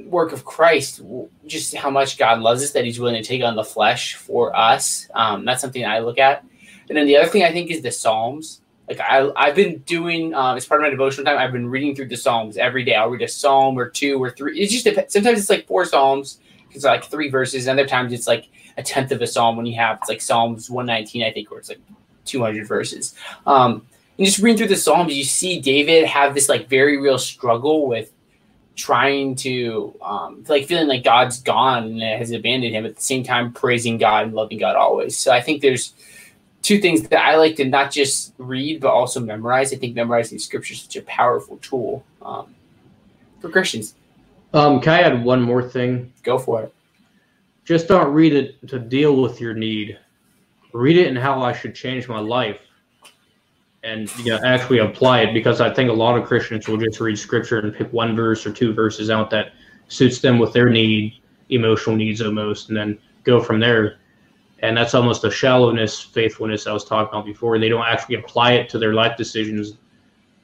work 0.07 0.33
of 0.33 0.47
Christ 0.47 1.03
just 1.47 1.77
how 1.77 1.91
much 1.91 2.17
God 2.17 2.41
loves 2.41 2.63
us, 2.63 2.71
that 2.71 2.87
he's 2.87 2.99
willing 2.99 3.23
to 3.23 3.29
take 3.29 3.43
on 3.43 3.57
the 3.57 3.65
flesh 3.65 4.15
for 4.15 4.57
us. 4.57 5.07
Um, 5.15 5.45
that's 5.45 5.61
something 5.61 5.85
I 5.85 5.99
look 5.99 6.19
at. 6.19 6.45
And 6.89 6.97
then 6.97 7.07
the 7.07 7.19
other 7.19 7.29
thing 7.29 7.45
I 7.45 7.53
think 7.53 7.71
is 7.71 7.83
the 7.83 7.93
Psalms 7.93 8.63
like 8.89 9.01
I, 9.01 9.31
I've 9.37 9.57
been 9.57 9.79
doing 9.79 10.33
um, 10.35 10.57
as 10.57 10.65
part 10.67 10.81
of 10.81 10.85
my 10.85 10.91
devotional 10.91 11.25
time. 11.25 11.39
I've 11.39 11.53
been 11.53 11.69
reading 11.69 11.95
through 11.95 12.09
the 12.09 12.17
Psalms 12.17 12.57
every 12.57 12.85
day. 12.85 12.95
I'll 12.95 13.09
read 13.09 13.23
a 13.23 13.29
psalm 13.29 13.79
or 13.79 13.89
two 13.89 14.23
or 14.23 14.31
three. 14.31 14.59
It's 14.61 14.73
just 14.73 14.85
sometimes 15.13 15.41
it's 15.41 15.51
like 15.51 15.67
four 15.67 15.85
psalms. 15.85 16.39
It's 16.73 16.85
like 16.85 17.05
three 17.05 17.31
verses. 17.31 17.67
And 17.67 17.79
other 17.79 17.89
times 17.89 18.13
it's 18.13 18.27
like 18.27 18.49
a 18.77 18.83
tenth 18.83 19.13
of 19.13 19.23
a 19.23 19.27
psalm 19.27 19.57
when 19.57 19.67
you 19.67 19.77
have 19.77 19.99
it's 20.01 20.09
like 20.09 20.21
Psalms 20.21 20.69
one 20.71 20.87
nineteen 20.87 21.23
I 21.23 21.33
think, 21.33 21.51
where 21.51 21.61
it's 21.61 21.69
like 21.69 21.81
two 22.25 22.43
hundred 22.43 22.67
verses. 22.67 23.15
Um, 23.47 23.87
and 24.19 24.27
just 24.27 24.39
reading 24.39 24.59
through 24.59 24.69
the 24.69 24.77
Psalms, 24.77 25.15
you 25.15 25.25
see 25.25 25.61
David 25.61 26.07
have 26.07 26.35
this 26.35 26.49
like 26.49 26.69
very 26.69 26.99
real 26.99 27.19
struggle 27.19 27.87
with 27.87 28.13
trying 28.75 29.35
to 29.35 29.95
um, 30.03 30.45
like 30.49 30.67
feeling 30.67 30.87
like 30.87 31.03
God's 31.03 31.41
gone 31.41 31.85
and 31.85 32.03
has 32.03 32.31
abandoned 32.31 32.75
him 32.75 32.85
at 32.85 32.95
the 32.95 33.01
same 33.03 33.25
time 33.25 33.53
praising 33.53 33.97
God 33.97 34.27
and 34.27 34.35
loving 34.35 34.59
God 34.59 34.77
always. 34.77 35.17
So 35.17 35.33
I 35.33 35.41
think 35.41 35.63
there's 35.63 35.95
two 36.63 36.79
things 36.79 37.09
that 37.09 37.21
I 37.21 37.37
like 37.37 37.57
to 37.57 37.65
not 37.65 37.91
just 37.91 38.35
read 38.39 38.81
but 38.81 38.91
also 38.91 39.21
memorize. 39.21 39.73
I 39.73 39.77
think 39.77 39.95
memorizing 39.95 40.39
scripture 40.39 40.75
is 40.75 40.83
such 40.83 40.97
a 40.97 41.03
powerful 41.03 41.57
tool 41.59 42.05
um, 42.21 42.55
Christians. 43.51 43.95
Um, 44.57 44.81
can 44.81 44.95
I 44.95 45.03
add 45.03 45.23
one 45.23 45.43
more 45.43 45.63
thing? 45.63 46.15
Go 46.23 46.39
for 46.39 46.63
it. 46.63 46.75
Just 47.67 47.89
don't 47.89 48.11
read 48.15 48.33
it 48.33 48.67
to 48.69 48.79
deal 48.79 49.21
with 49.21 49.39
your 49.39 49.53
need. 49.53 49.99
Read 50.73 50.97
it 50.97 51.09
and 51.09 51.19
how 51.19 51.43
I 51.43 51.53
should 51.53 51.75
change 51.75 52.09
my 52.09 52.21
life, 52.21 52.59
and 53.85 54.11
you 54.21 54.33
know 54.33 54.41
actually 54.47 54.79
apply 54.79 55.21
it. 55.21 55.35
Because 55.35 55.61
I 55.61 55.73
think 55.75 55.91
a 55.91 55.93
lot 55.93 56.19
of 56.19 56.27
Christians 56.27 56.67
will 56.67 56.79
just 56.79 56.99
read 57.01 57.19
scripture 57.19 57.59
and 57.59 57.75
pick 57.75 57.93
one 57.93 58.17
verse 58.17 58.47
or 58.47 58.51
two 58.51 58.73
verses 58.73 59.11
out 59.11 59.29
that 59.29 59.53
suits 59.89 60.21
them 60.21 60.39
with 60.39 60.55
their 60.55 60.71
need, 60.71 61.21
emotional 61.51 61.95
needs 61.95 62.23
almost, 62.23 62.71
and 62.71 62.79
then 62.79 62.99
go 63.25 63.43
from 63.43 63.61
there 63.61 63.99
and 64.61 64.75
that's 64.75 64.95
almost 64.95 65.25
a 65.25 65.31
shallowness 65.31 66.01
faithfulness 66.01 66.67
i 66.67 66.73
was 66.73 66.85
talking 66.85 67.09
about 67.09 67.27
before 67.27 67.59
they 67.59 67.69
don't 67.69 67.85
actually 67.85 68.15
apply 68.15 68.53
it 68.53 68.69
to 68.69 68.79
their 68.79 68.95
life 68.95 69.17
decisions 69.17 69.77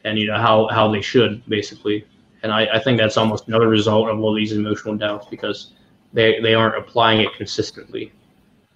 and 0.04 0.18
you 0.18 0.26
know 0.26 0.36
how 0.36 0.68
how 0.68 0.90
they 0.90 1.00
should 1.00 1.42
basically 1.48 2.04
and 2.42 2.52
i, 2.52 2.66
I 2.66 2.78
think 2.78 2.98
that's 2.98 3.16
almost 3.16 3.48
another 3.48 3.68
result 3.68 4.08
of 4.08 4.20
all 4.20 4.34
these 4.34 4.52
emotional 4.52 4.96
doubts 4.96 5.26
because 5.28 5.72
they 6.12 6.40
they 6.40 6.54
aren't 6.54 6.76
applying 6.76 7.20
it 7.20 7.34
consistently 7.34 8.12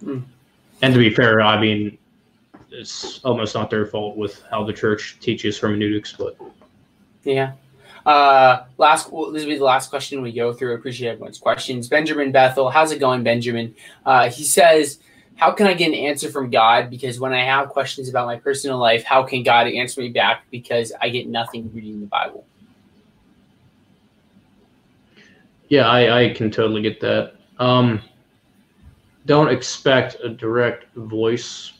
mm. 0.03 0.23
and 0.81 0.93
to 0.93 0.99
be 0.99 1.13
fair 1.13 1.41
i 1.41 1.59
mean 1.59 1.97
it's 2.69 3.19
almost 3.23 3.55
not 3.55 3.69
their 3.69 3.85
fault 3.85 4.17
with 4.17 4.43
how 4.49 4.63
the 4.63 4.73
church 4.73 5.17
teaches 5.19 5.57
hermeneutics 5.57 6.13
but 6.13 6.37
yeah 7.23 7.53
uh, 8.07 8.63
last, 8.77 9.11
well, 9.11 9.33
this 9.33 9.43
will 9.43 9.49
be 9.49 9.57
the 9.57 9.65
last 9.65 9.89
question 9.89 10.21
we 10.21 10.31
go 10.31 10.53
through. 10.53 10.73
Appreciate 10.75 11.09
everyone's 11.09 11.39
questions. 11.39 11.89
Benjamin 11.89 12.31
Bethel, 12.31 12.69
how's 12.69 12.93
it 12.93 12.99
going, 12.99 13.21
Benjamin? 13.21 13.75
Uh, 14.05 14.29
he 14.29 14.45
says, 14.45 14.99
how 15.35 15.51
can 15.51 15.67
I 15.67 15.73
get 15.73 15.89
an 15.89 15.93
answer 15.93 16.29
from 16.29 16.49
God? 16.49 16.89
Because 16.89 17.19
when 17.19 17.33
I 17.33 17.43
have 17.43 17.67
questions 17.67 18.07
about 18.07 18.25
my 18.25 18.37
personal 18.37 18.77
life, 18.77 19.03
how 19.03 19.23
can 19.23 19.43
God 19.43 19.67
answer 19.67 19.99
me 19.99 20.07
back? 20.09 20.45
Because 20.51 20.93
I 21.01 21.09
get 21.09 21.27
nothing 21.27 21.69
reading 21.73 21.99
the 21.99 22.07
Bible. 22.07 22.45
Yeah, 25.69 25.87
I, 25.87 26.23
I 26.23 26.29
can 26.33 26.49
totally 26.49 26.81
get 26.81 26.99
that. 27.01 27.33
Um, 27.59 28.01
don't 29.25 29.49
expect 29.49 30.17
a 30.23 30.29
direct 30.29 30.93
voice 30.95 31.73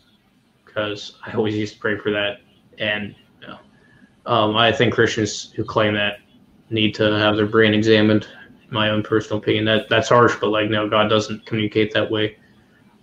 because 0.66 1.18
I 1.26 1.34
always 1.34 1.56
used 1.56 1.76
to 1.76 1.80
pray 1.80 1.98
for 1.98 2.12
that. 2.12 2.42
And 2.78 3.16
you 3.42 3.48
know, 3.48 3.60
um, 4.26 4.56
I 4.56 4.72
think 4.72 4.94
Christians 4.94 5.52
who 5.56 5.64
claim 5.64 5.94
that 5.94 6.20
need 6.70 6.94
to 6.96 7.04
have 7.04 7.38
their 7.38 7.46
brain 7.46 7.74
examined. 7.74 8.28
My 8.70 8.90
own 8.90 9.02
personal 9.02 9.40
opinion 9.40 9.64
that 9.66 9.88
that's 9.88 10.10
harsh, 10.10 10.36
but 10.42 10.50
like 10.50 10.70
no, 10.70 10.90
God 10.90 11.08
doesn't 11.08 11.46
communicate 11.46 11.94
that 11.94 12.12
way. 12.12 12.38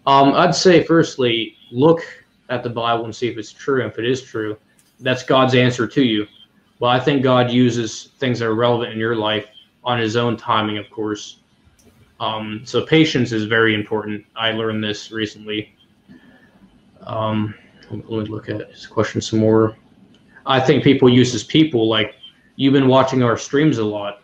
Um, 0.06 0.34
I'd 0.34 0.54
say, 0.54 0.84
firstly, 0.84 1.56
look 1.70 2.02
at 2.50 2.62
the 2.62 2.68
Bible 2.68 3.06
and 3.06 3.16
see 3.16 3.28
if 3.28 3.38
it's 3.38 3.50
true. 3.50 3.82
And 3.82 3.90
if 3.90 3.98
it 3.98 4.04
is 4.04 4.20
true, 4.22 4.58
that's 5.00 5.22
God's 5.22 5.54
answer 5.54 5.86
to 5.86 6.02
you. 6.02 6.26
Well, 6.78 6.90
I 6.90 7.00
think 7.00 7.22
God 7.22 7.50
uses 7.50 8.10
things 8.18 8.40
that 8.40 8.46
are 8.46 8.54
relevant 8.54 8.92
in 8.92 8.98
your 8.98 9.16
life 9.16 9.46
on 9.84 9.98
His 9.98 10.16
own 10.16 10.36
timing, 10.36 10.78
of 10.78 10.90
course. 10.90 11.38
Um, 12.20 12.62
so 12.64 12.86
patience 12.86 13.32
is 13.32 13.44
very 13.44 13.74
important. 13.74 14.24
I 14.36 14.52
learned 14.52 14.82
this 14.82 15.10
recently. 15.10 15.74
Um, 17.02 17.54
let 17.90 18.08
me 18.08 18.24
look 18.24 18.48
at 18.48 18.70
his 18.70 18.86
question 18.86 19.20
some 19.20 19.40
more. 19.40 19.76
I 20.46 20.60
think 20.60 20.82
people 20.82 21.08
use 21.08 21.34
as 21.34 21.44
people 21.44 21.88
like 21.88 22.14
you've 22.56 22.72
been 22.72 22.88
watching 22.88 23.22
our 23.22 23.36
streams 23.36 23.78
a 23.78 23.84
lot, 23.84 24.22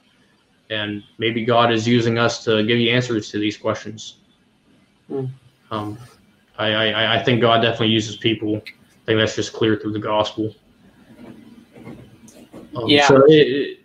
and 0.70 1.02
maybe 1.18 1.44
God 1.44 1.72
is 1.72 1.86
using 1.86 2.18
us 2.18 2.44
to 2.44 2.62
give 2.64 2.78
you 2.78 2.90
answers 2.90 3.30
to 3.30 3.38
these 3.38 3.56
questions. 3.56 4.16
Mm. 5.10 5.30
Um, 5.70 5.98
I, 6.58 6.72
I, 6.72 7.20
I 7.20 7.22
think 7.22 7.40
God 7.40 7.60
definitely 7.60 7.88
uses 7.88 8.16
people. 8.16 8.56
I 8.56 9.06
think 9.06 9.18
that's 9.18 9.34
just 9.34 9.52
clear 9.52 9.76
through 9.76 9.92
the 9.92 9.98
gospel. 9.98 10.54
Um, 12.76 12.86
yeah. 12.86 13.08
So 13.08 13.24
it, 13.26 13.32
it, 13.32 13.80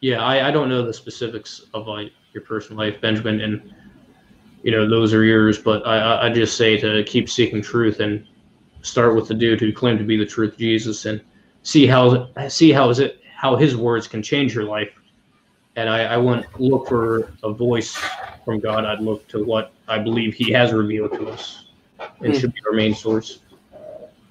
yeah, 0.00 0.22
I, 0.22 0.48
I 0.48 0.50
don't 0.50 0.68
know 0.68 0.84
the 0.84 0.94
specifics 0.94 1.62
of 1.74 1.86
like 1.86 2.12
your 2.32 2.42
personal 2.42 2.78
life, 2.78 3.00
Benjamin, 3.00 3.40
and 3.40 3.74
you 4.62 4.70
know 4.70 4.88
those 4.88 5.14
are 5.14 5.24
yours. 5.24 5.58
But 5.58 5.86
I, 5.86 6.26
I 6.26 6.32
just 6.32 6.56
say 6.56 6.76
to 6.78 7.02
keep 7.04 7.28
seeking 7.28 7.62
truth 7.62 8.00
and 8.00 8.26
start 8.82 9.14
with 9.14 9.28
the 9.28 9.34
dude 9.34 9.60
who 9.60 9.72
claimed 9.72 9.98
to 9.98 10.04
be 10.04 10.16
the 10.16 10.26
truth, 10.26 10.56
Jesus, 10.58 11.06
and 11.06 11.20
see 11.62 11.86
how 11.86 12.28
see 12.48 12.72
how 12.72 12.90
is 12.90 12.98
it 12.98 13.20
how 13.34 13.56
his 13.56 13.76
words 13.76 14.06
can 14.06 14.22
change 14.22 14.54
your 14.54 14.64
life. 14.64 14.90
And 15.76 15.90
I, 15.90 16.04
I 16.04 16.16
wouldn't 16.16 16.58
look 16.58 16.88
for 16.88 17.32
a 17.42 17.52
voice 17.52 17.98
from 18.46 18.60
God. 18.60 18.86
I'd 18.86 19.00
look 19.00 19.28
to 19.28 19.44
what 19.44 19.72
I 19.88 19.98
believe 19.98 20.32
He 20.32 20.50
has 20.52 20.72
revealed 20.72 21.12
to 21.12 21.28
us, 21.28 21.66
and 22.20 22.32
mm. 22.32 22.40
should 22.40 22.54
be 22.54 22.60
our 22.66 22.72
main 22.72 22.94
source. 22.94 23.40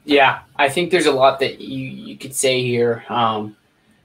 Yeah, 0.05 0.41
I 0.55 0.69
think 0.69 0.89
there's 0.89 1.05
a 1.05 1.11
lot 1.11 1.39
that 1.39 1.59
you, 1.59 1.87
you 1.87 2.17
could 2.17 2.33
say 2.33 2.63
here. 2.63 3.03
Um, 3.09 3.55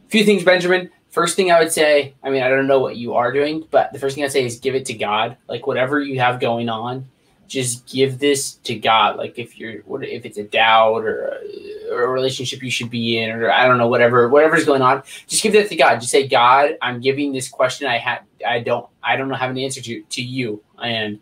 a 0.06 0.10
few 0.10 0.24
things, 0.24 0.44
Benjamin. 0.44 0.90
First 1.10 1.36
thing 1.36 1.50
I 1.50 1.58
would 1.58 1.72
say, 1.72 2.14
I 2.22 2.30
mean, 2.30 2.42
I 2.42 2.48
don't 2.48 2.66
know 2.66 2.80
what 2.80 2.96
you 2.96 3.14
are 3.14 3.32
doing, 3.32 3.66
but 3.70 3.92
the 3.92 3.98
first 3.98 4.14
thing 4.14 4.24
I'd 4.24 4.32
say 4.32 4.44
is 4.44 4.58
give 4.58 4.74
it 4.74 4.86
to 4.86 4.94
God. 4.94 5.36
Like 5.48 5.66
whatever 5.66 6.00
you 6.00 6.20
have 6.20 6.40
going 6.40 6.68
on, 6.68 7.08
just 7.48 7.86
give 7.86 8.18
this 8.18 8.54
to 8.54 8.76
God. 8.76 9.16
Like 9.16 9.38
if 9.38 9.58
you're, 9.58 9.80
what 9.82 10.04
if 10.04 10.24
it's 10.24 10.38
a 10.38 10.44
doubt 10.44 11.02
or 11.02 11.26
a, 11.26 11.92
or 11.92 12.04
a 12.04 12.08
relationship 12.08 12.62
you 12.62 12.70
should 12.70 12.90
be 12.90 13.18
in, 13.18 13.30
or 13.30 13.50
I 13.50 13.66
don't 13.66 13.76
know, 13.76 13.88
whatever, 13.88 14.28
whatever's 14.28 14.64
going 14.64 14.82
on, 14.82 15.02
just 15.26 15.42
give 15.42 15.52
that 15.54 15.68
to 15.68 15.76
God. 15.76 15.96
Just 15.96 16.12
say, 16.12 16.28
God, 16.28 16.78
I'm 16.80 17.00
giving 17.00 17.32
this 17.32 17.48
question 17.48 17.88
I 17.88 17.98
had, 17.98 18.20
I 18.46 18.60
don't, 18.60 18.86
I 19.02 19.16
don't 19.16 19.28
know 19.28 19.34
have 19.34 19.50
an 19.50 19.58
answer 19.58 19.82
to 19.82 20.02
to 20.02 20.22
you, 20.22 20.62
and 20.80 21.18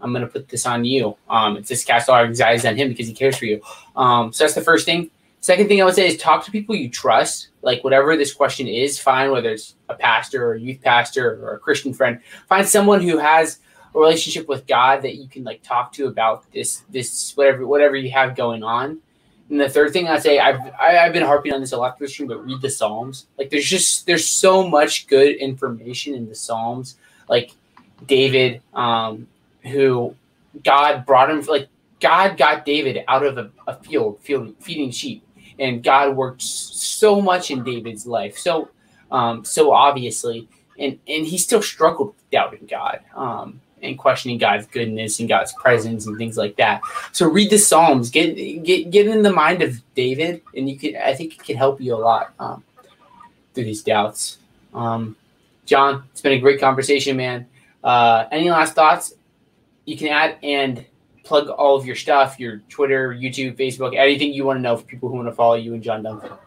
I'm 0.00 0.12
gonna 0.12 0.28
put 0.28 0.48
this 0.48 0.64
on 0.64 0.84
you. 0.84 1.16
Um, 1.28 1.56
it's 1.56 1.68
just 1.68 1.86
cast 1.86 2.08
all 2.08 2.14
our 2.14 2.24
anxieties 2.24 2.64
on 2.64 2.76
Him 2.76 2.88
because 2.88 3.08
He 3.08 3.14
cares 3.14 3.36
for 3.36 3.46
you. 3.46 3.60
Um, 3.96 4.32
so 4.32 4.44
that's 4.44 4.54
the 4.54 4.60
first 4.60 4.86
thing. 4.86 5.10
Second 5.44 5.68
thing 5.68 5.82
I 5.82 5.84
would 5.84 5.94
say 5.94 6.06
is 6.06 6.16
talk 6.16 6.42
to 6.46 6.50
people 6.50 6.74
you 6.74 6.88
trust. 6.88 7.48
Like 7.60 7.84
whatever 7.84 8.16
this 8.16 8.32
question 8.32 8.66
is, 8.66 8.98
fine, 8.98 9.30
whether 9.30 9.50
it's 9.50 9.74
a 9.90 9.94
pastor 9.94 10.42
or 10.42 10.54
a 10.54 10.58
youth 10.58 10.80
pastor 10.80 11.38
or 11.44 11.56
a 11.56 11.58
Christian 11.58 11.92
friend, 11.92 12.18
find 12.48 12.66
someone 12.66 13.02
who 13.02 13.18
has 13.18 13.58
a 13.94 13.98
relationship 13.98 14.48
with 14.48 14.66
God 14.66 15.02
that 15.02 15.16
you 15.16 15.28
can 15.28 15.44
like 15.44 15.62
talk 15.62 15.92
to 15.92 16.06
about 16.06 16.50
this 16.52 16.84
this 16.88 17.36
whatever 17.36 17.66
whatever 17.66 17.94
you 17.94 18.10
have 18.10 18.34
going 18.34 18.62
on. 18.62 19.00
And 19.50 19.60
the 19.60 19.68
third 19.68 19.92
thing 19.92 20.08
I 20.08 20.18
say, 20.18 20.38
I've 20.38 20.60
I, 20.60 20.62
have 20.62 20.74
i 20.80 20.92
have 20.92 21.12
been 21.12 21.22
harping 21.22 21.52
on 21.52 21.60
this 21.60 21.72
a 21.72 21.76
lot 21.76 21.98
this 21.98 22.12
stream, 22.12 22.28
but 22.28 22.42
read 22.42 22.62
the 22.62 22.70
Psalms. 22.70 23.26
Like 23.36 23.50
there's 23.50 23.68
just 23.68 24.06
there's 24.06 24.26
so 24.26 24.66
much 24.66 25.08
good 25.08 25.36
information 25.36 26.14
in 26.14 26.26
the 26.26 26.34
Psalms. 26.34 26.96
Like 27.28 27.50
David, 28.06 28.62
um, 28.72 29.28
who 29.62 30.16
God 30.64 31.04
brought 31.04 31.28
him 31.28 31.42
like 31.42 31.68
God 32.00 32.36
got 32.36 32.64
David 32.64 33.04
out 33.08 33.24
of 33.24 33.38
a, 33.38 33.50
a 33.66 33.74
field, 33.76 34.20
field 34.20 34.54
feeding 34.60 34.90
sheep, 34.90 35.23
and 35.58 35.82
God 35.82 36.16
worked 36.16 36.42
so 36.42 37.20
much 37.20 37.50
in 37.50 37.62
David's 37.62 38.06
life, 38.06 38.38
so 38.38 38.68
um, 39.10 39.44
so 39.44 39.72
obviously, 39.72 40.48
and 40.78 40.98
and 41.08 41.26
he 41.26 41.38
still 41.38 41.62
struggled 41.62 42.08
with 42.08 42.30
doubting 42.30 42.66
God. 42.66 43.00
Um, 43.14 43.60
and 43.84 43.98
questioning 43.98 44.38
God's 44.38 44.66
goodness 44.66 45.20
and 45.20 45.28
God's 45.28 45.52
presence 45.52 46.06
and 46.06 46.16
things 46.16 46.38
like 46.38 46.56
that. 46.56 46.80
So 47.12 47.28
read 47.28 47.50
the 47.50 47.58
Psalms, 47.58 48.10
get 48.10 48.34
get 48.64 48.90
get 48.90 49.06
in 49.06 49.22
the 49.22 49.32
mind 49.32 49.62
of 49.62 49.80
David, 49.94 50.42
and 50.56 50.68
you 50.68 50.78
can 50.78 50.96
I 50.96 51.14
think 51.14 51.34
it 51.34 51.44
can 51.44 51.56
help 51.56 51.80
you 51.80 51.94
a 51.94 51.98
lot 51.98 52.32
um, 52.38 52.64
through 53.52 53.64
these 53.64 53.82
doubts. 53.82 54.38
Um, 54.72 55.16
John, 55.66 56.04
it's 56.12 56.20
been 56.20 56.32
a 56.32 56.38
great 56.38 56.60
conversation, 56.60 57.16
man. 57.16 57.46
Uh, 57.82 58.26
any 58.32 58.50
last 58.50 58.74
thoughts 58.74 59.14
you 59.84 59.96
can 59.96 60.08
add 60.08 60.38
and 60.42 60.84
plug 61.24 61.48
all 61.48 61.74
of 61.76 61.86
your 61.86 61.96
stuff, 61.96 62.38
your 62.38 62.58
Twitter, 62.68 63.14
YouTube, 63.14 63.56
Facebook, 63.56 63.96
anything 63.96 64.32
you 64.32 64.44
want 64.44 64.58
to 64.58 64.62
know 64.62 64.76
for 64.76 64.84
people 64.84 65.08
who 65.08 65.16
want 65.16 65.28
to 65.28 65.32
follow 65.34 65.54
you 65.54 65.74
and 65.74 65.82
John 65.82 66.02
Dunford. 66.02 66.38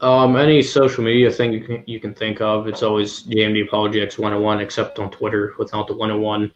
Um, 0.00 0.36
any 0.36 0.62
social 0.62 1.02
media 1.02 1.30
thing 1.30 1.52
you 1.52 1.64
can, 1.64 1.82
you 1.86 1.98
can 1.98 2.14
think 2.14 2.40
of, 2.40 2.66
it's 2.68 2.82
always 2.82 3.24
JMD 3.24 3.66
Apologetics 3.66 4.18
101, 4.18 4.60
except 4.60 4.98
on 4.98 5.10
Twitter 5.10 5.54
without 5.58 5.86
the 5.86 5.94
101. 5.94 6.52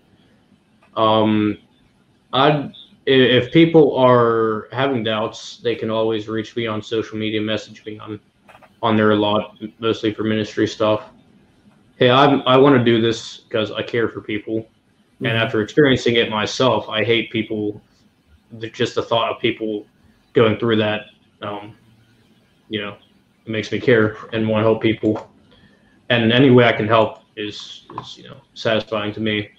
Um, 0.96 1.58
i 2.32 2.70
if 3.06 3.50
people 3.50 3.96
are 3.96 4.68
having 4.72 5.02
doubts, 5.02 5.56
they 5.56 5.74
can 5.74 5.90
always 5.90 6.28
reach 6.28 6.54
me 6.54 6.66
on 6.66 6.82
social 6.82 7.16
media, 7.16 7.40
message 7.40 7.84
me 7.84 7.98
on 7.98 8.20
on 8.82 8.96
there 8.96 9.10
a 9.12 9.16
lot, 9.16 9.56
mostly 9.78 10.12
for 10.12 10.22
ministry 10.22 10.68
stuff. 10.68 11.10
Hey, 11.96 12.10
I 12.10 12.26
I 12.40 12.56
want 12.56 12.76
to 12.76 12.84
do 12.84 13.00
this 13.00 13.38
because 13.38 13.72
I 13.72 13.82
care 13.82 14.08
for 14.08 14.20
people, 14.20 14.68
mm-hmm. 15.20 15.26
and 15.26 15.36
after 15.36 15.60
experiencing 15.60 16.16
it 16.16 16.30
myself, 16.30 16.88
I 16.88 17.04
hate 17.04 17.30
people. 17.30 17.80
Just 18.72 18.96
the 18.96 19.02
thought 19.02 19.30
of 19.30 19.40
people 19.40 19.86
going 20.32 20.58
through 20.58 20.76
that, 20.76 21.02
um, 21.40 21.76
you 22.68 22.80
know, 22.80 22.96
it 23.46 23.50
makes 23.50 23.70
me 23.70 23.78
care 23.78 24.16
and 24.32 24.48
want 24.48 24.62
to 24.62 24.64
help 24.64 24.82
people. 24.82 25.30
And 26.08 26.32
any 26.32 26.50
way 26.50 26.64
I 26.64 26.72
can 26.72 26.88
help 26.88 27.22
is, 27.36 27.86
is 28.00 28.18
you 28.18 28.24
know 28.24 28.36
satisfying 28.54 29.12
to 29.14 29.20
me. 29.20 29.50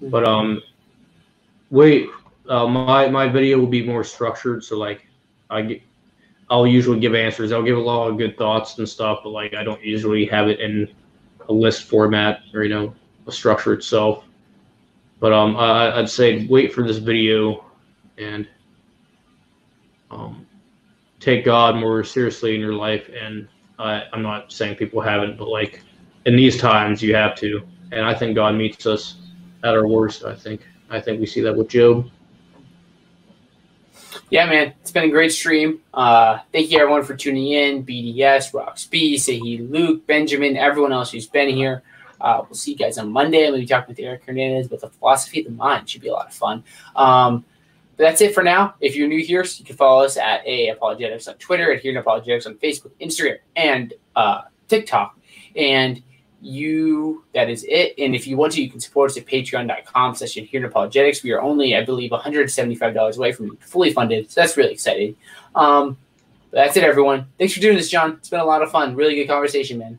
But 0.00 0.26
um, 0.26 0.62
wait, 1.70 2.08
uh, 2.48 2.66
my 2.66 3.08
my 3.08 3.28
video 3.28 3.58
will 3.58 3.66
be 3.66 3.84
more 3.84 4.04
structured. 4.04 4.64
So 4.64 4.78
like, 4.78 5.06
I 5.50 5.62
get, 5.62 5.82
I'll 6.50 6.66
usually 6.66 7.00
give 7.00 7.14
answers. 7.14 7.52
I'll 7.52 7.62
give 7.62 7.76
a 7.76 7.80
lot 7.80 8.08
of 8.08 8.16
good 8.16 8.38
thoughts 8.38 8.78
and 8.78 8.88
stuff, 8.88 9.20
but 9.22 9.30
like 9.30 9.54
I 9.54 9.62
don't 9.62 9.82
usually 9.82 10.26
have 10.26 10.48
it 10.48 10.60
in 10.60 10.88
a 11.48 11.52
list 11.52 11.84
format 11.84 12.40
or 12.54 12.62
you 12.62 12.70
know 12.70 12.94
a 13.26 13.32
structure 13.32 13.72
itself. 13.72 14.24
But 15.20 15.32
um, 15.32 15.56
I, 15.56 15.98
I'd 15.98 16.08
say 16.08 16.46
wait 16.46 16.72
for 16.72 16.86
this 16.86 16.98
video 16.98 17.64
and 18.18 18.48
um, 20.10 20.46
take 21.20 21.44
God 21.44 21.76
more 21.76 22.04
seriously 22.04 22.54
in 22.54 22.60
your 22.60 22.74
life. 22.74 23.10
And 23.14 23.48
I, 23.78 24.04
I'm 24.12 24.22
not 24.22 24.52
saying 24.52 24.76
people 24.76 25.00
haven't, 25.00 25.36
but 25.36 25.48
like 25.48 25.82
in 26.26 26.36
these 26.36 26.56
times, 26.56 27.02
you 27.02 27.14
have 27.14 27.34
to. 27.36 27.62
And 27.92 28.04
I 28.04 28.14
think 28.14 28.34
God 28.34 28.54
meets 28.54 28.86
us 28.86 29.16
at 29.64 29.74
our 29.74 29.86
worst. 29.86 30.24
I 30.24 30.34
think. 30.34 30.66
I 30.90 31.00
think 31.00 31.20
we 31.20 31.26
see 31.26 31.42
that 31.42 31.54
with 31.54 31.68
Job. 31.68 32.10
Yeah, 34.30 34.46
man, 34.46 34.74
it's 34.80 34.90
been 34.90 35.04
a 35.04 35.10
great 35.10 35.32
stream. 35.32 35.80
Uh, 35.92 36.38
thank 36.52 36.70
you 36.70 36.78
everyone 36.78 37.02
for 37.02 37.16
tuning 37.16 37.52
in. 37.52 37.84
BDS, 37.84 38.52
Roxby, 38.52 39.16
Sahi, 39.16 39.70
Luke, 39.70 40.06
Benjamin, 40.06 40.56
everyone 40.56 40.92
else 40.92 41.12
who's 41.12 41.26
been 41.26 41.48
here. 41.48 41.82
Uh, 42.20 42.42
we'll 42.42 42.54
see 42.54 42.72
you 42.72 42.76
guys 42.76 42.98
on 42.98 43.12
Monday. 43.12 43.44
I'm 43.44 43.52
going 43.52 43.60
to 43.60 43.66
be 43.66 43.68
talking 43.68 43.88
with 43.88 44.00
Eric 44.00 44.24
Hernandez 44.24 44.66
about 44.66 44.80
the 44.80 44.90
philosophy 44.90 45.40
of 45.40 45.46
the 45.46 45.52
mind. 45.52 45.88
Should 45.88 46.02
be 46.02 46.08
a 46.08 46.12
lot 46.12 46.26
of 46.26 46.34
fun. 46.34 46.64
Um, 46.96 47.44
but 47.96 48.04
that's 48.04 48.20
it 48.20 48.34
for 48.34 48.42
now. 48.42 48.74
If 48.80 48.94
you're 48.94 49.08
new 49.08 49.22
here, 49.22 49.44
you 49.44 49.64
can 49.64 49.76
follow 49.76 50.04
us 50.04 50.16
at 50.16 50.46
A 50.46 50.68
Apologetics 50.68 51.26
on 51.26 51.34
Twitter, 51.34 51.72
at 51.72 51.80
Here 51.80 51.98
Apologetics 51.98 52.46
on 52.46 52.54
Facebook, 52.54 52.92
Instagram, 53.00 53.38
and 53.56 53.92
uh, 54.14 54.42
TikTok. 54.68 55.18
And 55.56 56.02
you 56.40 57.24
that 57.34 57.50
is 57.50 57.64
it. 57.68 57.94
And 57.98 58.14
if 58.14 58.26
you 58.26 58.36
want 58.36 58.52
to, 58.52 58.62
you 58.62 58.70
can 58.70 58.80
support 58.80 59.10
us 59.10 59.16
at 59.16 59.26
patreon.com 59.26 60.14
session 60.14 60.44
here 60.44 60.60
in 60.60 60.66
apologetics. 60.66 61.22
We 61.22 61.32
are 61.32 61.42
only, 61.42 61.76
I 61.76 61.84
believe, 61.84 62.10
$175 62.10 63.16
away 63.16 63.32
from 63.32 63.56
fully 63.56 63.92
funded. 63.92 64.30
So 64.30 64.40
that's 64.40 64.56
really 64.56 64.72
exciting. 64.72 65.16
Um, 65.54 65.96
that's 66.50 66.76
it, 66.76 66.84
everyone. 66.84 67.26
Thanks 67.38 67.52
for 67.52 67.60
doing 67.60 67.76
this, 67.76 67.90
John. 67.90 68.12
It's 68.12 68.30
been 68.30 68.40
a 68.40 68.44
lot 68.44 68.62
of 68.62 68.70
fun. 68.70 68.94
Really 68.94 69.16
good 69.16 69.26
conversation, 69.26 69.78
man. 69.78 69.98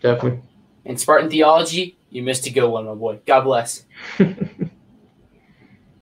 Definitely. 0.00 0.42
And 0.86 1.00
Spartan 1.00 1.28
theology, 1.28 1.96
you 2.10 2.22
missed 2.22 2.46
a 2.46 2.50
good 2.50 2.68
one, 2.68 2.86
my 2.86 2.94
boy. 2.94 3.18
God 3.26 3.42
bless. 3.42 3.84